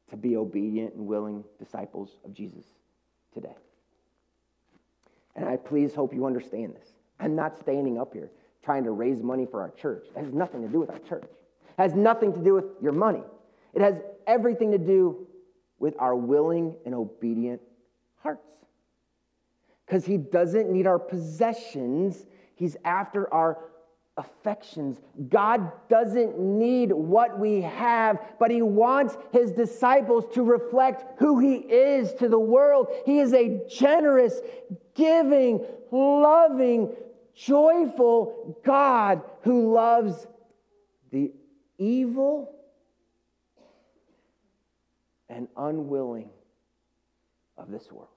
to 0.10 0.18
be 0.18 0.38
obedient 0.38 0.94
and 0.94 1.08
willing 1.08 1.44
disciples 1.58 2.18
of 2.24 2.34
Jesus 2.34 2.66
today. 3.34 3.56
And 5.36 5.46
I 5.50 5.58
please 5.58 5.96
hope 5.96 6.14
you 6.14 6.26
understand 6.26 6.76
this. 6.76 6.90
I'm 7.20 7.36
not 7.36 7.58
standing 7.58 8.00
up 8.00 8.14
here 8.14 8.30
trying 8.64 8.84
to 8.84 8.92
raise 8.92 9.22
money 9.22 9.46
for 9.50 9.62
our 9.62 9.72
church. 9.72 10.06
It 10.16 10.24
has 10.24 10.34
nothing 10.34 10.62
to 10.62 10.68
do 10.68 10.80
with 10.80 10.90
our 10.90 11.00
church. 11.00 11.24
It 11.24 11.82
has 11.82 11.96
nothing 11.96 12.34
to 12.34 12.40
do 12.40 12.54
with 12.54 12.66
your 12.82 12.92
money. 12.92 13.24
It 13.74 13.82
has 13.82 13.96
everything 14.28 14.72
to 14.72 14.78
do 14.78 15.28
with 15.80 15.96
our 16.00 16.16
willing 16.16 16.76
and 16.86 16.94
obedient 16.94 17.62
hearts. 18.22 18.54
Because 19.86 20.06
he 20.06 20.18
doesn't 20.18 20.72
need 20.72 20.88
our 20.88 21.00
possessions, 21.00 22.26
he's 22.56 22.78
after 22.86 23.32
our 23.34 23.58
affections. 24.18 25.00
God 25.30 25.72
doesn't 25.90 26.38
need 26.38 26.92
what 26.92 27.40
we 27.40 27.62
have, 27.62 28.20
but 28.40 28.52
He 28.52 28.62
wants 28.62 29.18
His 29.32 29.52
disciples 29.52 30.26
to 30.34 30.44
reflect 30.44 31.20
who 31.20 31.40
He 31.40 31.56
is 31.56 32.14
to 32.16 32.30
the 32.30 32.40
world. 32.40 32.88
He 33.06 33.20
is 33.20 33.34
a 33.34 33.62
generous, 33.68 34.40
giving, 34.96 35.66
loving, 35.92 36.94
joyful 37.36 38.60
God 38.64 39.22
who 39.42 39.74
loves 39.74 40.28
the 41.12 41.32
evil 41.78 42.54
and 45.30 45.48
unwilling 45.58 46.30
of 47.58 47.72
this 47.72 47.92
world. 47.92 48.10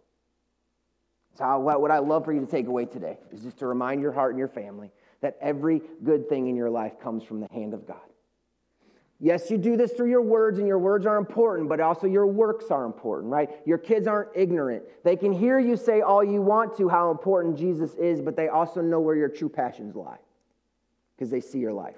So, 1.38 1.59
what 1.59 1.90
I 1.90 1.99
love 1.99 2.24
for 2.24 2.32
you 2.32 2.40
to 2.40 2.47
take 2.47 2.66
away 2.66 2.86
today 2.86 3.18
is 3.30 3.42
just 3.42 3.59
to 3.59 3.66
remind 3.66 4.01
your 4.01 4.12
heart 4.12 4.30
and 4.30 4.38
your 4.38 4.49
family 4.49 4.90
that 5.21 5.37
every 5.41 5.83
good 6.05 6.29
thing 6.29 6.49
in 6.49 6.57
your 6.57 6.71
life 6.71 7.01
comes 7.01 7.25
from 7.25 7.41
the 7.41 7.49
hand 7.53 7.75
of 7.75 7.87
God. 7.87 7.97
Yes, 9.19 9.51
you 9.51 9.57
do 9.57 9.79
this 9.79 9.93
through 9.93 10.11
your 10.11 10.21
words, 10.21 10.59
and 10.59 10.69
your 10.69 10.79
words 10.79 11.07
are 11.07 11.17
important, 11.17 11.71
but 11.71 11.81
also 11.81 12.07
your 12.07 12.27
works 12.27 12.71
are 12.71 12.85
important, 12.85 13.33
right? 13.33 13.51
Your 13.64 13.79
kids 13.79 14.07
aren't 14.07 14.29
ignorant. 14.35 14.83
They 15.05 15.17
can 15.17 15.33
hear 15.33 15.59
you 15.59 15.77
say 15.77 16.03
all 16.03 16.23
you 16.23 16.43
want 16.43 16.77
to 16.77 16.89
how 16.89 17.11
important 17.11 17.57
Jesus 17.57 17.95
is, 17.95 18.21
but 18.21 18.37
they 18.37 18.49
also 18.49 18.83
know 18.83 19.01
where 19.01 19.17
your 19.17 19.31
true 19.31 19.49
passions 19.49 19.97
lie 19.97 20.19
because 21.17 21.31
they 21.31 21.41
see 21.41 21.59
your 21.59 21.73
life. 21.73 21.97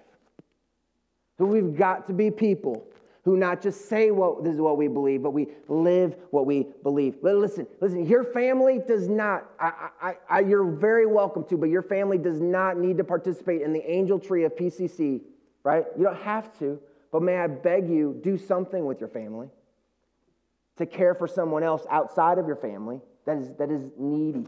So 1.38 1.44
we've 1.44 1.76
got 1.76 2.06
to 2.06 2.12
be 2.12 2.30
people 2.30 2.86
who 3.24 3.36
not 3.36 3.60
just 3.60 3.88
say 3.88 4.10
what 4.10 4.44
this 4.44 4.54
is 4.54 4.60
what 4.60 4.76
we 4.76 4.88
believe, 4.88 5.22
but 5.22 5.30
we 5.30 5.48
live 5.68 6.16
what 6.30 6.46
we 6.46 6.66
believe. 6.82 7.16
But 7.22 7.36
listen, 7.36 7.66
listen, 7.80 8.06
your 8.06 8.24
family 8.24 8.80
does 8.86 9.08
not, 9.08 9.50
I, 9.60 9.90
I, 10.00 10.14
I, 10.30 10.40
you're 10.40 10.64
very 10.64 11.06
welcome 11.06 11.44
to, 11.44 11.56
but 11.56 11.68
your 11.68 11.82
family 11.82 12.18
does 12.18 12.40
not 12.40 12.78
need 12.78 12.96
to 12.98 13.04
participate 13.04 13.62
in 13.62 13.72
the 13.72 13.90
angel 13.90 14.18
tree 14.18 14.44
of 14.44 14.54
PCC, 14.54 15.20
right? 15.62 15.84
You 15.96 16.04
don't 16.04 16.22
have 16.22 16.56
to, 16.60 16.80
but 17.12 17.22
may 17.22 17.38
I 17.38 17.48
beg 17.48 17.88
you, 17.88 18.18
do 18.22 18.38
something 18.38 18.86
with 18.86 19.00
your 19.00 19.08
family 19.08 19.48
to 20.76 20.86
care 20.86 21.14
for 21.14 21.26
someone 21.26 21.62
else 21.62 21.84
outside 21.90 22.38
of 22.38 22.46
your 22.46 22.56
family 22.56 23.00
that 23.26 23.36
is, 23.36 23.50
that 23.58 23.70
is 23.70 23.82
needy. 23.98 24.46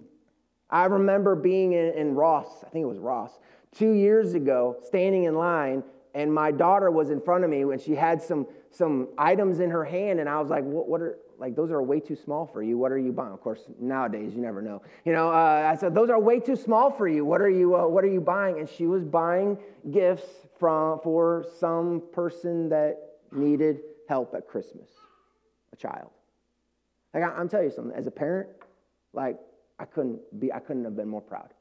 I 0.71 0.85
remember 0.85 1.35
being 1.35 1.73
in, 1.73 1.93
in 1.95 2.15
Ross, 2.15 2.65
I 2.65 2.71
think 2.71 2.85
it 2.85 2.89
was 2.89 2.99
Ross, 2.99 3.39
two 3.73 3.93
years 3.93 4.35
ago, 4.35 4.77
standing 4.85 5.25
in 5.25 5.35
line, 5.35 5.83
and 6.15 6.33
my 6.33 6.51
daughter 6.51 6.91
was 6.91 7.11
in 7.11 7.21
front 7.21 7.45
of 7.45 7.51
me 7.51 7.63
and 7.63 7.81
she 7.81 7.95
had 7.95 8.23
some 8.23 8.47
some 8.71 9.09
items 9.19 9.59
in 9.59 9.71
her 9.71 9.85
hand, 9.85 10.21
and 10.21 10.29
I 10.29 10.41
was 10.41 10.49
like, 10.49 10.63
what, 10.63 10.89
what 10.89 11.01
are, 11.01 11.19
like, 11.39 11.57
those 11.57 11.73
are 11.73 11.83
way 11.83 11.99
too 11.99 12.15
small 12.15 12.47
for 12.47 12.63
you. 12.63 12.79
What 12.79 12.93
are 12.93 12.99
you 12.99 13.11
buying? 13.11 13.33
Of 13.33 13.41
course, 13.41 13.65
nowadays, 13.81 14.33
you 14.33 14.41
never 14.41 14.63
know. 14.63 14.83
You 15.05 15.13
know, 15.13 15.29
uh, 15.29 15.69
I 15.73 15.75
said, 15.75 15.93
those 15.93 16.09
are 16.09 16.21
way 16.21 16.39
too 16.39 16.55
small 16.55 16.91
for 16.93 17.09
you. 17.09 17.25
What 17.25 17.41
are 17.41 17.51
you, 17.51 17.75
uh, 17.75 17.89
what 17.89 18.05
are 18.05 18.13
you 18.13 18.21
buying? 18.21 18.61
And 18.61 18.69
she 18.69 18.87
was 18.87 19.03
buying 19.03 19.59
gifts 19.91 20.47
from, 20.61 21.01
for 21.01 21.47
some 21.59 22.03
person 22.13 22.69
that 22.69 22.99
needed 23.33 23.81
help 24.09 24.35
at 24.35 24.47
Christmas, 24.47 24.89
a 25.73 25.77
child. 25.77 26.11
Like, 27.13 27.25
I, 27.25 27.29
I'm 27.31 27.49
telling 27.49 27.67
you 27.67 27.73
something, 27.73 27.97
as 27.97 28.07
a 28.07 28.13
parent, 28.13 28.51
like, 29.13 29.37
I 29.81 29.87
couldn't 29.87 30.21
be, 30.39 30.53
I 30.53 30.61
couldn't 30.61 30.85
have 30.85 30.95
been 30.95 31.09
more 31.09 31.23
proud. 31.23 31.53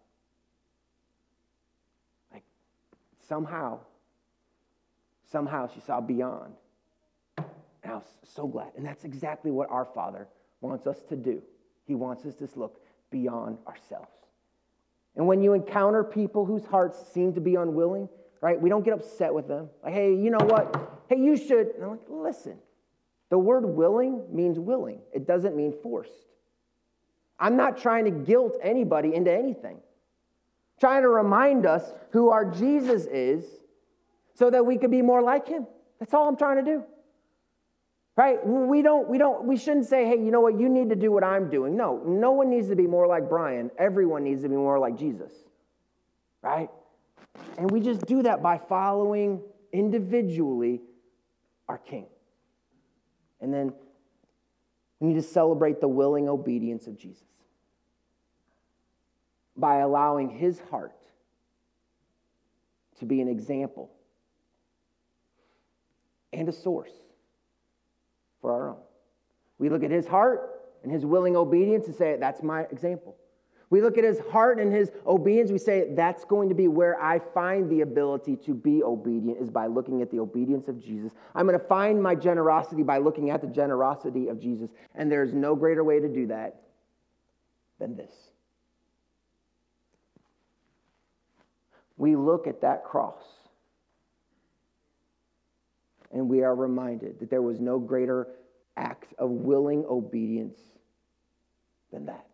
Like, 2.32 2.44
somehow, 3.28 3.80
somehow 5.32 5.70
she 5.74 5.80
saw 5.82 6.02
beyond 6.02 6.54
and 7.90 7.96
I 7.96 7.96
was 7.96 8.06
so 8.24 8.48
glad. 8.48 8.72
And 8.78 8.86
that's 8.86 9.04
exactly 9.04 9.52
what 9.52 9.70
our 9.70 9.86
Father 9.86 10.28
wants 10.62 10.88
us 10.88 11.02
to 11.10 11.16
do. 11.16 11.42
He 11.86 11.96
wants 11.96 12.26
us 12.26 12.36
to 12.36 12.48
look 12.56 12.80
beyond 13.10 13.58
ourselves. 13.68 14.12
And 15.16 15.26
when 15.28 15.42
you 15.42 15.54
encounter 15.54 16.04
people 16.04 16.46
whose 16.46 16.66
hearts 16.66 17.04
seem 17.14 17.34
to 17.34 17.42
be 17.42 17.56
unwilling, 17.56 18.08
right, 18.42 18.60
we 18.60 18.70
don't 18.70 18.86
get 18.86 18.94
upset 18.94 19.34
with 19.34 19.48
them. 19.48 19.70
Like, 19.84 19.94
hey, 19.94 20.14
you 20.14 20.30
know 20.30 20.46
what? 20.46 21.02
Hey, 21.10 21.18
you 21.18 21.36
should. 21.36 21.70
And 21.76 21.84
I'm 21.84 21.90
like, 21.92 22.02
listen, 22.08 22.58
the 23.30 23.40
word 23.40 23.66
willing 23.66 24.24
means 24.32 24.60
willing, 24.60 25.00
it 25.14 25.26
doesn't 25.26 25.56
mean 25.56 25.74
forced. 25.82 26.12
I'm 27.40 27.56
not 27.56 27.78
trying 27.78 28.06
to 28.06 28.12
guilt 28.12 28.58
anybody 28.62 29.16
into 29.16 29.32
anything. 29.32 29.78
Trying 30.80 31.04
to 31.04 31.10
remind 31.10 31.66
us 31.66 31.92
who 32.12 32.30
our 32.30 32.46
Jesus 32.46 33.06
is 33.06 33.46
so 34.40 34.50
that 34.50 34.66
we 34.66 34.78
could 34.78 34.90
be 34.90 35.02
more 35.02 35.22
like 35.22 35.50
him. 35.50 35.68
That's 36.00 36.14
all 36.14 36.30
I'm 36.30 36.38
trying 36.38 36.64
to 36.64 36.72
do. 36.72 36.84
Right? 38.16 38.40
We 38.46 38.82
don't 38.82 39.10
we 39.10 39.18
don't 39.18 39.44
we 39.44 39.58
shouldn't 39.58 39.86
say 39.86 40.06
hey 40.06 40.16
you 40.16 40.32
know 40.32 40.40
what? 40.40 40.58
You 40.58 40.70
need 40.70 40.90
to 40.90 40.96
do 40.96 41.12
what 41.12 41.24
i'm 41.24 41.50
doing. 41.50 41.76
No 41.76 42.02
no 42.06 42.32
one 42.32 42.50
needs 42.50 42.70
to 42.70 42.76
be 42.76 42.88
more 42.88 43.06
like 43.06 43.30
brian. 43.30 43.70
Everyone 43.78 44.24
needs 44.24 44.42
to 44.44 44.50
be 44.50 44.56
more 44.56 44.80
like 44.80 44.98
jesus. 44.98 45.32
Right? 46.42 46.70
And 47.58 47.70
we 47.70 47.82
just 47.82 48.06
do 48.06 48.24
that 48.24 48.42
by 48.42 48.58
following 48.58 49.42
individually 49.74 50.82
our 51.68 51.78
king. 51.78 52.08
And 53.42 53.54
then 53.54 53.74
we 55.00 55.10
need 55.10 55.16
to 55.16 55.22
celebrate 55.22 55.82
the 55.82 55.88
willing 55.88 56.30
obedience 56.30 56.88
of 56.88 56.98
jesus 56.98 57.24
by 59.56 59.80
allowing 59.80 60.30
his 60.30 60.62
heart 60.70 60.96
to 63.00 63.06
be 63.06 63.22
an 63.22 63.28
example 63.28 63.92
and 66.40 66.48
a 66.48 66.54
source 66.54 66.94
for 68.42 68.54
our 68.54 68.70
own. 68.70 68.78
We 69.58 69.70
look 69.70 69.84
at 69.84 69.92
his 69.92 70.08
heart 70.08 70.62
and 70.84 70.92
his 70.92 71.06
willing 71.06 71.36
obedience 71.36 71.86
and 71.88 71.96
say, 71.96 72.16
That's 72.18 72.42
my 72.42 72.62
example. 72.72 73.18
We 73.70 73.82
look 73.82 74.00
at 74.00 74.04
his 74.04 74.20
heart 74.32 74.58
and 74.58 74.74
his 74.74 74.90
obedience, 75.06 75.52
we 75.52 75.58
say, 75.58 75.94
That's 75.94 76.24
going 76.24 76.48
to 76.48 76.56
be 76.56 76.70
where 76.70 77.00
I 77.00 77.20
find 77.20 77.70
the 77.70 77.82
ability 77.82 78.38
to 78.46 78.54
be 78.54 78.82
obedient, 78.82 79.42
is 79.42 79.50
by 79.50 79.68
looking 79.68 80.02
at 80.02 80.10
the 80.10 80.20
obedience 80.20 80.70
of 80.70 80.82
Jesus. 80.82 81.12
I'm 81.36 81.46
going 81.46 81.60
to 81.60 81.66
find 81.66 82.02
my 82.02 82.16
generosity 82.16 82.84
by 82.84 83.00
looking 83.00 83.32
at 83.32 83.42
the 83.42 83.48
generosity 83.48 84.30
of 84.30 84.40
Jesus. 84.40 84.70
And 84.96 85.12
there's 85.12 85.34
no 85.34 85.58
greater 85.58 85.84
way 85.84 86.00
to 86.00 86.08
do 86.08 86.28
that 86.28 86.62
than 87.80 87.98
this. 87.98 88.14
We 91.98 92.16
look 92.16 92.48
at 92.48 92.62
that 92.62 92.86
cross 92.86 93.39
and 96.12 96.28
we 96.28 96.44
are 96.44 96.56
reminded 96.56 97.20
that 97.20 97.30
there 97.30 97.42
was 97.42 97.60
no 97.60 97.80
greater 97.80 98.28
act 98.76 99.14
of 99.18 99.30
willing 99.30 99.86
obedience 99.88 100.60
than 101.92 102.06
that. 102.06 102.26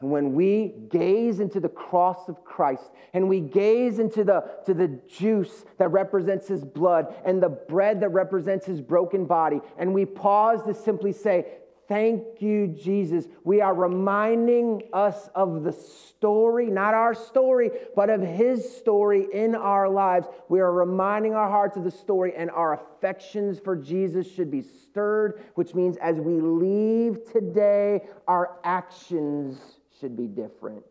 And 0.00 0.10
when 0.10 0.34
we 0.34 0.74
gaze 0.90 1.40
into 1.40 1.58
the 1.58 1.70
cross 1.70 2.28
of 2.28 2.44
Christ 2.44 2.90
and 3.14 3.28
we 3.28 3.40
gaze 3.40 3.98
into 3.98 4.24
the, 4.24 4.44
to 4.66 4.74
the 4.74 4.88
juice 5.08 5.64
that 5.78 5.88
represents 5.88 6.46
his 6.46 6.64
blood 6.64 7.14
and 7.24 7.42
the 7.42 7.48
bread 7.48 8.00
that 8.00 8.10
represents 8.10 8.66
his 8.66 8.82
broken 8.82 9.24
body, 9.24 9.60
and 9.78 9.94
we 9.94 10.04
pause 10.04 10.62
to 10.64 10.74
simply 10.74 11.12
say, 11.12 11.46
Thank 11.88 12.42
you, 12.42 12.66
Jesus. 12.66 13.26
We 13.44 13.60
are 13.60 13.72
reminding 13.72 14.82
us 14.92 15.28
of 15.36 15.62
the 15.62 15.72
story, 15.72 16.66
not 16.66 16.94
our 16.94 17.14
story, 17.14 17.70
but 17.94 18.10
of 18.10 18.20
His 18.20 18.76
story 18.76 19.26
in 19.32 19.54
our 19.54 19.88
lives. 19.88 20.26
We 20.48 20.58
are 20.60 20.72
reminding 20.72 21.34
our 21.34 21.48
hearts 21.48 21.76
of 21.76 21.84
the 21.84 21.92
story, 21.92 22.32
and 22.36 22.50
our 22.50 22.74
affections 22.74 23.60
for 23.60 23.76
Jesus 23.76 24.28
should 24.28 24.50
be 24.50 24.62
stirred, 24.62 25.44
which 25.54 25.74
means 25.74 25.96
as 25.98 26.18
we 26.18 26.40
leave 26.40 27.30
today, 27.32 28.02
our 28.26 28.58
actions 28.64 29.58
should 30.00 30.16
be 30.16 30.26
different 30.26 30.84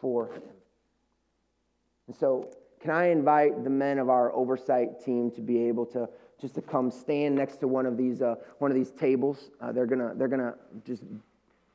for 0.00 0.32
Him. 0.32 0.42
And 2.06 2.16
so, 2.16 2.50
can 2.80 2.90
I 2.90 3.10
invite 3.10 3.62
the 3.62 3.70
men 3.70 3.98
of 3.98 4.08
our 4.08 4.32
oversight 4.32 5.04
team 5.04 5.30
to 5.32 5.42
be 5.42 5.68
able 5.68 5.84
to 5.86 6.08
just 6.40 6.54
to 6.54 6.62
come 6.62 6.90
stand 6.90 7.34
next 7.34 7.58
to 7.58 7.68
one 7.68 7.86
of 7.86 7.96
these 7.96 8.22
uh, 8.22 8.36
one 8.58 8.70
of 8.70 8.76
these 8.76 8.90
tables? 8.90 9.50
Uh, 9.60 9.72
they're 9.72 9.86
gonna 9.86 10.12
they're 10.16 10.28
gonna 10.28 10.54
just 10.86 11.02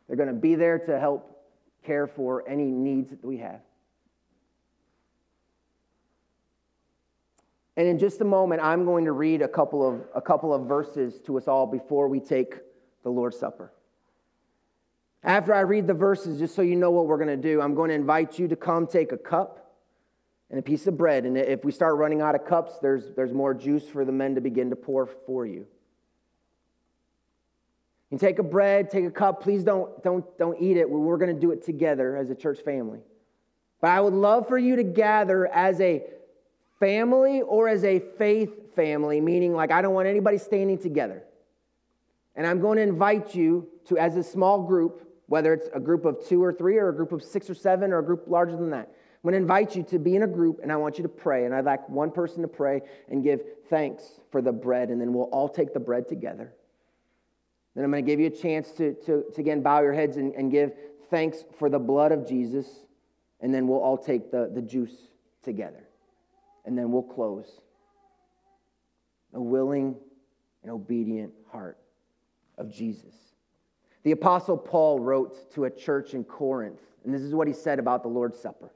they're 0.08 0.18
gonna 0.18 0.34
be 0.34 0.56
there 0.56 0.80
to 0.80 1.00
help 1.00 1.36
care 1.84 2.08
for 2.08 2.48
any 2.48 2.66
needs 2.66 3.12
that 3.12 3.24
we 3.24 3.38
have. 3.38 3.62
And 7.78 7.88
in 7.88 8.00
just 8.00 8.22
a 8.22 8.26
moment, 8.26 8.62
I'm 8.62 8.86
going 8.86 9.06
to 9.06 9.12
read 9.12 9.42
a 9.42 9.48
couple 9.48 9.88
of, 9.88 10.02
a 10.16 10.22
couple 10.22 10.54
of 10.54 10.66
verses 10.66 11.20
to 11.22 11.38
us 11.38 11.48
all 11.48 11.68
before 11.68 12.08
we 12.08 12.20
take 12.22 12.56
the 13.04 13.10
Lord's 13.10 13.38
Supper. 13.38 13.72
After 15.24 15.54
I 15.54 15.62
read 15.62 15.88
the 15.88 15.94
verses, 15.94 16.40
just 16.40 16.56
so 16.56 16.62
you 16.62 16.76
know 16.76 16.92
what 16.92 17.08
we're 17.08 17.18
going 17.18 17.28
to 17.28 17.36
do, 17.36 17.60
I'm 17.60 17.76
going 17.76 17.90
to 17.90 17.96
invite 17.96 18.40
you 18.40 18.48
to 18.48 18.56
come 18.56 18.88
take 18.88 19.12
a 19.12 19.18
cup 19.18 19.65
and 20.56 20.62
a 20.62 20.64
piece 20.64 20.88
of 20.88 20.96
bread. 20.96 21.26
And 21.26 21.38
if 21.38 21.66
we 21.66 21.74
start 21.74 21.98
running 21.98 22.22
out 22.22 22.34
of 22.34 22.46
cups, 22.46 22.80
there's, 22.82 23.12
there's 23.14 23.34
more 23.34 23.54
juice 23.54 23.90
for 23.90 24.06
the 24.06 24.14
men 24.14 24.36
to 24.36 24.42
begin 24.42 24.70
to 24.70 24.78
pour 24.78 25.06
for 25.06 25.46
you. 25.46 25.68
You 28.10 28.18
take 28.18 28.40
a 28.40 28.44
bread, 28.44 28.90
take 28.90 29.04
a 29.04 29.12
cup. 29.12 29.44
Please 29.44 29.66
don't, 29.66 30.02
don't, 30.02 30.26
don't 30.38 30.58
eat 30.62 30.78
it. 30.78 30.90
We're 30.90 31.18
going 31.18 31.36
to 31.36 31.42
do 31.42 31.52
it 31.52 31.66
together 31.66 32.16
as 32.16 32.30
a 32.30 32.36
church 32.36 32.62
family. 32.62 33.00
But 33.82 33.90
I 33.90 34.00
would 34.00 34.14
love 34.14 34.48
for 34.48 34.58
you 34.58 34.78
to 34.78 34.84
gather 34.84 35.46
as 35.46 35.82
a 35.82 36.04
family 36.80 37.42
or 37.42 37.68
as 37.68 37.84
a 37.84 38.00
faith 38.18 38.74
family, 38.78 39.20
meaning 39.20 39.54
like 39.54 39.72
I 39.72 39.82
don't 39.82 39.94
want 39.94 40.08
anybody 40.08 40.38
standing 40.38 40.78
together. 40.78 41.22
And 42.34 42.48
I'm 42.48 42.62
going 42.62 42.78
to 42.78 42.84
invite 42.84 43.36
you 43.36 43.68
to, 43.90 43.98
as 43.98 44.16
a 44.16 44.24
small 44.24 44.64
group, 44.64 45.06
whether 45.26 45.52
it's 45.52 45.68
a 45.74 45.82
group 45.82 46.06
of 46.06 46.26
two 46.26 46.42
or 46.42 46.54
three, 46.54 46.78
or 46.78 46.88
a 46.88 46.96
group 46.96 47.12
of 47.12 47.22
six 47.22 47.50
or 47.50 47.56
seven, 47.56 47.92
or 47.92 48.00
a 48.00 48.06
group 48.06 48.24
larger 48.28 48.56
than 48.56 48.70
that. 48.70 48.90
I'm 49.26 49.32
going 49.32 49.42
to 49.42 49.42
invite 49.42 49.76
you 49.76 49.82
to 49.86 49.98
be 49.98 50.16
in 50.16 50.22
a 50.22 50.28
group, 50.28 50.60
and 50.62 50.72
I 50.72 50.76
want 50.76 51.00
you 51.00 51.02
to 51.02 51.10
pray. 51.10 51.46
And 51.46 51.56
I'd 51.56 51.66
like 51.66 51.90
one 51.90 52.12
person 52.12 52.44
to 52.44 52.48
pray 52.48 52.84
and 53.10 53.24
give 53.24 53.42
thanks 53.72 54.04
for 54.32 54.40
the 54.40 54.52
bread, 54.52 54.90
and 54.90 55.02
then 55.02 55.14
we'll 55.14 55.32
all 55.32 55.50
take 55.50 55.74
the 55.74 55.80
bread 55.80 56.08
together. 56.08 56.54
Then 57.74 57.84
I'm 57.86 57.90
going 57.90 58.06
to 58.06 58.12
give 58.12 58.20
you 58.20 58.28
a 58.28 58.30
chance 58.30 58.72
to, 58.74 58.94
to, 58.94 59.24
to 59.34 59.42
again 59.42 59.64
bow 59.64 59.82
your 59.82 59.94
heads 59.94 60.18
and, 60.18 60.36
and 60.36 60.52
give 60.52 60.74
thanks 61.10 61.44
for 61.58 61.72
the 61.72 61.80
blood 61.80 62.12
of 62.12 62.30
Jesus, 62.30 62.68
and 63.42 63.52
then 63.52 63.68
we'll 63.68 63.80
all 63.80 63.98
take 63.98 64.30
the, 64.30 64.52
the 64.54 64.62
juice 64.62 64.94
together 65.42 65.88
and 66.66 66.78
then 66.78 66.92
we'll 66.92 67.02
close. 67.02 67.62
A 69.34 69.42
willing 69.42 69.96
and 70.62 70.72
obedient 70.72 71.34
heart 71.52 71.80
of 72.60 72.72
Jesus. 72.72 73.16
The 74.04 74.12
Apostle 74.12 74.56
Paul 74.56 75.00
wrote 75.00 75.52
to 75.56 75.66
a 75.66 75.72
church 75.72 76.14
in 76.14 76.24
Corinth, 76.24 76.82
and 77.04 77.12
this 77.12 77.24
is 77.24 77.34
what 77.34 77.48
he 77.48 77.56
said 77.56 77.80
about 77.80 78.04
the 78.04 78.10
Lord's 78.10 78.40
Supper 78.40 78.70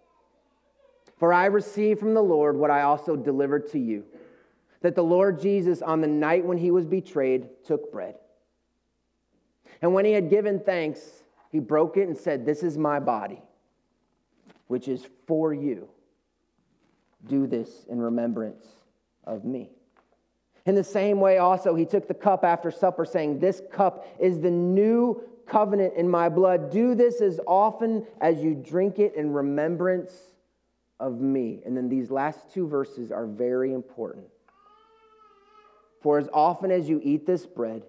For 1.20 1.34
I 1.34 1.45
received 1.45 1.99
from 1.99 2.13
the 2.13 2.24
Lord 2.24 2.55
what 2.55 2.72
I 2.72 2.82
also 2.82 3.15
delivered 3.15 3.70
to 3.72 3.80
you 3.80 4.05
that 4.82 4.95
the 4.95 5.03
Lord 5.03 5.41
Jesus, 5.41 5.82
on 5.82 5.99
the 5.99 6.07
night 6.07 6.45
when 6.45 6.57
he 6.57 6.72
was 6.72 6.86
betrayed, 6.86 7.49
took 7.65 7.91
bread. 7.91 8.15
And 9.82 9.93
when 9.93 10.05
he 10.05 10.13
had 10.13 10.30
given 10.30 10.61
thanks, 10.61 11.01
he 11.51 11.59
broke 11.59 11.97
it 11.97 12.07
and 12.07 12.17
said, 12.17 12.45
This 12.45 12.63
is 12.63 12.78
my 12.78 12.99
body, 12.99 13.41
which 14.67 14.88
is 14.88 15.05
for 15.28 15.53
you. 15.53 15.89
Do 17.28 17.47
this 17.47 17.86
in 17.89 17.99
remembrance 17.99 18.65
of 19.26 19.43
me. 19.43 19.72
In 20.65 20.76
the 20.76 20.84
same 20.84 21.20
way, 21.20 21.38
also, 21.38 21.76
he 21.76 21.86
took 21.86 22.07
the 22.07 22.13
cup 22.13 22.45
after 22.45 22.72
supper, 22.72 23.03
saying, 23.03 23.39
This 23.39 23.61
cup 23.72 24.07
is 24.20 24.39
the 24.39 24.51
new 24.51 25.22
covenant 25.45 25.95
in 25.95 26.07
my 26.07 26.30
blood. 26.30 26.72
Do 26.72 26.95
this 26.95 27.20
as 27.20 27.39
often 27.45 28.05
as 28.22 28.41
you 28.41 28.53
drink 28.53 28.99
it 28.99 29.15
in 29.15 29.34
remembrance 29.34 30.13
of 31.00 31.20
me. 31.20 31.62
And 31.66 31.76
then 31.76 31.89
these 31.89 32.12
last 32.12 32.54
two 32.54 32.68
verses 32.68 33.12
are 33.12 33.26
very 33.26 33.74
important. 33.74 34.26
For 36.02 36.18
as 36.18 36.30
often 36.34 36.72
as 36.72 36.88
you 36.88 37.02
eat 37.04 37.26
this 37.26 37.45
bread 37.45 37.84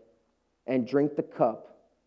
and 0.66 0.86
drink 0.86 1.16
the 1.16 1.22
cup, 1.22 1.66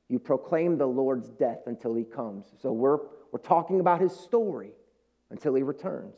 you 0.09 0.19
proclaim 0.19 0.77
the 0.77 0.85
Lord's 0.85 1.29
death 1.29 1.61
until 1.65 1.95
he 1.95 2.03
comes. 2.03 2.45
So 2.61 2.71
we're, 2.71 2.99
we're 3.31 3.39
talking 3.39 3.79
about 3.79 4.01
his 4.01 4.15
story 4.15 4.71
until 5.29 5.55
he 5.55 5.63
returns. 5.63 6.17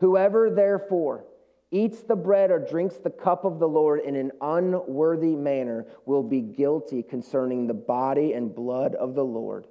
Whoever 0.00 0.50
therefore 0.50 1.24
eats 1.70 2.02
the 2.02 2.16
bread 2.16 2.50
or 2.50 2.58
drinks 2.58 2.96
the 2.96 3.10
cup 3.10 3.44
of 3.44 3.58
the 3.58 3.68
Lord 3.68 4.00
in 4.00 4.16
an 4.16 4.32
unworthy 4.40 5.34
manner 5.36 5.86
will 6.06 6.22
be 6.22 6.40
guilty 6.40 7.02
concerning 7.02 7.66
the 7.66 7.74
body 7.74 8.32
and 8.32 8.54
blood 8.54 8.94
of 8.94 9.14
the 9.14 9.24
Lord. 9.24 9.66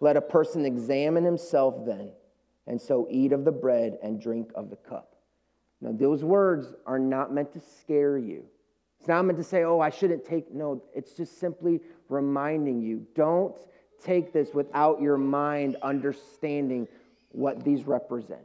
Let 0.00 0.16
a 0.16 0.22
person 0.22 0.64
examine 0.64 1.24
himself 1.24 1.86
then, 1.86 2.12
and 2.66 2.80
so 2.80 3.06
eat 3.10 3.32
of 3.32 3.44
the 3.44 3.52
bread 3.52 3.98
and 4.02 4.20
drink 4.20 4.50
of 4.54 4.70
the 4.70 4.76
cup. 4.76 5.16
Now, 5.80 5.92
those 5.92 6.24
words 6.24 6.74
are 6.86 6.98
not 6.98 7.32
meant 7.32 7.52
to 7.52 7.60
scare 7.60 8.18
you. 8.18 8.44
It's 8.98 9.08
not 9.08 9.24
meant 9.24 9.38
to 9.38 9.44
say, 9.44 9.64
oh, 9.64 9.80
I 9.80 9.90
shouldn't 9.90 10.24
take. 10.24 10.52
No, 10.52 10.82
it's 10.94 11.12
just 11.12 11.38
simply 11.38 11.80
reminding 12.08 12.80
you 12.80 13.06
don't 13.14 13.54
take 14.02 14.32
this 14.32 14.54
without 14.54 15.00
your 15.00 15.16
mind 15.16 15.76
understanding 15.82 16.88
what 17.30 17.62
these 17.62 17.84
represent. 17.84 18.40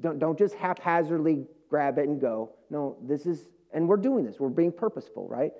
Don't, 0.00 0.18
don't 0.18 0.38
just 0.38 0.54
haphazardly 0.54 1.46
grab 1.68 1.98
it 1.98 2.08
and 2.08 2.20
go. 2.20 2.50
No, 2.70 2.96
this 3.02 3.26
is, 3.26 3.46
and 3.72 3.88
we're 3.88 3.96
doing 3.96 4.24
this. 4.24 4.40
We're 4.40 4.48
being 4.48 4.72
purposeful, 4.72 5.28
right? 5.28 5.52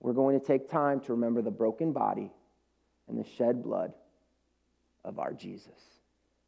We're 0.00 0.12
going 0.12 0.38
to 0.38 0.44
take 0.44 0.70
time 0.70 1.00
to 1.00 1.12
remember 1.12 1.42
the 1.42 1.50
broken 1.50 1.92
body 1.92 2.30
and 3.08 3.18
the 3.18 3.28
shed 3.36 3.62
blood 3.62 3.92
of 5.04 5.18
our 5.18 5.32
Jesus. 5.32 6.00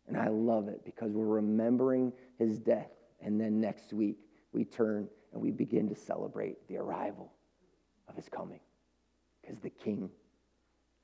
And 0.09 0.17
I 0.17 0.29
love 0.29 0.69
it 0.69 0.85
because 0.85 1.13
we're 1.13 1.25
remembering 1.25 2.13
his 2.39 2.59
death. 2.59 2.91
And 3.21 3.41
then 3.41 3.61
next 3.61 3.93
week, 3.93 4.19
we 4.53 4.65
turn 4.65 5.09
and 5.33 5.41
we 5.41 5.51
begin 5.51 5.89
to 5.89 5.95
celebrate 5.95 6.67
the 6.69 6.77
arrival 6.77 7.33
of 8.09 8.17
his 8.17 8.29
coming 8.29 8.61
because 9.41 9.59
the 9.61 9.71
king 9.71 10.11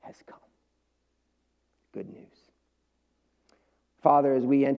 has 0.01 0.15
come. 0.27 0.39
Good 1.93 2.09
news. 2.09 2.49
Father, 4.01 4.33
as 4.35 4.43
we 4.43 4.65
enter 4.65 4.67